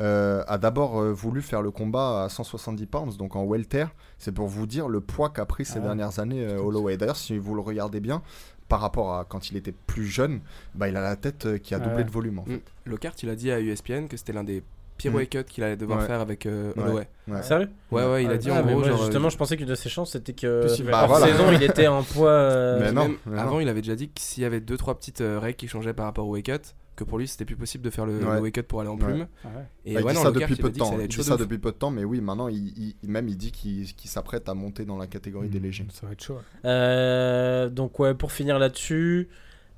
[0.00, 3.84] euh, a d'abord euh, voulu faire le combat à 170 pounds, donc en welter.
[4.18, 6.96] C'est pour vous dire le poids qu'a pris ces Ah dernières années euh, Holloway.
[6.96, 8.22] D'ailleurs, si vous le regardez bien,
[8.68, 10.40] par rapport à quand il était plus jeune,
[10.74, 12.04] bah, il a la tête euh, qui a Ah doublé ouais.
[12.04, 12.38] de volume.
[12.38, 12.56] en fait.
[12.56, 12.60] Mm.
[12.86, 14.62] Lockhart, il a dit à ESPN que c'était l'un des
[14.98, 15.16] pires Mm.
[15.16, 16.06] weight cuts qu'il allait devoir Ouais.
[16.06, 16.82] faire avec euh, Ouais.
[16.82, 17.08] Holloway.
[17.28, 17.42] Ouais.
[17.42, 18.98] Sérieux Ouais, ouais, il a Ah, dit Ah, en mais gros, moi, genre.
[18.98, 21.26] justement, euh, je pensais qu'une de ses chances c'était que Bah, hors voilà.
[21.26, 22.28] saison il était en poids.
[22.30, 23.60] euh, Mais non, mais avant, non.
[23.60, 26.06] il avait déjà dit que s'il y avait 2-3 petites euh, règles qui changeaient par
[26.06, 28.36] rapport au weight cut, que pour lui c'était plus possible de faire le, Ouais.
[28.36, 29.26] le weight cut pour aller en plume.
[29.44, 29.52] Ah ouais.
[29.84, 30.96] Et Bah, il ouais, dit non, ça depuis peu de temps.
[31.00, 33.86] Il dit ça depuis peu de temps, mais oui, maintenant, il, même il dit qu'il
[34.10, 35.86] s'apprête à monter dans la catégorie des légers.
[35.92, 36.38] Ça va être chaud.
[36.64, 39.28] Euh, donc ouais, pour finir là-dessus,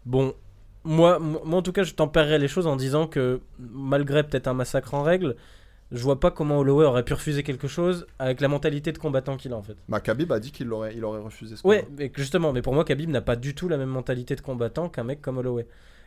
[0.07, 0.35] bon,
[0.85, 4.55] moi, moi en tout cas, je tempérerais les choses en disant que malgré peut-être un
[4.55, 5.37] massacre en règle,
[5.93, 9.37] je vois pas comment Holloway aurait pu refuser quelque chose avec la mentalité de combattant
[9.37, 9.77] qu'il a en fait.
[9.89, 12.75] Bah, Khabib a dit qu'il aurait, il aurait refusé ce Ouais, mais justement, mais pour
[12.75, 15.67] moi, Khabib n'a pas du tout la même mentalité de combattant qu'un mec comme Holloway.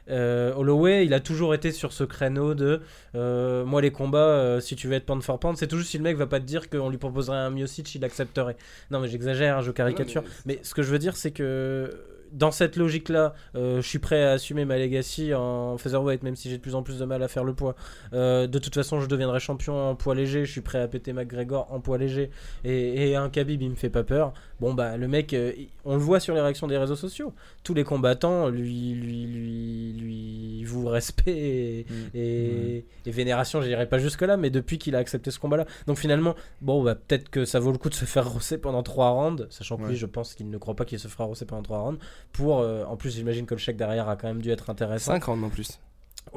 [0.10, 2.82] Euh, Holloway, il a toujours été sur ce créneau de
[3.16, 5.98] euh, moi les combats, euh, si tu veux être pound for pound, c'est toujours si
[5.98, 8.58] le mec va pas te dire qu'on lui proposerait un Miocic, il accepterait.
[8.92, 10.24] Non mais j'exagère, hein, je caricature.
[10.46, 11.92] Mais ce que je veux dire, c'est que
[12.32, 16.50] dans cette logique-là, euh, je suis prêt à assumer ma legacy en featherweight, même si
[16.50, 17.76] j'ai de plus en plus de mal à faire le poids.
[18.14, 20.46] Euh, de toute façon, je deviendrai champion en poids léger.
[20.46, 22.30] Je suis prêt à péter McGregor en poids léger.
[22.64, 24.34] Et, et un Khabib, il me fait pas peur.
[24.60, 25.52] Bon, bah, le mec, euh,
[25.86, 27.32] on le voit sur les réactions des réseaux sociaux.
[27.64, 31.86] Tous les combattants lui, lui, lui, lui vouent respect et,
[32.16, 33.62] et, et vénération.
[33.62, 35.66] Je dirais pas jusque-là, mais depuis qu'il a accepté ce combat-là.
[35.86, 38.82] Donc finalement, bon, bah, peut-être que ça vaut le coup de se faire rosser pendant
[38.84, 39.90] 3 rounds, sachant que Ouais.
[39.90, 42.00] lui, je pense qu'il ne croit pas qu'il se fera rosser pendant 3 rounds.
[42.34, 45.12] Pour, euh, en plus, j'imagine que le chèque derrière a quand même dû être intéressant.
[45.14, 45.80] 5 rounds en plus.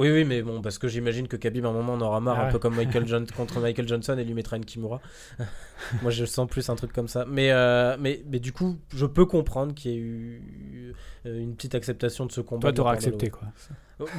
[0.01, 2.37] Oui, oui, mais bon, parce que j'imagine que Khabib, à un moment, en aura marre,
[2.39, 2.53] Ah un ouais.
[2.53, 5.03] peu comme Michael John contre Michael Johnson et lui mettra une Kimura.
[6.03, 7.27] Moi, je sens plus un truc comme ça.
[7.29, 10.95] Mais, euh, mais, mais du coup, je peux comprendre qu'il y ait eu
[11.27, 12.73] euh, une petite acceptation de ce combat.
[12.73, 13.49] Toi, de accepté quoi.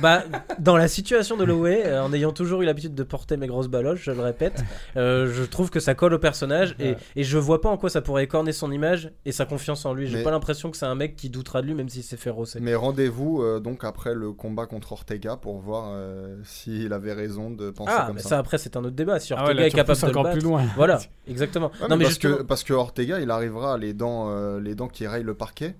[0.02, 0.24] Bah,
[0.60, 3.68] dans la situation de Holloway, euh, en ayant toujours eu l'habitude de porter mes grosses
[3.68, 4.64] baloches, je le répète,
[4.98, 6.98] euh, je trouve que ça colle au personnage et, Ouais.
[7.16, 9.94] et je vois pas en quoi ça pourrait écorner son image et sa confiance en
[9.94, 10.08] lui.
[10.08, 12.18] J'ai Mais- pas l'impression que c'est un mec qui doutera de lui, même s'il s'est
[12.18, 12.60] fait rosser.
[12.62, 17.50] Mais rendez-vous euh, donc après le combat contre Ortega pour voir euh, s'il avait raison
[17.50, 18.30] de penser Ah, comme mais ça.
[18.30, 19.20] ça après, c'est un autre débat.
[19.20, 20.38] Si Ah ouais, Ortega là, est capable de le encore battre.
[20.38, 20.64] plus loin.
[20.76, 21.72] Voilà, exactement.
[21.82, 24.60] Ouais, non, mais parce, que, justement- parce que Ortega, il arrivera à les dents, euh,
[24.60, 25.76] les dents qui rayent le parquet,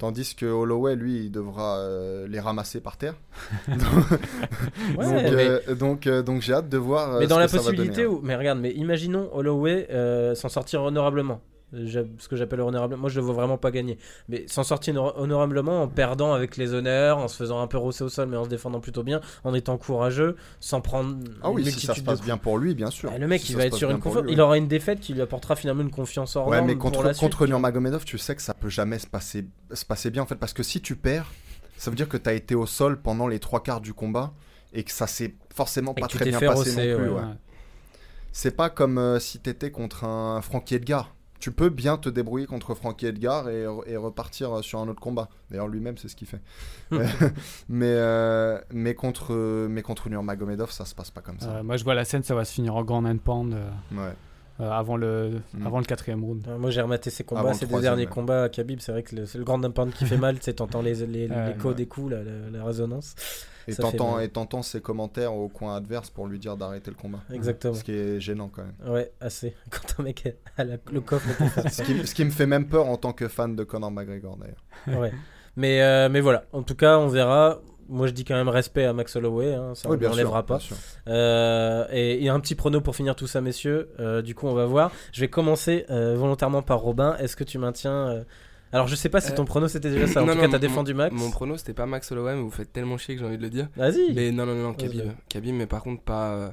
[0.00, 3.14] tandis que Holloway, lui, il devra euh, les ramasser par terre.
[4.96, 7.18] Ouais, donc, mais- euh, donc, euh, donc j'ai hâte de voir.
[7.18, 8.18] mais ce dans que la ça va possibilité donner, hein.
[8.18, 8.26] où.
[8.26, 11.40] Mais regarde, mais imaginons Holloway euh, s'en sortir honorablement.
[11.72, 13.00] Ce que j'appelle honorablement.
[13.02, 13.98] Moi, je le vois vraiment pas gagner.
[14.28, 17.78] Mais s'en sortir honor- honorablement en perdant avec les honneurs, en se faisant un peu
[17.78, 21.16] rosser au sol, mais en se défendant plutôt bien, en étant courageux, sans prendre.
[21.42, 23.10] Ah oui, si ça se de passe bien pour lui, bien sûr.
[23.14, 24.24] Ah, le mec, Si il va être sur une confiance.
[24.24, 26.90] lui, Il aura une défaite qui lui apportera finalement une confiance hors Ouais, mais pour
[26.90, 27.30] contre, la suite.
[27.30, 30.36] contre Nurmagomedov, tu sais que ça peut jamais se passer, se passer bien en fait,
[30.36, 31.30] parce que si tu perds,
[31.76, 34.32] ça veut dire que tu as été au sol pendant les trois quarts du combat
[34.72, 37.08] et que ça s'est forcément Et pas très t'es bien fait passé rosser, non plus.
[37.10, 37.20] ouais.
[37.20, 37.34] ouais.
[38.32, 41.14] C'est pas comme euh, si t'étais contre un Frankie Edgar.
[41.40, 45.28] Tu peux bien te débrouiller contre Frankie Edgar et, et repartir sur un autre combat.
[45.50, 46.40] D'ailleurs, lui-même, c'est ce qu'il fait.
[47.68, 49.34] Mais, euh, mais, contre,
[49.68, 51.56] mais contre Nurmagomedov, ça se passe pas comme ça.
[51.56, 53.70] Euh, moi, je vois la scène, ça va se finir en grand and pound euh,
[53.92, 54.12] Ouais.
[54.60, 55.66] Euh, avant, le, Mm.
[55.66, 56.46] avant le quatrième round.
[56.48, 58.10] Euh, Moi j'ai rematé ses Avant combats, ces deux derniers ouais.
[58.10, 60.54] combats à Khabib, c'est vrai que le- c'est le grand impact qui fait mal, c'est
[60.54, 61.74] t'entends les, les, l'écho ouais.
[61.74, 63.14] des coups, la, la- la résonance.
[63.68, 67.20] Et t'entends, et t'entends ses commentaires au coin adverse pour lui dire d'arrêter le combat.
[67.32, 67.74] Exactement.
[67.74, 68.92] Ce qui est gênant quand même.
[68.92, 69.54] Ouais, assez.
[69.70, 71.28] Quand un mec a la- le coffre
[71.84, 75.00] qui, ce qui me fait même peur en tant que fan de Conor McGregor d'ailleurs.
[75.00, 75.12] Ouais.
[75.56, 77.60] Mais, euh, mais voilà, en tout cas, on verra.
[77.90, 80.46] Moi, je dis quand même respect à Max Holloway, hein, ça Oui, on bien l'enlèvera
[80.46, 80.58] pas.
[81.08, 83.90] Euh, et, et un petit prono pour finir tout ça, messieurs.
[83.98, 84.92] Euh, du coup, on va voir.
[85.12, 87.16] Je vais commencer euh, volontairement par Robin.
[87.18, 87.92] Est-ce que tu maintiens.
[88.08, 88.24] euh,
[88.72, 90.22] Alors, je sais pas si Euh, ton prono c'était déjà ça.
[90.22, 91.14] En non, tout non, cas, t'as défendu Max.
[91.14, 93.42] Mon prono, c'était pas Max Holloway, mais vous faites tellement chier que j'ai envie de
[93.42, 93.68] le dire.
[93.76, 94.14] Vas-y.
[94.14, 94.72] Mais non, non, non.
[94.74, 95.10] Khabib.
[95.28, 96.30] Khabib, mais par contre, pas.
[96.34, 96.50] euh,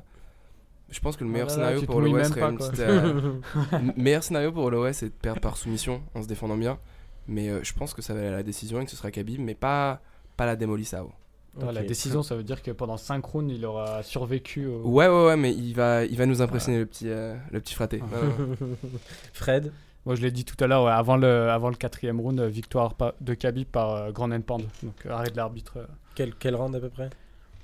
[0.89, 2.79] Je pense que le meilleur Ah là là, scénario pour Holloway serait pas, une petite.
[2.79, 3.33] euh,
[3.73, 6.79] m- meilleur scénario pour Holloway, c'est de perdre par soumission en se défendant bien.
[7.27, 9.11] Mais euh, je pense que ça va aller à la décision et que ce sera
[9.11, 9.99] Khabib, mais pas,
[10.37, 11.11] pas la démolie Sao.
[11.65, 14.65] La décision, ça veut dire que pendant 5 rounds, il aura survécu.
[14.67, 17.59] au- Ouais, ouais, ouais, mais il va, il va nous impressionner, le petit, euh, le
[17.59, 18.01] petit fraté.
[18.13, 18.17] Ah.
[19.33, 19.71] Fred
[20.05, 22.47] Moi, je l'ai dit tout à l'heure, ouais, avant, le, avant le quatrième round, euh,
[22.47, 24.65] victoire de Khabib par euh, Grand and Pound.
[24.83, 25.87] Donc, euh, arrêt de l'arbitre.
[26.15, 27.09] quel, quel round à peu près?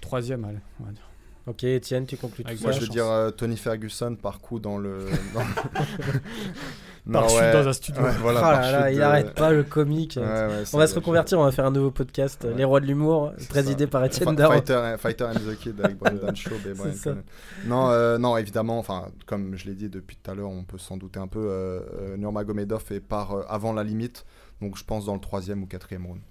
[0.02, 1.08] troisième, allez, on va dire.
[1.46, 2.96] Ok, Étienne, tu conclus tout ça Moi, je veux chance.
[2.96, 5.08] dire euh, Tony Ferguson par coup dans le.
[5.34, 5.42] dans-
[7.12, 7.52] Par chute ouais.
[7.52, 8.02] dans un studio.
[8.02, 10.16] Ouais, voilà, Ah par là là, chute il de- arrête pas le comique.
[10.22, 12.54] Ouais, ouais, on va se reconvertir, on va faire un nouveau podcast, Ouais.
[12.56, 13.90] Les Rois de l'humour, présidé ça.
[13.90, 14.54] par Étienne Daron.
[14.54, 17.10] Fighter, Fighter and the Kid avec Brendan Schaub et Brian ça.
[17.10, 17.24] Connell.
[17.66, 20.78] Non, euh, non, évidemment, enfin, comme je l'ai dit depuis tout à l'heure, on peut
[20.78, 21.42] s'en douter un peu.
[21.46, 24.24] Euh, euh, Nurmagomedov est par euh, avant la limite,
[24.62, 26.22] donc je pense dans le troisième ou quatrième round.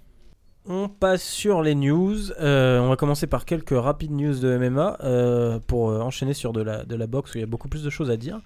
[0.65, 2.31] On passe sur les news.
[2.39, 6.53] Euh, on va commencer par quelques rapides news de MMA euh, pour euh, enchaîner sur
[6.53, 8.39] de la, de boxe où il y a beaucoup plus de choses à dire.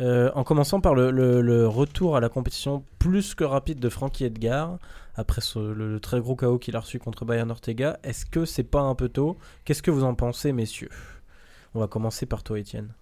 [0.00, 4.78] En commençant par le, retour à la compétition plus que rapide de Frankie Edgar
[5.14, 8.00] après le très gros KO qu'il a reçu contre Bayern Ortega.
[8.02, 9.36] Est-ce que c'est pas un peu tôt?
[9.66, 10.88] Qu'est-ce que vous en pensez, messieurs?
[11.74, 12.94] On va commencer par toi, Étienne.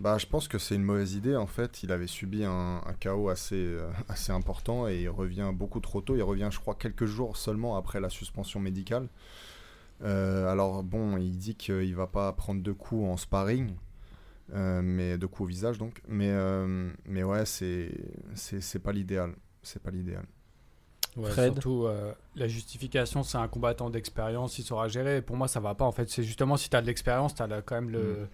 [0.00, 1.34] Bah, je pense que c'est une mauvaise idée.
[1.34, 5.50] En fait, il avait subi un, un chaos assez, euh, assez important et il revient
[5.52, 6.14] beaucoup trop tôt.
[6.14, 9.08] Il revient, je crois, quelques jours seulement après la suspension médicale.
[10.02, 13.74] Euh, alors, bon, il dit qu'il va pas prendre de coups en sparring,
[14.54, 16.00] euh, mais de coups au visage donc.
[16.06, 17.90] Mais, euh, mais ouais, c'est
[18.34, 19.34] c'est c'est pas l'idéal.
[19.62, 20.24] C'est pas l'idéal.
[21.16, 25.16] Ouais, Fred Surtout, euh, la justification, c'est un combattant d'expérience, il saura gérer.
[25.16, 25.84] Et pour moi, ça va pas.
[25.84, 28.28] En fait, c'est justement si tu as de l'expérience, tu as quand même le, Mm.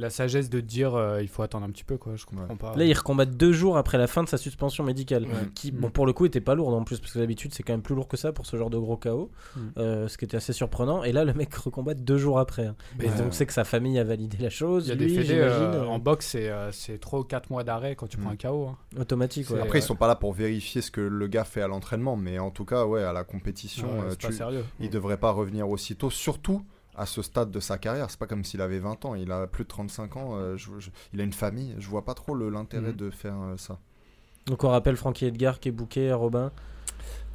[0.00, 1.96] La sagesse de dire euh, il faut attendre un petit peu.
[1.96, 2.16] Quoi.
[2.16, 2.56] Je comprends Ouais.
[2.56, 2.74] pas.
[2.76, 5.24] Là, il recombat deux jours après la fin de sa suspension médicale.
[5.24, 5.30] Ouais.
[5.54, 5.76] Qui, Mm.
[5.76, 7.82] bon, pour le coup, était pas lourde en plus, parce que d'habitude, c'est quand même
[7.82, 9.60] plus lourd que ça pour ce genre de gros KO, Mm.
[9.78, 11.04] euh, ce qui était assez surprenant.
[11.04, 12.66] Et là, le mec recombat deux jours après.
[12.66, 12.76] hein.
[13.00, 13.16] Et Ouais.
[13.16, 14.86] donc, c'est que sa famille a validé la chose.
[14.86, 17.50] Il y a lui, des fédés euh, euh, en boxe, c'est c'est 3 ou 4
[17.50, 18.20] mois d'arrêt quand tu Mm.
[18.22, 18.66] prends un KO.
[18.68, 18.76] hein.
[19.00, 19.46] automatique.
[19.50, 19.78] Après, ouais.
[19.78, 22.50] ils sont pas là pour vérifier ce que le gars fait à l'entraînement, mais en
[22.50, 24.64] tout cas, ouais, à la compétition, Ouais, euh, c'est pas tu, sérieux.
[24.80, 26.62] il devrait pas revenir aussitôt, surtout
[27.00, 28.10] à ce stade de sa carrière.
[28.10, 30.78] C'est pas comme s'il avait 20 ans, il a plus de 35 ans, euh, je-
[30.78, 31.74] je- il a une famille.
[31.78, 32.96] Je vois pas trop le- l'intérêt Mhm.
[32.96, 33.78] de faire euh, ça.
[34.46, 36.50] Donc, on rappelle Frankie Edgar qui est booké, Robin.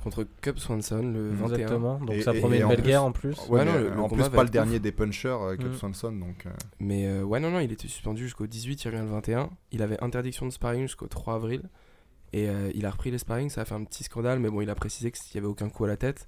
[0.03, 1.55] Contre Cub Swanson le 21.
[1.55, 1.97] Exactement.
[1.99, 3.35] Donc, Et- ça et- promet et une belle plus- guerre en plus.
[3.49, 5.69] Ouais, Ouais, non, le- le en combat plus, pas le dernier des punchers, euh, Cub
[5.71, 5.73] Mhm.
[5.77, 6.11] Swanson.
[6.11, 6.49] Donc, euh,
[6.79, 9.49] Mais euh, ouais, non, non, il était suspendu jusqu'au 18, il revient le 21.
[9.71, 11.63] Il avait interdiction de sparring jusqu'au 3 avril.
[12.33, 14.61] Et euh, il a repris les sparring, ça a fait un petit scandale, mais bon,
[14.61, 16.27] il a précisé qu'il n'y avait aucun coup à la tête.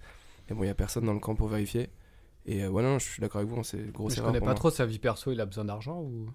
[0.50, 1.90] Mais bon, il n'y a personne dans le camp pour vérifier.
[2.48, 4.46] Et euh, ouais, non, je suis d'accord avec vous, hein, c'est grosse je connais pas
[4.46, 4.56] moi.
[4.56, 6.28] trop sa vie perso, il a besoin d'argent ou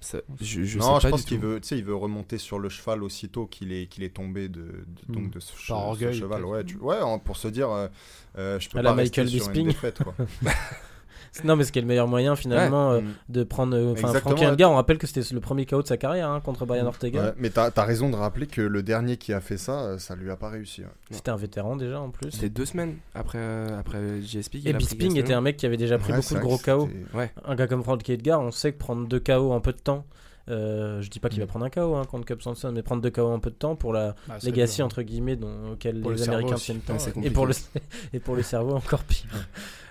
[0.00, 2.36] Ça- je, je non, sais je pas pense qu'il veut, tu sais, il veut remonter
[2.38, 5.30] sur le cheval aussitôt qu'il est, qu'il est tombé de, de- donc Mhm.
[5.30, 6.40] de ce, che- Par ce orgueil, cheval.
[6.42, 6.50] peut-être.
[6.52, 7.88] Ouais, tu- ouais, pour se dire, euh,
[8.38, 10.14] euh, je peux À pas la rester Michael sur une défaite, quoi.
[11.44, 13.76] Non, mais ce qui est le meilleur moyen finalement euh, de prendre.
[13.76, 14.52] euh, Enfin, Exactement, Frankie.
[14.52, 17.22] Edgar, on rappelle que c'était le premier KO de sa carrière hein, contre Brian Ortega.
[17.22, 19.98] Ouais, mais t'as as raison de rappeler que le dernier qui a fait ça, euh,
[19.98, 20.82] ça lui a pas réussi.
[20.82, 20.88] ouais.
[21.10, 22.30] C'était un vétéran déjà en plus.
[22.30, 24.52] C'était deux semaines après, euh, après GSP.
[24.58, 26.88] qu'il Et Bisping était un mec qui avait déjà pris Ouais, beaucoup de gros KO.
[27.44, 30.04] Un gars comme Frankie Edgar, on sait que prendre deux KO en peu de temps.
[30.48, 31.48] Euh, je dis pas qu'il va Mm.
[31.48, 33.76] prendre un KO hein, contre Cub Swanson, mais prendre deux KO en peu de temps
[33.76, 36.96] pour la Bah, legacy entre guillemets dont, auquel Pour les le Américains tiennent tant.
[37.22, 37.54] Et, pour le,
[38.12, 39.26] et pour le cerveau encore pire.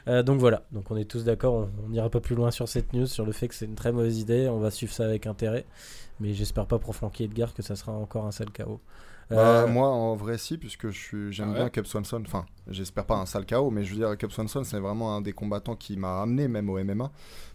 [0.07, 2.67] Euh, donc voilà, donc on est tous d'accord, on on n'ira pas plus loin sur
[2.67, 5.05] cette news, sur le fait que c'est une très mauvaise idée, on va suivre ça
[5.05, 5.65] avec intérêt,
[6.19, 8.81] mais j'espère pas pour Frankie Edgar que ça sera encore un sale KO.
[9.29, 12.21] Bah, Euh, moi, en vrai, si, puisque j'aime Ah ouais bien Cub Swanson.
[12.25, 15.21] Enfin, j'espère pas un sale KO, mais je veux dire, Cub Swanson, c'est vraiment un
[15.21, 17.11] des combattants qui m'a amené même au MMA.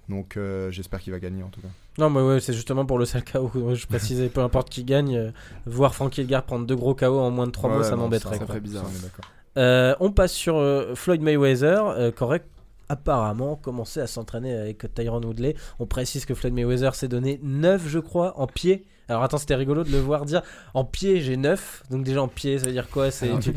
[0.08, 1.68] Donc, euh, j'espère qu'il va gagner en tout cas.
[1.98, 3.50] Non, mais ouais, c'est justement pour le sale KO.
[3.74, 5.30] Je précisais, peu importe qui gagne, euh,
[5.66, 8.02] voir Frankie Edgar prendre deux gros KO en moins de 3 mois, Ouais, ça non,
[8.04, 8.38] m'embêterait.
[8.38, 8.84] ça ferait bizarre.
[8.86, 9.24] on est d'accord.
[9.56, 12.44] Euh, on passe sur euh, Floyd Mayweather, euh, qui aurait
[12.88, 15.56] apparemment commencé à s'entraîner avec Tyron Woodley.
[15.78, 18.84] On précise que Floyd Mayweather s'est donné 9, je crois, en pied.
[19.08, 20.42] Alors attends, c'était rigolo de le voir dire
[20.74, 21.84] en pied, j'ai 9.
[21.90, 23.10] Donc déjà en pied, ça veut dire quoi?
[23.10, 23.52] C'est tu-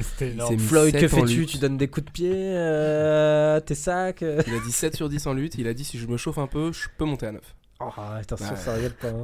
[0.58, 1.46] Floyd, que fais-tu?
[1.46, 4.24] Tu donnes des coups de pied euh, Tes sacs?
[4.24, 5.56] Euh Il a dit 7 sur 10 en lutte.
[5.56, 7.42] Il a dit si je me chauffe un peu, je peux monter à 9.
[7.84, 8.56] Oh, attention, Ouais.
[8.56, 9.08] ça rigole pas.
[9.10, 9.24] hein.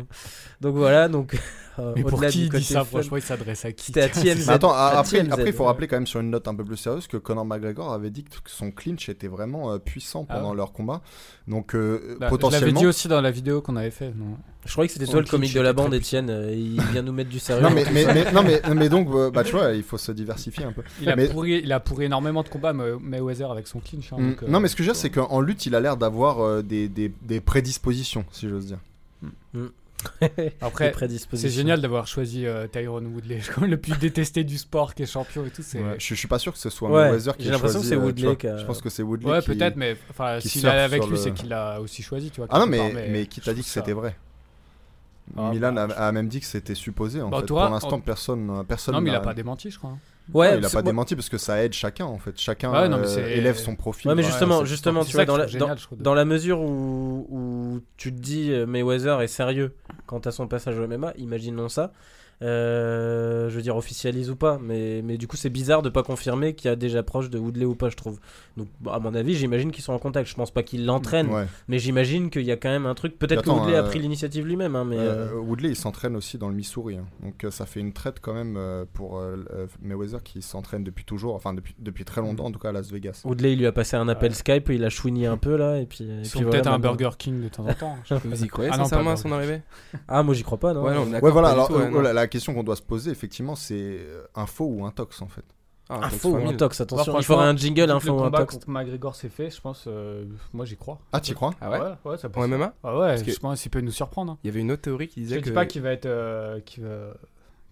[0.61, 1.37] Donc voilà, donc
[1.79, 4.09] euh, Mais pour qui il dit ça fun, Franchement, il s'adresse à qui C'était à
[4.09, 4.47] TMZ.
[4.47, 5.67] Mais attends, à après, TMZ, après, il faut ouais.
[5.69, 8.23] rappeler quand même sur une note un peu plus sérieuse que Conor McGregor avait dit
[8.23, 10.57] que son clinch était vraiment euh, puissant Ah pendant ouais.
[10.57, 11.01] leur combat.
[11.47, 12.79] Donc, euh, Bah, Je l'avais potentiellement.
[12.79, 14.07] dit aussi dans la vidéo qu'on avait fait.
[14.15, 14.37] Non?
[14.65, 15.93] Je croyais que c'était toi le comique de la bande.
[15.93, 16.29] Étienne.
[16.29, 17.61] euh, Il vient nous mettre du sérieux.
[17.63, 20.11] Non mais, mais, mais- non, mais, mais donc, euh, bah, tu vois, il faut se
[20.11, 20.81] diversifier un peu.
[21.01, 24.11] Il a, pourri, il a pourri énormément de combats, May- Mayweather, avec son clinch.
[24.11, 24.29] hein, Mm.
[24.31, 25.95] donc, euh, non, mais ce que je veux dire, c'est qu'en lutte, il a l'air
[25.95, 28.79] d'avoir euh, des, des, des prédispositions, si j'ose dire.
[30.61, 31.49] Après, Les prédispositions.
[31.49, 35.05] C'est génial d'avoir choisi euh, Tyrone Woodley, comme le plus détesté du sport, qui est
[35.07, 35.63] champion et tout.
[35.63, 35.79] C'est...
[35.81, 37.85] Ouais, je, je suis pas sûr que ce soit Ouais, Mayweather qui j'ai l'impression que
[37.85, 38.35] c'est euh, Woodley vois.
[38.35, 39.97] qui a- Je pense que c'est Woodley Ouais, peut-être, mais
[40.41, 42.47] s'il est avec lui, le- c'est qu'il a aussi choisi, tu vois.
[42.51, 44.15] Ah non, mais, part, mais qui t'a dit que c'était ça- vrai
[45.35, 47.21] Ah, Milan bah, a, a même dit que c'était supposé.
[47.21, 47.47] En Bah, fait.
[47.47, 48.93] toi, Pour l'instant, en- personne, personne.
[48.95, 49.97] Non, mais il a n'a- pas démenti, je crois.
[50.33, 52.37] Ouais, Non, il a pas moi- démenti parce que ça aide chacun en fait.
[52.39, 54.09] Chacun Ouais, non, mais euh, élève son profil.
[54.09, 58.13] Ouais, mais dans justement, justement, C'est tu vois, la, dans la mesure où, où tu
[58.13, 59.73] te dis euh, Mayweather est sérieux
[60.05, 61.93] quant à son passage au MMA, imaginons ça.
[62.43, 66.03] Euh, je veux dire officialise ou pas, mais, mais du coup c'est bizarre de pas
[66.03, 68.19] confirmer qu'il y a déjà proche de Woodley ou pas, je trouve.
[68.57, 70.29] Donc à mon avis, j'imagine qu'ils sont en contact.
[70.29, 71.45] Je pense pas qu'ils l'entraînent, Ouais.
[71.67, 73.17] mais j'imagine qu'il y a quand même un truc.
[73.17, 76.15] Peut-être que Woodley a euh, pris l'initiative lui-même, hein, mais euh, Euh, Woodley il s'entraîne
[76.15, 77.05] aussi dans le Missouri, hein.
[77.23, 78.59] donc ça fait une traite quand même
[78.93, 79.21] pour
[79.81, 82.91] Mayweather qui s'entraîne depuis toujours, enfin depuis, depuis très longtemps en tout cas à Las
[82.91, 83.21] Vegas.
[83.25, 84.35] Woodley il lui a passé un appel Ouais.
[84.35, 86.03] Skype, il a chouigné un peu là, et puis.
[86.03, 87.95] et Ils puis sont voilà, peut-être un Burger King de temps en temps.
[88.25, 89.61] Vous y croyez Ah sincèrement à son arrivée
[90.07, 90.83] Ah moi j'y crois pas, non.
[90.83, 92.01] Ouais, non, Ouais voilà, alors tout, ouais, non.
[92.01, 95.21] la, la question qu'on doit se poser effectivement c'est euh, un faux ou un tox
[95.21, 95.45] en fait.
[95.89, 96.57] Ah, faux ou un 3000.
[96.57, 97.17] tox, attention.
[97.17, 98.55] il faudrait un jingle, le ou un tox.
[98.55, 99.85] contre McGregor s'est fait, je pense.
[99.87, 100.99] euh, moi, j'y crois.
[101.13, 103.31] Ah tu crois Ah ouais Ouais, ouais, ça peut En MMA Ah ouais, Parce que-
[103.31, 104.33] je pense qu'il peut nous surprendre.
[104.33, 104.37] hein.
[104.43, 106.05] Il y avait une autre théorie qui Je disait dis que pas qu'il va être,
[106.05, 107.13] euh, qu'il va,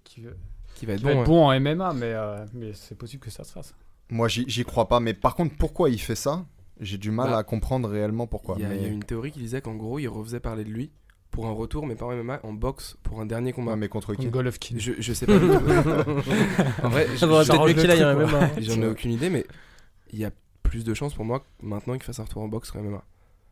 [0.05, 0.31] qu'il va-
[0.75, 1.21] qu'il va être qu'il va bon.
[1.23, 1.35] être ouais.
[1.35, 3.73] bon en MMA, mais, euh, mais c'est possible que ça se fasse.
[4.09, 6.45] Moi j'y j'y crois pas, mais par contre pourquoi il fait ça?
[6.79, 8.55] J'ai du mal Bah, à comprendre réellement pourquoi.
[8.57, 8.77] Il y, a, mais...
[8.77, 10.89] il y a une théorie qui disait qu'en gros, il refaisait parler de lui
[11.35, 13.71] pour un retour, mais pas en MMA, en boxe pour un dernier combat.
[13.71, 14.75] Ouais, mais contre qui Golovkin.
[14.79, 15.53] Je, je sais pas du tout.
[16.81, 19.45] en vrai, j'en ai aucune idée, mais
[20.13, 20.31] il y a
[20.63, 23.03] plus de chances pour moi maintenant qu'il fasse un retour en boxe qu'en MMA.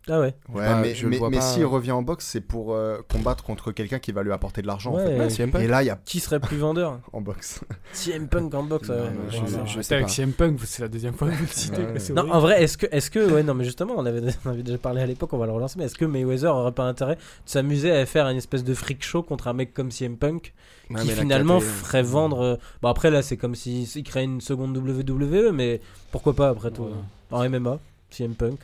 [0.09, 0.35] Ah ouais.
[0.53, 1.67] Ouais, Bah, mais, mais, mais s'il euh.
[1.67, 4.91] revient en boxe, c'est pour euh, combattre contre quelqu'un qui va lui apporter de l'argent.
[4.91, 5.29] en Ouais.
[5.29, 5.63] fait.
[5.63, 7.61] Et là, il y a Qui serait plus vendeur en boxe.
[7.93, 8.89] CM Punk en boxe.
[8.89, 8.95] ouais.
[9.29, 9.43] Je- ouais.
[9.47, 9.83] je- Voilà.
[9.83, 10.11] sais avec pas.
[10.11, 12.13] CM Punk, c'est la deuxième fois que vous le citez.
[12.13, 14.63] Non, en vrai, est-ce que, est-ce que, ouais, non, mais justement, on avait, on avait
[14.63, 17.15] déjà parlé à l'époque, on va le relancer, mais est-ce que Mayweather aurait pas intérêt
[17.15, 20.53] de s'amuser à faire une espèce de freak show contre un mec comme CM Punk,
[20.89, 22.41] Ouais, qui finalement ferait vendre.
[22.41, 25.79] euh, Bon, après, là, c'est comme s'il créait une seconde WWE, mais
[26.11, 26.89] pourquoi pas après tout.
[27.31, 27.79] En MMA,
[28.09, 28.59] CM Punk.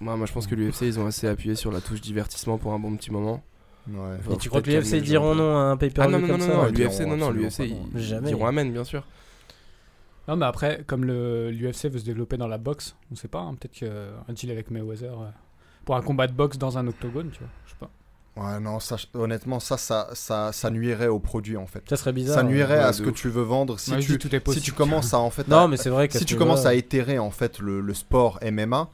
[0.00, 2.72] Moi, moi, je pense que l'UFC, ils ont assez appuyé sur la touche divertissement pour
[2.72, 3.42] un bon petit moment.
[3.88, 4.16] Ouais.
[4.32, 6.40] Et tu crois que l'UFC diront non à un Ah pay-per-view non, non, non, comme
[6.40, 9.04] non, ça non, l'UFC, non, non, l'UFC, ils, diront amen, bien sûr.
[10.28, 13.40] Non, mais après, comme le- l'UFC veut se développer dans la boxe, on sait pas,
[13.40, 15.28] hein, peut-être qu'un deal avec Mayweather euh,
[15.84, 17.90] pour un combat de boxe dans un octogone, tu vois, je sais pas.
[18.36, 21.82] Ouais, non, ça, honnêtement, ça, ça, ça, ça nuirait au produit en fait.
[21.88, 22.36] Ça serait bizarre.
[22.36, 23.14] ça nuirait ouais, à ce que ouf.
[23.16, 23.78] tu veux vendre.
[23.80, 25.48] Si, je tu, tout est si tu commences à en fait.
[25.48, 27.94] Non, à- mais c'est vrai que si tu commences à éterrer en fait le, le
[27.94, 28.88] sport MMA,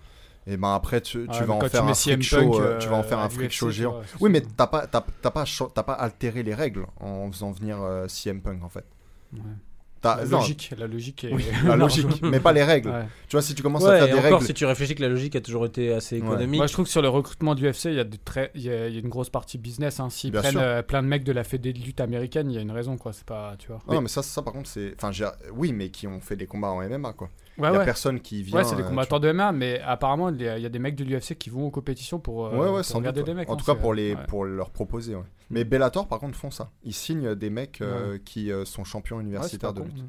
[0.47, 2.89] et ben après tu, tu Ouais, vas en tu un freak show, Punk, euh, tu
[2.89, 4.01] vas en euh, faire un freak l'UFC, show géant.
[4.21, 5.45] Oui, mais t'as pas, t'as, t'as pas,
[5.75, 8.85] t'as pas altéré les règles en faisant venir euh, CM Punk en fait.
[9.33, 9.41] Ouais.
[10.05, 11.33] La logique, la logique est.
[11.33, 12.91] oui, la logique, mais pas les règles.
[12.91, 13.07] Ouais.
[13.29, 14.95] Tu vois, si tu commences Ouais, à et faire des encore, règles, si tu réfléchis
[14.95, 16.27] que la logique a toujours été assez Ouais.
[16.27, 16.59] économique.
[16.59, 18.61] Moi, je trouve que sur le recrutement du UFC, il y a, de très, il
[18.63, 19.99] y a, il y a une grosse partie business.
[19.99, 20.09] Hein.
[20.11, 22.59] S'ils Bien prennent euh, plein de mecs de la fédé de lutte américaine, il y
[22.59, 23.13] a une raison, quoi.
[23.13, 23.81] C'est pas, tu vois.
[23.89, 24.95] Ah non, mais ça, ça par contre, c'est.
[24.97, 27.29] Enfin, j'ai- oui, mais qui ont fait des combats en MMA, quoi.
[27.59, 27.85] Il Ouais, y a ouais.
[27.85, 28.59] personne qui vient.
[28.59, 30.69] Ouais, c'est des euh, combattants de MMA, mais apparemment, il y, a, il y a
[30.69, 33.21] des mecs de l'UFC qui vont aux compétitions pour, euh, Ouais, ouais, pour sans regarder
[33.21, 33.27] doute.
[33.29, 33.49] des mecs.
[33.49, 34.21] En hein, tout cas, pour, les, ouais.
[34.29, 35.23] pour leur proposer, ouais.
[35.49, 36.71] Mais Bellator, par contre, font ça.
[36.85, 40.05] Ils signent des mecs euh, qui euh, sont champions universitaires de lutte.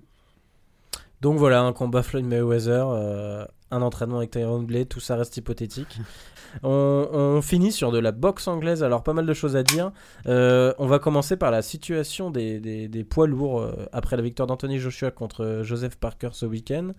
[1.21, 5.35] Donc voilà, un combat Floyd Mayweather, euh, un entraînement avec Tyrone Blade, tout ça reste
[5.37, 5.99] hypothétique.
[6.63, 9.91] on, on finit sur de la boxe anglaise, alors pas mal de choses à dire.
[10.27, 14.21] Euh, on va commencer par la situation des, des- des poids lourds euh, après la
[14.21, 16.91] victoire d'Anthony Joshua contre Joseph Parker ce week-end.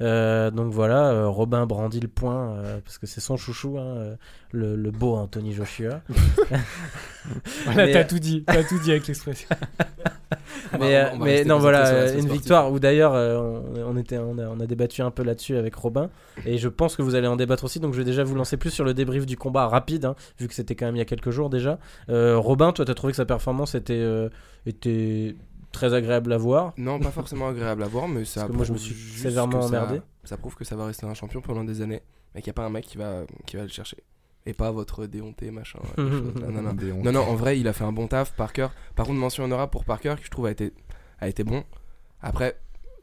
[0.00, 3.82] Euh, donc voilà, euh, Robin brandit le point euh, parce que c'est son chouchou, hein,
[3.96, 4.16] euh,
[4.52, 6.00] le, le beau Anthony Joshua.
[7.66, 9.48] Voilà, t'as euh, tout dit, t'as tout dit avec l'expression.
[10.78, 13.60] Mais on euh, va- on va mais rester non, voilà, une victoire où d'ailleurs euh,
[13.76, 16.10] on, on était, on a, on a débattu un peu là-dessus avec Robin
[16.46, 17.80] et je pense que vous allez en débattre aussi.
[17.80, 20.48] Donc je vais déjà vous lancer plus sur le débrief du combat rapide, hein, vu
[20.48, 21.78] que c'était quand même il y a quelques jours déjà.
[22.08, 24.28] Euh, Robin, toi, t'as trouvé que sa performance était, euh,
[24.66, 25.34] était
[25.72, 26.72] très agréable à voir.
[26.76, 29.18] Non, pas forcément agréable à voir, mais ça Parce que moi, je me prouve suis
[29.20, 30.00] sévèrement ça- emmerdé.
[30.24, 32.02] Ça prouve que ça va rester un champion pendant des années,
[32.34, 33.98] mais qu'il n'y a pas un mec qui va, qui va le chercher.
[34.46, 35.78] Et pas votre déhonté, machin.
[35.96, 36.02] chose.
[36.36, 37.20] non, non, non.
[37.20, 38.68] En vrai, il a fait un bon taf, Parker.
[38.96, 40.72] Par contre, mention honorable pour Parker, qui je trouve a été,
[41.20, 41.62] a été bon.
[42.22, 42.58] Après,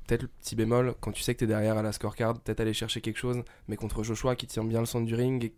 [0.07, 2.73] peut-être le petit bémol, quand tu sais que t'es derrière à la scorecard, peut-être aller
[2.73, 5.53] chercher quelque chose, mais contre Joshua qui tient bien le centre du ring et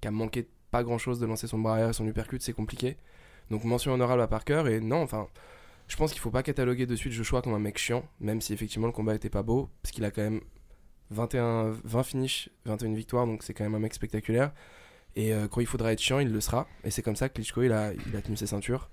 [0.00, 2.96] qui a manqué pas grand-chose de lancer son bras arrière et son uppercut, c'est compliqué.
[3.50, 5.28] Donc mention honorable à Parker, et non, enfin,
[5.88, 8.52] je pense qu'il faut pas cataloguer de suite Joshua comme un mec chiant, même si
[8.52, 10.40] effectivement le combat était pas beau, parce qu'il a quand même
[11.10, 14.52] 21, 20 finishes, 21 victoires, donc c'est quand même un mec spectaculaire.
[15.14, 16.66] Et euh, quand il faudra être chiant, il le sera.
[16.84, 18.88] Et c'est comme ça que Klitschko, il a, il a ses ceintures.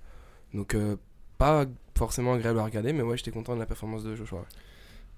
[0.52, 0.96] Donc, euh,
[1.38, 1.64] pas
[1.96, 4.44] forcément agréable à regarder, mais ouais, j'étais content de la performance de Joshua.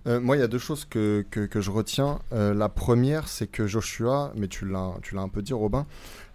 [0.06, 2.20] Euh, moi, il y a deux choses que, je retiens.
[2.30, 5.86] La première, c'est que Joshua, mais tu l'as, tu l'as un peu dit, Robin.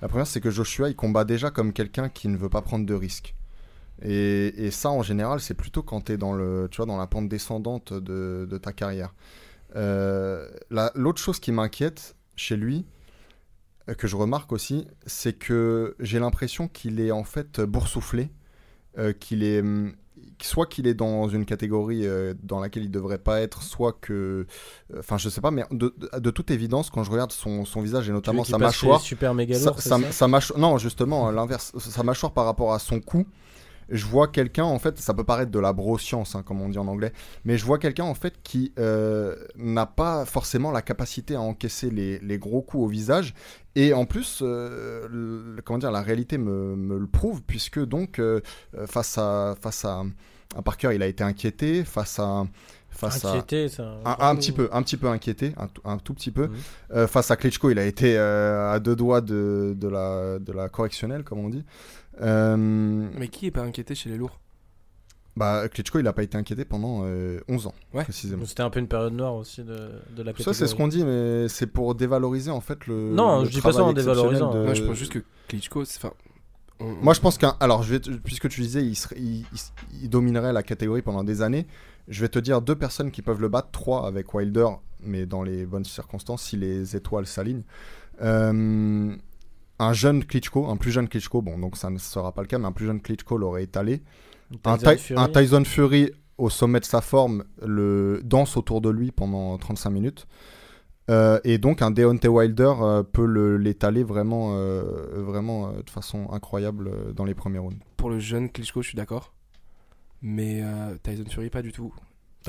[0.01, 2.85] La première, c'est que Joshua, il combat déjà comme quelqu'un qui ne veut pas prendre
[2.85, 3.35] de risques.
[4.01, 6.97] Et, et ça, en général, c'est plutôt quand tu es dans, le, tu vois, dans
[6.97, 9.13] la pente descendante de, de ta carrière.
[9.75, 12.85] Euh, la- L'autre chose qui m'inquiète chez lui,
[13.89, 18.29] euh, que je remarque aussi, c'est que j'ai l'impression qu'il est en fait boursouflé
[18.97, 19.61] euh, qu'il est.
[19.61, 19.93] hum,
[20.41, 24.45] Soit qu'il est dans une catégorie euh, dans laquelle il devrait pas être, soit que.
[24.93, 27.65] euh, Enfin, je sais pas, mais de, de- de toute évidence, quand je regarde son,
[27.65, 29.01] son visage et notamment sa mâchoire.
[29.01, 31.71] Super méga lourd, sa- ça sa mâcho- non, justement, l'inverse.
[31.79, 33.25] Sa mâchoire par rapport à son cou,
[33.89, 36.77] je vois quelqu'un, en fait, ça peut paraître de la broscience, hein, comme on dit
[36.77, 37.13] en anglais,
[37.45, 41.89] mais je vois quelqu'un, en fait, qui euh, n'a pas forcément la capacité à encaisser
[41.89, 43.33] les, les gros coups au visage.
[43.75, 48.19] Et en plus, euh, le- comment dire, la réalité me, me le prouve, puisque donc,
[48.19, 48.41] euh,
[48.87, 50.03] face, à, face à,
[50.55, 52.45] à Parker, il a été inquiété, face à.
[52.89, 53.83] Face à, Inquiété, ça.
[54.05, 56.47] un, un petit peu, un petit peu inquiété, un, tout- un tout petit peu.
[56.47, 56.55] Mhm.
[56.95, 60.51] Euh, face à Klitschko, il a été euh, à deux doigts de, de, la, de
[60.51, 61.63] la correctionnelle, comme on dit.
[62.21, 64.39] Euh, Mais qui est pas inquiété chez les lourds
[65.35, 68.03] bah, Klitschko, il n'a pas été inquiété pendant euh, 11 ans, Ouais.
[68.03, 68.43] précisément.
[68.45, 70.55] C'était un peu une période noire aussi de, de la Ça, catégorie.
[70.55, 73.11] c'est ce qu'on dit, mais c'est pour dévaloriser en fait le.
[73.13, 75.81] Non, le je dis pas ça en dévalorisant, de- Moi, je pense juste que Klitschko.
[75.83, 76.11] Enfin.
[76.79, 77.55] on- Moi, je pense qu'un.
[77.59, 81.03] Alors, je vais te- puisque tu disais, il, serait- il, il- il dominerait la catégorie
[81.03, 81.67] pendant des années.
[82.07, 84.69] Je vais te dire deux personnes qui peuvent le battre, trois avec Wilder,
[85.01, 87.63] mais dans les bonnes circonstances, si les étoiles s'alignent.
[88.23, 89.15] Euh,
[89.79, 92.57] un jeune Klitschko, un plus jeune Klitschko, bon, donc ça ne sera pas le cas,
[92.57, 94.01] mais un plus jeune Klitschko l'aurait étalé.
[94.63, 95.19] Un, Ty- Fury.
[95.19, 99.89] un Tyson Fury au sommet de sa forme le danse autour de lui pendant 35
[99.89, 100.27] minutes.
[101.09, 104.83] Euh, et donc un Deontay Wilder euh, peut le- l'étaler vraiment, euh,
[105.23, 107.77] vraiment euh, de façon incroyable euh, dans les premiers rounds.
[107.95, 109.33] Pour le jeune Klitschko, je suis d'accord.
[110.21, 111.93] Mais euh, Tyson Fury, pas du tout.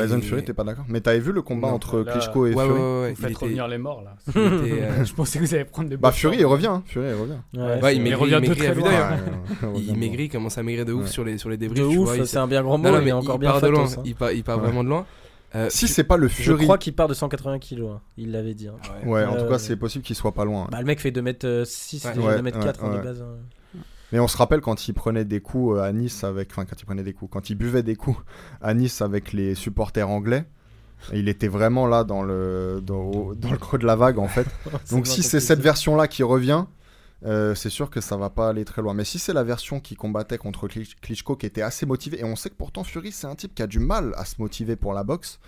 [0.03, 2.51] Tyson Fury, t'es pas d'accord Mais t'avais vu le combat Non, entre là- Klitschko et
[2.51, 4.15] Ouais, ouais, Fury ouais, ouais, Vous faites il était- revenir les morts là.
[4.29, 6.31] était, euh, je pensais que vous allez prendre des Bah boxeurs.
[6.33, 6.83] Fury il revient, hein.
[6.87, 7.33] Fury il revient.
[7.55, 8.91] Ouais, Ouais, Ouais, c'est- il maigrit, revient il de maigrit très loin.
[8.91, 9.17] hein.
[9.69, 11.09] Ouais, il de maigrit, il commence à maigrir de ouf Ouais.
[11.11, 11.89] sur les, sur les De débriefs.
[11.89, 13.37] tu ouf, vois, il c'est un bien grand mot, Non, non, il mais est encore
[13.37, 13.85] il bien part de loin.
[13.87, 14.03] hein.
[14.05, 14.65] Il part, il part Ouais.
[14.65, 15.07] vraiment de loin.
[15.55, 16.65] Euh, Si c'est pas le Je Fury.
[16.65, 18.01] crois qu'il part de 180 kilos, hein.
[18.19, 18.69] il l'avait dit.
[18.69, 18.75] hein.
[19.05, 19.09] Ouais.
[19.11, 19.49] Ouais, en Ouais, tout ouais.
[19.51, 20.69] cas, c'est possible qu'il soit pas loin.
[20.71, 22.13] Bah, le mec fait 2m6, Ouais.
[22.15, 23.03] 2m4 Ouais, de ouais.
[23.03, 23.25] base.
[24.13, 26.51] Mais on se rappelle quand il prenait des coups euh, à Nice avec.
[26.51, 27.31] Enfin, quand il prenait des coups.
[27.33, 28.19] Quand il buvait des coups
[28.63, 30.45] à Nice avec les supporters anglais.
[31.13, 34.49] Il était vraiment là dans le, dans, le creux de la vague en fait.
[34.91, 36.65] Donc si c'est cette version-là qui revient,
[37.25, 38.95] euh, c'est sûr que ça va pas aller très loin.
[38.95, 42.25] Mais si c'est la version qui combattait contre Klitsch- Klitschko qui était assez motivé, et
[42.25, 44.75] on sait que pourtant Fury c'est un type qui a du mal à se motiver
[44.75, 45.39] pour la boxe,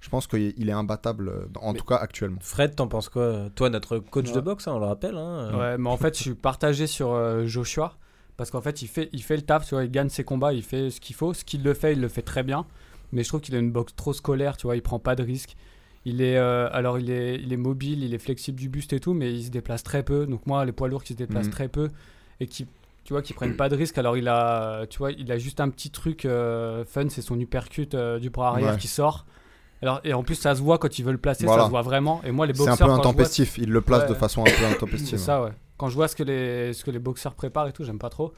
[0.00, 1.30] je pense qu'il il est imbattable,
[1.60, 2.38] en Mais- tout cas actuellement.
[2.40, 3.48] Fred, t'en penses quoi?
[3.54, 4.34] Toi, notre coach Ouais.
[4.34, 5.16] de boxe, hein, on le rappelle.
[5.16, 7.94] hein, euh, Ouais, mais en fait, je suis partagé sur euh, Joshua.
[8.36, 10.52] Parce qu'en fait il, fait, il fait le taf, tu vois, il gagne ses combats,
[10.52, 11.32] il fait ce qu'il faut.
[11.34, 12.66] Ce qu'il le fait, il le fait très bien.
[13.12, 15.22] Mais je trouve qu'il a une boxe trop scolaire, tu vois, il prend pas de
[15.22, 15.56] risques.
[16.04, 19.00] Il est, euh, alors il est, il est mobile, il est flexible du buste et
[19.00, 20.26] tout, mais il se déplace très peu.
[20.26, 21.52] Donc moi, les poids lourds qui se déplacent Mhm.
[21.52, 21.88] très peu
[22.40, 22.66] et qui,
[23.04, 23.98] tu vois, qui prennent pas de risques.
[23.98, 27.38] Alors il a, tu vois, il a juste un petit truc euh, fun, c'est son
[27.40, 28.78] uppercut euh, du bras arrière Ouais.
[28.78, 29.24] qui sort.
[29.82, 31.62] Alors, et en plus, ça se voit quand il veut le placer, Voilà.
[31.62, 32.22] ça se voit vraiment.
[32.24, 34.08] Et moi, les C'est boxeurs, un peu vois- intempestif, il le place Ouais.
[34.08, 35.08] de façon un peu intempestive.
[35.18, 35.50] c'est ça, ouais.
[35.76, 38.08] Quand je vois ce que les, ce que les boxeurs préparent et tout, j'aime pas
[38.08, 38.32] trop.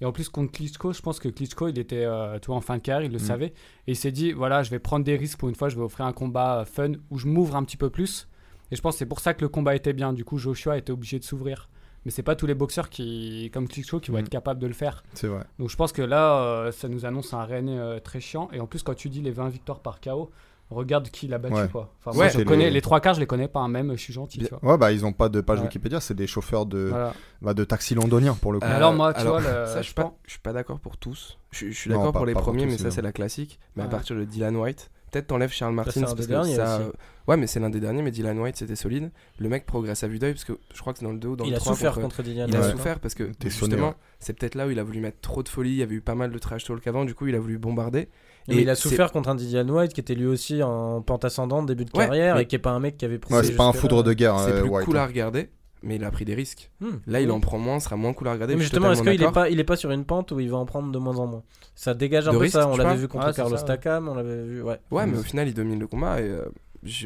[0.00, 2.60] Et en plus, contre Klitschko, je pense que Klitschko, il était euh, tu vois, en
[2.60, 3.26] fin de carrière, il le Mm.
[3.26, 3.46] savait.
[3.86, 5.82] Et il s'est dit, voilà, je vais prendre des risques pour une fois, je vais
[5.82, 8.28] offrir un combat euh, fun où je m'ouvre un petit peu plus.
[8.70, 10.12] Et je pense que c'est pour ça que le combat était bien.
[10.12, 11.68] Du coup, Joshua était obligé de s'ouvrir.
[12.04, 14.20] Mais c'est pas tous les boxeurs qui, comme Klitschko qui vont Mm.
[14.20, 15.02] être capables de le faire.
[15.14, 15.44] C'est vrai.
[15.58, 18.48] Donc je pense que là, euh, ça nous annonce un René euh, très chiant.
[18.52, 20.30] Et en plus, quand tu dis les 20 victoires par KO,
[20.70, 21.54] regarde qui l'a battu.
[21.54, 21.68] Ouais.
[21.68, 21.92] Quoi.
[22.00, 23.60] Enfin, Ouais, moi, je connais les- les trois quarts, je les connais pas.
[23.60, 24.38] hein, Même, je suis gentil.
[24.38, 24.48] Bien.
[24.48, 24.72] Tu vois.
[24.72, 25.64] Ouais, bah ils ont pas de page Ouais.
[25.64, 27.12] Wikipédia, c'est des chauffeurs de, Voilà.
[27.42, 28.66] bah, de taxi londoniens pour le coup.
[28.66, 30.52] Euh, alors, moi, tu alors, vois, le- ça, je je suis pas, je suis pas
[30.52, 31.38] d'accord pour tous.
[31.50, 33.12] Je, je suis d'accord pas- pour les pas pour premiers, tous, mais ça, c'est la
[33.12, 33.58] classique.
[33.76, 36.00] Mais à partir de Dylan White, peut-être t'enlèves Charles Martins.
[36.00, 36.88] parce des que derniers ça- aussi.
[37.28, 39.10] Ouais, mais c'est l'un des derniers, mais Dylan White, c'était solide.
[39.38, 41.28] Le mec progresse à vue d'œil, parce que je crois que c'est dans le 2
[41.28, 41.72] ou dans il le a 3.
[41.72, 42.46] souffert contre- contre Dillian.
[42.48, 42.70] Il a Ouais.
[42.70, 43.94] souffert parce que justement, ouais.
[44.18, 45.70] c'est peut-être là où il a voulu mettre trop de folie.
[45.70, 47.56] Il y avait eu pas mal de trash talk avant, du coup, il a voulu
[47.58, 48.08] bombarder.
[48.48, 51.24] Mais Et il a souffert contre un Dillian White qui était lui aussi en pente
[51.24, 53.32] ascendante début de Ouais, carrière mais- et qui est pas un mec qui avait pris.
[53.34, 54.84] Ouais, c'est pas un foudre de guerre, C'est euh, plus White.
[54.84, 55.06] cool à hein.
[55.06, 55.48] regarder,
[55.82, 56.70] mais il a pris des risques.
[56.80, 56.96] Hmm.
[57.06, 58.54] Là, il en prend moins, sera moins cool à regarder.
[58.54, 60.58] Mais justement, est-ce qu'il est pas, il est pas sur une pente où il va
[60.58, 61.42] en prendre de moins en moins?
[61.74, 62.68] Ça dégage un De peu risque, ça.
[62.68, 63.62] On l'avait vu contre c'est Carlos ça.
[63.64, 64.62] Takam, on l'avait vu.
[64.62, 64.78] Ouais.
[64.90, 66.24] Ouais, mais au final, il domine le combat et.
[66.24, 66.44] euh,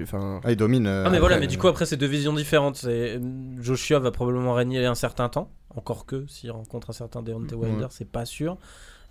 [0.02, 0.40] Enfin.
[0.42, 0.88] Ah, il domine.
[0.88, 2.84] euh, Ah mais voilà, après, mais du euh, coup après c'est deux visions différentes.
[3.60, 7.82] Joshua va probablement régner un certain temps, encore que s'il rencontre un certain Deontay Wilder,
[7.82, 7.86] Ouais.
[7.90, 8.56] c'est pas sûr.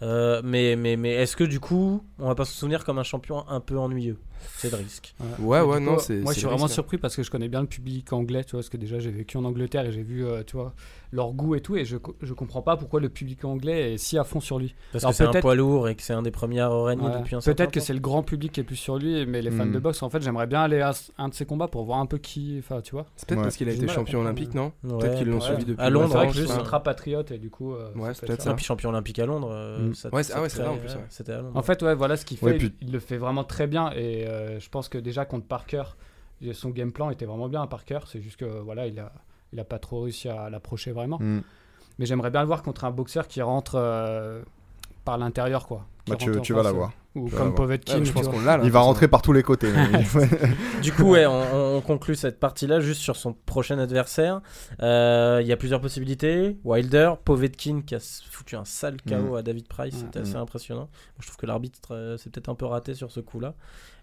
[0.03, 3.03] Euh, mais mais mais est-ce que du coup on va pas se souvenir comme un
[3.03, 4.17] champion un peu ennuyeux?
[4.57, 5.13] C'est de risque.
[5.39, 6.17] Ouais, ouais, non, c'est.
[6.17, 6.73] Moi, je suis vraiment risque, hein.
[6.75, 9.11] surpris parce que je connais bien le public anglais, tu vois, parce que déjà, j'ai
[9.11, 10.73] vécu en Angleterre et j'ai vu, euh, tu vois,
[11.11, 14.17] leur goût et tout, et je, je comprends pas pourquoi le public anglais est si
[14.17, 14.75] à fond sur lui.
[14.91, 16.95] Parce Alors que c'est un poids lourd et que c'est un des premiers à Ouais.
[16.95, 17.85] depuis un certain Peut-être que temps.
[17.85, 19.71] c'est le grand public qui est plus sur lui, mais les fans Hmm.
[19.71, 22.05] de boxe, en fait, j'aimerais bien aller à un de ses combats pour voir un
[22.05, 23.05] peu qui, enfin, tu vois.
[23.15, 23.43] C'est peut-être Ouais.
[23.45, 26.07] parce qu'il a été champion olympique, non Ouais, Peut-être qu'ils l'ont suivi depuis À Londres,
[26.09, 27.73] C'est vrai en que je plus, suis ultra patriote et du coup.
[27.73, 28.51] euh, Ouais, c'est peut peut-être être ça.
[28.51, 29.49] Et puis champion olympique à Londres.
[29.51, 29.93] euh, Mm.
[29.93, 30.33] ça ah ouais, c'est
[30.65, 31.05] en plus, ouais.
[31.09, 31.51] C'était à Londres.
[31.55, 32.57] En fait, ouais, voilà ce qu'il fait.
[32.81, 35.83] Il, le fait vraiment très bien et euh, je pense que déjà contre Parker,
[36.53, 37.99] son game plan était vraiment bien à Parker.
[38.07, 39.11] C'est juste que voilà, il a,
[39.53, 41.17] il a pas trop réussi à l'approcher vraiment.
[41.19, 41.41] hmm.
[41.99, 44.43] Mais j'aimerais bien le voir contre un boxeur qui rentre euh,
[45.03, 45.87] par l'intérieur, quoi.
[46.07, 46.91] Bah, tu, tu vas l'avoir.
[47.17, 47.53] Ou comme.
[47.55, 47.99] Povetkin.
[47.99, 48.33] Ouais, je tu pense vois.
[48.33, 48.63] qu'on l'a là.
[48.63, 49.71] Il va rentrer par tous les côtés.
[50.81, 54.41] Du coup, ouais, on, on conclut cette partie-là juste sur son prochain adversaire.
[54.81, 56.57] Euh, Il y a plusieurs possibilités.
[56.63, 59.97] Wilder, Povetkin qui a foutu un sale KO à David Price, Mm.
[59.99, 60.37] c'était assez Mm.
[60.37, 60.89] impressionnant.
[61.19, 63.55] Je trouve que l'arbitre euh, s'est peut-être un peu raté sur ce coup-là.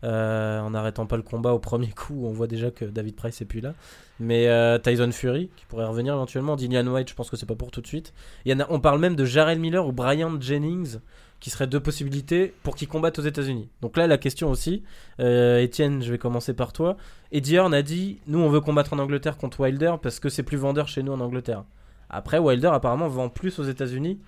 [0.03, 3.41] Euh, en n'arrêtant pas le combat au premier coup, on voit déjà que David Price
[3.41, 3.73] est plus là.
[4.21, 6.57] Mais euh, Tyson Fury qui pourrait revenir éventuellement.
[6.57, 8.13] Dillian White, je pense que c'est pas pour tout de suite.
[8.45, 10.99] Il y en a, on parle même de Jarrell Miller ou Brian Jennings
[11.45, 13.69] qui seraient deux possibilités pour qu'ils combattent aux États-Unis.
[13.83, 14.83] Donc là, la question aussi,
[15.21, 16.97] euh, Étienne, je vais commencer par toi.
[17.33, 20.43] Eddie Hearn a dit Nous, on veut combattre en Angleterre contre Wilder parce que c'est
[20.43, 21.65] plus vendeur chez nous en Angleterre.
[22.09, 24.19] Après, Wilder apparemment vend plus aux États-Unis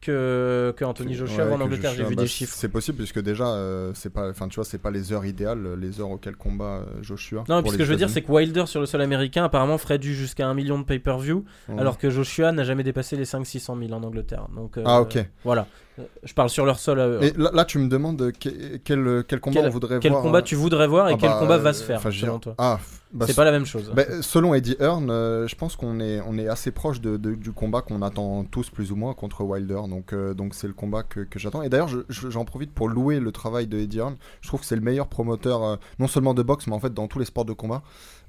[0.00, 1.92] que, que Anthony Joshua Ouais, en Angleterre.
[1.96, 2.54] J'ai vu bah, des chiffres.
[2.56, 5.74] C'est possible puisque déjà, euh, c'est pas, enfin tu vois, c'est pas les heures idéales,
[5.80, 7.44] les heures auxquelles combat euh, Joshua.
[7.48, 9.00] Non, pour puis ce les que je veux dire, c'est que Wilder sur le sol
[9.02, 11.80] américain apparemment ferait du jusqu'à un million de pay-per-view, Ouais.
[11.80, 14.46] alors que Joshua n'a jamais dépassé les 500-600 000 en Angleterre.
[14.54, 15.18] Donc, euh, Ah, ok.
[15.44, 15.66] Voilà.
[15.98, 17.18] Euh, Je parle sur leur sol à eux.
[17.22, 20.12] Et là, là, tu me demandes euh, que- quel, quel combat Quel- on voudrait Quel
[20.12, 20.22] voir.
[20.22, 22.38] combat euh, tu voudrais voir et ah quel bah, combat va euh, se faire, selon
[22.38, 22.54] toi?
[22.58, 22.78] Ah,
[23.12, 23.90] bah, C'est pas la même chose.
[23.94, 27.34] Bah, selon Eddie Hearn, euh, je pense qu'on est, on est assez proche de, de-
[27.34, 29.80] du combat qu'on attend tous plus ou moins contre Wilder.
[29.88, 31.62] Donc, euh, donc c'est le combat que, que j'attends.
[31.62, 34.16] Et d'ailleurs, je- je- j'en profite pour louer le travail de Eddie Hearn.
[34.40, 36.92] Je trouve que c'est le meilleur promoteur, euh, non seulement de boxe, mais en fait
[36.94, 37.82] dans tous les sports de combat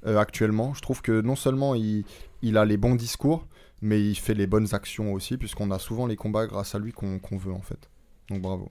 [0.06, 0.72] euh, actuellement.
[0.74, 2.04] Je trouve que non seulement il,
[2.42, 3.46] il a les bons discours,
[3.82, 6.92] mais il fait les bonnes actions aussi, puisqu'on a souvent les combats grâce à lui
[6.92, 7.88] qu'on qu'on veut en fait.
[8.30, 8.70] Donc bravo.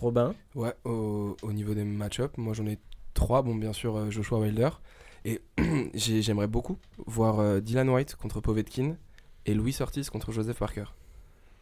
[0.00, 0.34] Robin?
[0.54, 2.78] Ouais, au, au niveau des match-up, moi j'en ai
[3.14, 3.42] trois.
[3.42, 4.70] Bon, bien sûr, euh, Joshua Wilder.
[5.24, 5.40] Et
[5.94, 8.96] j'ai- j'aimerais beaucoup voir euh, Dylan White contre Povetkin
[9.46, 10.84] et Louis Ortiz contre Joseph Parker.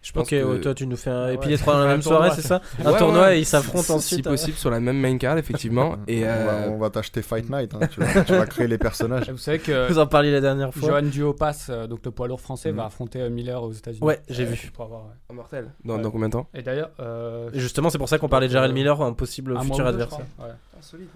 [0.02, 1.24] Je pense Ok, que- ouais, toi tu nous fais un...
[1.27, 1.52] Ah Et puis ouais.
[1.52, 3.36] les trois dans la même soirée, c'est ça Un Ouais, tournoi ouais.
[3.36, 4.16] et ils s'affrontent ensuite.
[4.16, 5.97] Si possible, sur la même main card, effectivement.
[6.09, 7.74] et on, va, euh, on va t'acheter Fight Night.
[7.74, 9.28] hein, tu, vas, tu vas créer les personnages.
[9.31, 10.89] Vous savez que Vous en parliez la dernière fois.
[10.89, 14.02] Johan Duopas, euh, donc le poids lourd français, va affronter euh, Miller aux États-Unis.
[14.02, 14.70] Ouais, j'ai Euh, vu.
[14.72, 15.12] pour avoir, ouais.
[15.31, 15.70] Immortel.
[15.85, 16.02] Dans, Ouais.
[16.02, 18.72] dans combien de temps Et d'ailleurs, euh, Justement, c'est pour ça qu'on parlait de Jarrell
[18.72, 20.24] Miller, un possible un futur adversaire.
[20.39, 20.47] Ouais.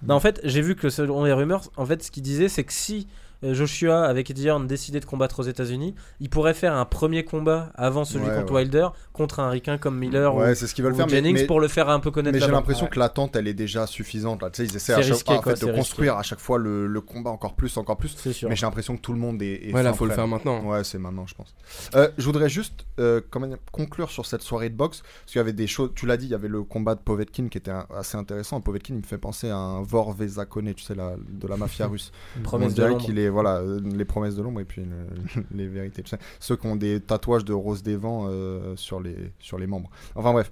[0.07, 2.65] Non, en fait, j'ai vu que selon les rumeurs, en fait, ce qu'il disait, c'est
[2.65, 3.09] que si
[3.53, 7.71] Joshua avec Eddie Hearn décidait de combattre aux États-Unis, il pourrait faire un premier combat
[7.75, 8.61] avant celui Ouais, contre ouais.
[8.63, 11.07] Wilder contre un ricain comme Miller Ouais, ou, c'est ce qu'ils veulent ou faire.
[11.07, 12.35] mais- Jennings mais- pour le faire un peu connaître.
[12.35, 12.91] Mais j'ai l'impression Ouais.
[12.91, 14.41] que l'attente, elle est déjà suffisante.
[14.43, 14.51] Là.
[14.51, 15.79] Tu sais, ils essaient à chaque risqué, fois en quoi, fait, de risqué.
[15.79, 18.17] construire à chaque fois le, le combat encore plus, encore plus.
[18.17, 18.49] Sûr.
[18.49, 19.69] Mais j'ai l'impression que tout le monde est.
[19.69, 20.63] est Ouais, là, fin faut le faire maintenant.
[20.65, 21.55] Ouais, c'est maintenant, je pense.
[21.95, 25.03] Euh, je voudrais juste euh, quand même conclure sur cette soirée de boxe.
[25.03, 25.91] Parce qu'il y avait des choses.
[25.95, 28.61] Tu l'as dit, il y avait le combat de Povetkin qui était un- assez intéressant.
[28.61, 31.87] Povetkin, il me fait penser à un Vor Vezakone, tu sais, la, de la mafia
[31.89, 32.13] russe.
[32.53, 33.29] On dirait qu'il est.
[33.35, 36.03] Voilà, euh, les promesses de l'ombre et puis le- les vérités.
[36.07, 36.19] sais.
[36.41, 39.91] Ceux qui ont des tatouages de rose des vents euh, sur, les, sur les membres.
[40.15, 40.51] Enfin bref.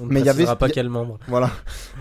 [0.00, 1.18] On ne Mais il y avait- pas quel membre.
[1.26, 1.50] Voilà.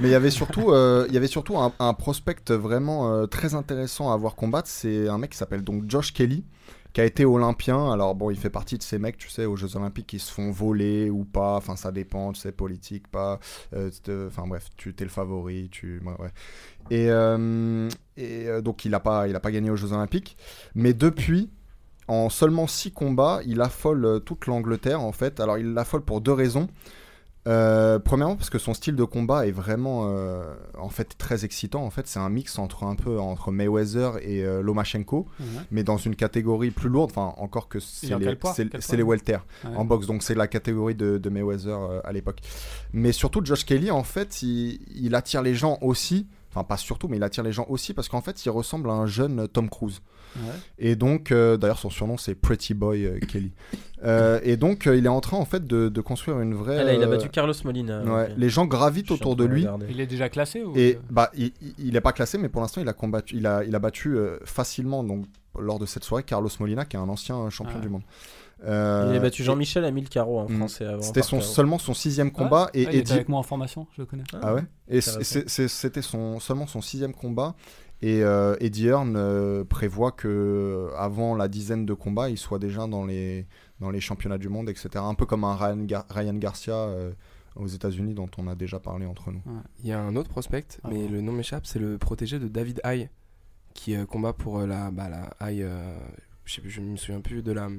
[0.02, 3.26] Mais il y avait surtout, euh, il y avait surtout un, un prospect vraiment euh,
[3.26, 4.68] très intéressant à voir combattre.
[4.70, 6.44] C'est un mec qui s'appelle donc Josh Kelly,
[6.92, 7.90] qui a été olympien.
[7.94, 10.30] Alors bon, il fait partie de ces mecs, tu sais, aux Jeux Olympiques qui se
[10.30, 11.56] font voler ou pas.
[11.56, 13.40] Enfin, ça dépend, tu sais, politique, pas.
[13.74, 13.90] Euh,
[14.28, 16.02] Enfin bref, tu es le favori, tu.
[16.06, 16.32] ouais, ouais.
[16.92, 20.38] Et, euh, et euh, donc il a pas, il a pas gagné aux Jeux Olympiques.
[20.76, 21.50] Mais depuis.
[22.08, 25.40] En seulement 6 combats, il affole euh, toute l'Angleterre en fait.
[25.40, 26.68] Alors il l'affole pour deux raisons.
[27.48, 30.44] Euh, premièrement parce que son style de combat est vraiment euh,
[30.80, 34.44] en fait très excitant en fait c'est un mix entre un peu entre Mayweather et
[34.44, 35.46] euh, Lomachenko Ouais.
[35.70, 38.36] mais dans une catégorie plus lourde enfin encore que c'est les,
[38.80, 39.76] c'est- welter Ouais.
[39.76, 42.40] en boxe donc c'est la catégorie de, de Mayweather à l'époque
[42.94, 46.26] mais surtout Josh Kelly en fait il, il attire les gens aussi
[46.56, 48.94] enfin pas surtout mais il attire les gens aussi parce qu'en fait il ressemble à
[48.94, 50.02] un jeune Tom Cruise
[50.38, 50.42] Ouais.
[50.80, 53.54] et donc, euh, d'ailleurs, son surnom c'est Pretty Boy euh, Kelly.
[54.04, 56.78] Euh, et donc, euh, il est en train en fait de, de construire une vraie.
[56.80, 58.02] Ah, là, il a battu Carlos Molina.
[58.04, 59.62] ouais, les gens gravitent autour de lui.
[59.62, 59.86] regarder.
[59.90, 62.82] Il est déjà classé ou Et bah, il, il- est pas classé, mais pour l'instant,
[62.82, 65.24] il a combattu, il a, il a battu euh, facilement donc
[65.58, 67.82] lors de cette soirée Carlos Molina, qui est un ancien champion Ah.
[67.82, 68.04] du monde.
[68.64, 70.58] Euh, Il a battu et Jean-Michel à 1000 carreaux en Mm.
[70.58, 71.02] français avant.
[71.02, 73.88] C'était son, seulement son sixième combat et Ah, il était Eddie- avec moi en formation,
[73.96, 74.24] je le connais.
[74.42, 77.56] Ah ouais Et c'est- c'est- c'était son, seulement son sixième combat.
[78.02, 82.60] Et euh, Eddie Hearn euh, prévoit que euh, avant la dizaine de combats, il soit
[82.60, 83.48] déjà dans les,
[83.80, 84.90] dans les championnats du monde, etc.
[84.98, 87.12] Un peu comme un Ryan, Gar- Ryan Garcia euh,
[87.56, 89.42] aux États-Unis dont on a déjà parlé entre nous.
[89.82, 91.12] Il y a un autre prospect, Ah mais bon.
[91.14, 93.10] le nom m'échappe, c'est le protégé de David Haye,
[93.74, 95.96] qui euh, combat pour euh, la, bah, la Haye, euh,
[96.44, 97.70] je je me souviens plus de la...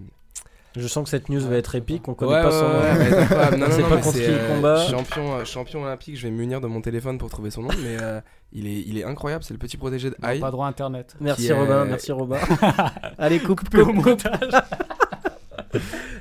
[0.77, 2.07] Je sens que cette news Ouais, va être épique.
[2.09, 2.81] On connaît Ouais, pas ouais, son nom.
[2.81, 3.57] ouais.
[3.59, 4.87] Non, On non, non, pas contre c'est, qui il euh, combat.
[4.87, 7.71] Champion, euh, champion olympique, je vais me munir de mon téléphone pour trouver son nom,
[7.83, 8.21] mais euh,
[8.53, 10.41] il, est, il est incroyable, c'est le petit protégé de Haye.
[10.41, 11.17] Pas droit à internet.
[11.21, 12.39] Merci est- Robin, merci Robin.
[13.19, 14.23] Allez, coupe, coupe, coupe.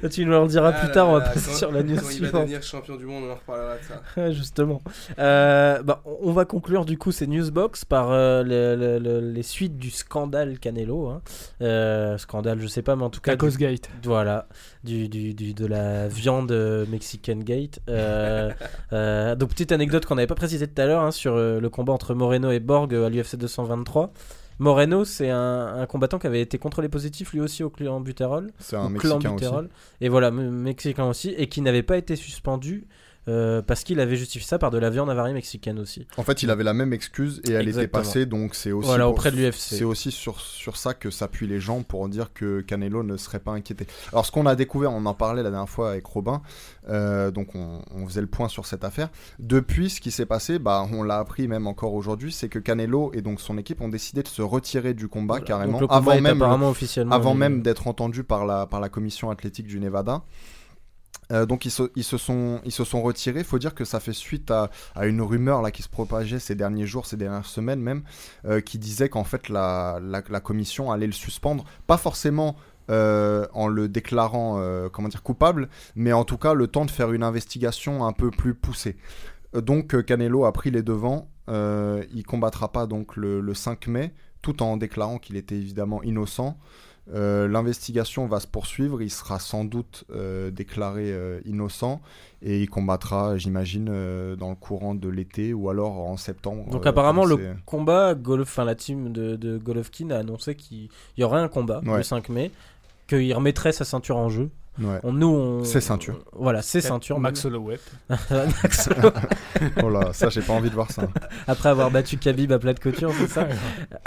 [0.10, 1.96] Tu nous en diras Ah plus là tard, on va passer quand- sur la news
[1.96, 2.42] Quand il va suivante.
[2.42, 3.82] devenir champion du monde, on en reparlera de
[4.16, 4.32] ça.
[4.32, 4.82] Justement.
[5.20, 9.44] Euh, bah, on va conclure du coup ces newsbox par euh, le- le- le- les
[9.44, 11.08] suites du scandale Canelo.
[11.08, 11.22] hein.
[11.62, 13.90] Euh, scandale, je sais pas, mais en tout cas, Tacos du- Gate.
[14.04, 14.48] voilà,
[14.84, 16.52] du, du- du- de la viande
[16.90, 17.80] Mexican Gate.
[17.90, 18.52] Euh,
[18.94, 21.70] euh, donc petite anecdote qu'on n'avait pas précisé tout à l'heure hein, sur euh, le
[21.70, 24.12] combat entre Moreno et Borg à l'UFC 223.
[24.60, 28.52] Moreno, c'est un, un combattant qui avait été contrôlé positif lui aussi au clan butérol.
[28.60, 29.70] C'est un Mexicain aussi.
[30.02, 32.88] Et voilà, me- mexicain aussi, et qui n'avait pas été suspendu
[33.28, 36.08] euh, parce qu'il avait justifié ça par de la viande avariée mexicaine aussi.
[36.18, 39.10] En fait, il avait la même excuse et elle était passée, donc c'est aussi Voilà,
[39.10, 39.56] auprès de l'UFC.
[39.58, 43.40] C'est aussi sur, sur ça que s'appuient les gens pour dire que Canelo ne serait
[43.40, 43.88] pas inquiété.
[44.12, 46.42] Alors, ce qu'on a découvert, on en parlait la dernière fois avec Robin,
[46.90, 49.10] euh, donc on, on faisait le point sur cette affaire.
[49.40, 53.12] Depuis, ce qui s'est passé, bah, on l'a appris même encore aujourd'hui, c'est que Canelo
[53.14, 55.46] et donc son équipe ont décidé de se retirer du combat Voilà.
[55.46, 59.68] carrément combat avant même officiellement avant même d'être entendu par la, par la commission athlétique
[59.68, 60.24] du Nevada.
[61.32, 61.88] Euh, donc ils se,
[62.18, 63.40] sont, ils se sont retirés.
[63.40, 66.40] Il faut dire que ça fait suite à, à une rumeur là, qui se propageait
[66.40, 68.04] ces derniers jours, ces dernières semaines même,
[68.46, 71.66] euh, qui disait qu'en fait la, la, commission allait le suspendre.
[71.88, 72.56] Pas forcément
[72.92, 74.62] euh, en le déclarant
[74.92, 78.32] comment dire, coupable, mais en tout cas le temps de faire une investigation un peu
[78.32, 78.98] plus poussée.
[79.54, 81.30] Donc Canelo a pris les devants.
[81.48, 86.58] Il combattra pas donc le, le 5 mai, tout en déclarant qu'il était évidemment innocent.
[87.14, 92.02] Euh, L'investigation va se poursuivre, il sera sans doute euh, déclaré euh, innocent
[92.42, 93.86] et il combattra, j'imagine,
[94.36, 96.70] dans le courant de l'été ou alors en septembre.
[96.70, 101.40] Donc apparemment le combat, enfin la team de, de Golovkin a annoncé qu'il y aurait
[101.40, 101.98] un combat Ouais.
[101.98, 102.52] le 5 mai,
[103.08, 104.50] qu'il remettrait sa ceinture en jeu.
[104.80, 105.00] Ouais.
[105.04, 105.64] On, nous, on...
[105.64, 106.20] Ses ceintures.
[106.34, 107.20] Voilà, ses ceintures.
[107.22, 107.80] Max Holloway.
[108.10, 109.12] Max Holloway.
[109.84, 111.08] Oh là, ça j'ai pas envie de voir ça.
[111.48, 113.48] Après avoir battu Khabib à plat de couture, c'est ça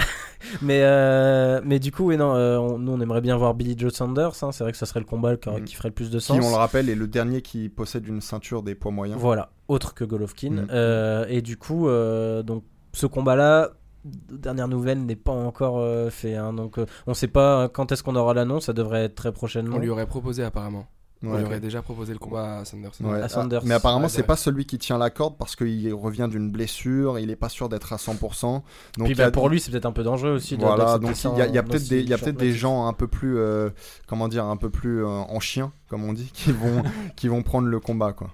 [0.63, 3.75] mais, euh, mais du coup, oui, non, euh, on- nous on aimerait bien voir Billy
[3.79, 4.33] Joe Sanders.
[4.43, 6.25] hein, c'est vrai que ça serait le combat qui, qui ferait le plus de Qui,
[6.27, 6.39] sens.
[6.45, 9.19] on le rappelle, est le dernier qui possède une ceinture des poids moyens.
[9.21, 10.51] Voilà, autre que Golovkin.
[10.51, 10.67] Mhm.
[10.71, 13.71] Euh, et du coup, euh, donc ce combat-là,
[14.05, 16.35] dernière nouvelle, n'est pas encore euh, fait.
[16.35, 18.67] hein, donc euh, on sait pas quand est-ce qu'on aura l'annonce.
[18.67, 19.77] Ça devrait être très prochainement.
[19.77, 20.87] On lui aurait proposé apparemment.
[21.25, 22.93] On lui aurait déjà proposé le combat à Sanders.
[23.01, 23.21] Ouais.
[23.21, 23.63] à Sanders.
[23.65, 27.19] Mais apparemment, Ouais, c'est pas celui qui tient la corde parce qu'il revient d'une blessure,
[27.19, 28.63] il est pas sûr d'être à 100%.
[28.99, 30.57] Donc Puis a- bah, pour lui, c'est peut-être un peu dangereux aussi.
[30.57, 33.71] de- Voilà, donc il y a, peut-être des, gens un peu plus, euh,
[34.07, 36.83] comment dire, un peu plus euh, en chien, comme on dit, qui vont,
[37.17, 38.31] qui vont prendre le combat, quoi.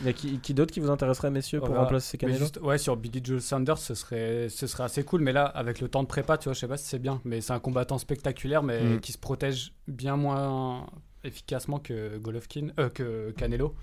[0.00, 1.82] Il y a qui, qui d'autre qui vous intéresserait, messieurs, pour Voilà.
[1.84, 5.22] remplacer Canelo juste, ouais, sur Billy Joe Sanders, ce serait, ce serait assez cool.
[5.22, 7.20] Mais là, avec le temps de prépa, tu vois, je sais pas si c'est bien.
[7.24, 9.00] Mais c'est un combattant spectaculaire, mais Mm.
[9.00, 10.86] qui se protège bien moins
[11.24, 13.74] efficacement que Golovkin, euh, que Canelo.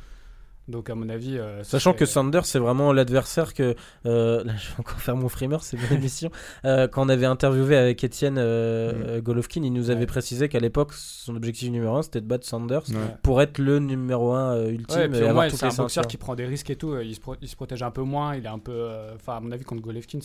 [0.70, 1.38] Donc, à mon avis.
[1.38, 3.76] euh, Sachant serait- que Sanders, c'est vraiment l'adversaire que.
[4.06, 6.32] euh, là, je vais encore faire mon frimeur, c'est une émission.
[6.64, 10.06] Euh, quand on avait interviewé avec Étienne euh, Golovkin, il nous avait Ouais.
[10.06, 12.96] précisé qu'à l'époque, son objectif numéro un, c'était de battre Sanders Ouais.
[13.24, 16.36] pour être le numéro un euh, ultime Ouais, et avoir c'est un boxeur qui prend
[16.36, 16.94] des risques et tout.
[16.94, 18.36] euh, Il se, pro- il se protège un peu moins.
[18.36, 18.72] Il est un peu.
[18.74, 20.20] euh, Enfin, à mon avis, contre Golovkin,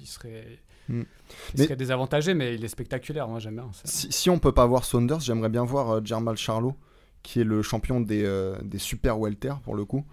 [0.00, 0.58] il serait.
[0.88, 1.00] Mm.
[1.00, 1.06] Il
[1.56, 3.26] Mais- serait désavantagé, mais il est spectaculaire.
[3.28, 3.68] Moi, j'aime bien.
[3.72, 3.82] ça.
[3.84, 6.74] Si, si on peut pas voir Saunders, j'aimerais bien voir euh, Jermal Charlo,
[7.24, 10.04] qui est le champion des, euh, des super welter pour le coup.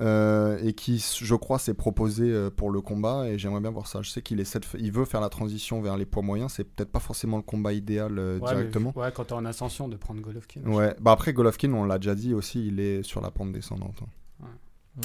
[0.00, 3.86] euh, et qui, je crois, s'est proposé euh, pour le combat et j'aimerais bien voir
[3.86, 4.02] ça.
[4.02, 6.52] Je sais qu'il essaie de il veut faire la transition vers les poids moyens.
[6.56, 8.92] C'est peut-être pas forcément le combat idéal euh, Ouais, mais- directement.
[8.96, 10.62] ouais, quand t'es en ascension, de prendre Golovkin.
[10.66, 10.96] Ouais.
[11.00, 14.00] Bah après Golovkin, on l'a déjà dit aussi, il est sur la pente descendante.
[14.02, 14.46] hein.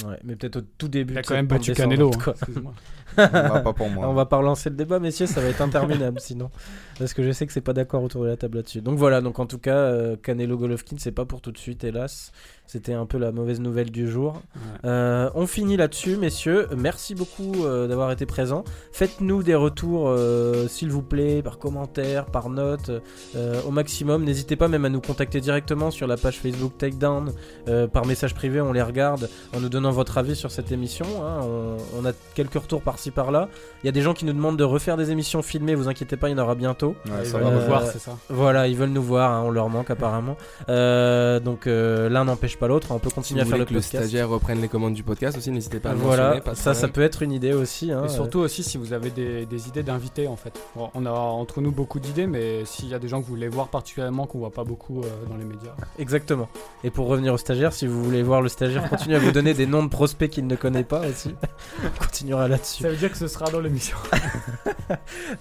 [0.06, 1.14] Ouais, mais peut-être au tout début.
[1.14, 2.12] Il a de quand même battu Canelo.
[2.14, 2.72] hein, excuse-moi.
[3.16, 4.08] Pas pour moi.
[4.08, 6.48] On va pas relancer le débat, messieurs, ça va être interminable sinon.
[7.00, 8.82] Parce que je sais que c'est pas d'accord autour de la table là-dessus.
[8.82, 11.82] Donc voilà, donc en tout cas, euh, Canelo Golovkin, c'est pas pour tout de suite,
[11.82, 12.30] hélas.
[12.66, 14.34] C'était un peu la mauvaise nouvelle du jour.
[14.34, 14.60] Ouais.
[14.84, 16.68] Euh, on finit là-dessus, messieurs.
[16.76, 18.64] Merci beaucoup euh, d'avoir été présents.
[18.92, 20.14] Faites-nous des retours,
[20.68, 22.90] s'il vous plaît, par commentaire, par note,
[23.66, 24.22] au maximum.
[24.24, 27.32] N'hésitez pas même à nous contacter directement sur la page Facebook Takedown,
[27.92, 28.60] par message privé.
[28.60, 31.06] On les regarde en nous donnant votre avis sur cette émission.
[31.24, 31.40] hein.
[31.42, 33.48] On, on a quelques retours par-ci par-là.
[33.82, 35.74] Il y a des gens qui nous demandent de refaire des émissions filmées.
[35.74, 36.89] Vous inquiétez pas, il y en aura bientôt.
[37.06, 38.16] Ouais, Ils veulent nous voir, c'est ça.
[38.28, 39.30] Voilà, ils veulent nous voir.
[39.32, 40.36] hein, on leur manque apparemment.
[40.68, 42.88] Euh, donc euh, l'un n'empêche pas l'autre.
[42.90, 44.04] On peut continuer à faire le que le podcast.
[44.04, 46.88] stagiaire reprenne les commandes du podcast aussi, n'hésitez pas à le Voilà, pas ça, ça
[46.88, 47.92] peut être une idée aussi.
[47.92, 50.52] hein, Et surtout aussi si vous avez des, des idées d'invités en fait.
[50.76, 53.34] Bon, on a entre nous beaucoup d'idées, mais s'il y a des gens que vous
[53.34, 55.72] voulez voir particulièrement qu'on voit pas beaucoup euh, dans les médias.
[55.98, 56.48] Exactement.
[56.84, 59.54] Et pour revenir au stagiaire, si vous voulez voir le stagiaire continuer à vous donner
[59.54, 61.34] des noms de prospects qu'il ne connaît pas aussi,
[61.84, 62.82] on continuera là-dessus.
[62.82, 63.96] Ça veut dire que ce sera dans l'émission.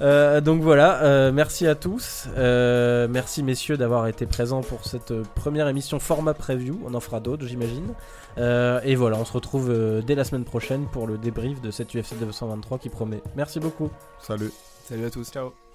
[0.01, 2.27] Euh, donc voilà, euh, merci à tous.
[2.35, 6.77] Euh, merci messieurs d'avoir été présents pour cette euh, première émission format preview.
[6.85, 7.93] On en fera d'autres, j'imagine.
[8.37, 9.73] Euh, et voilà, on se retrouve
[10.05, 13.21] dès la semaine prochaine pour le débrief de cette UFC 223 qui promet.
[13.37, 13.89] Merci beaucoup.
[14.19, 14.51] Salut.
[14.83, 15.31] Salut à tous.
[15.31, 15.68] Ciao.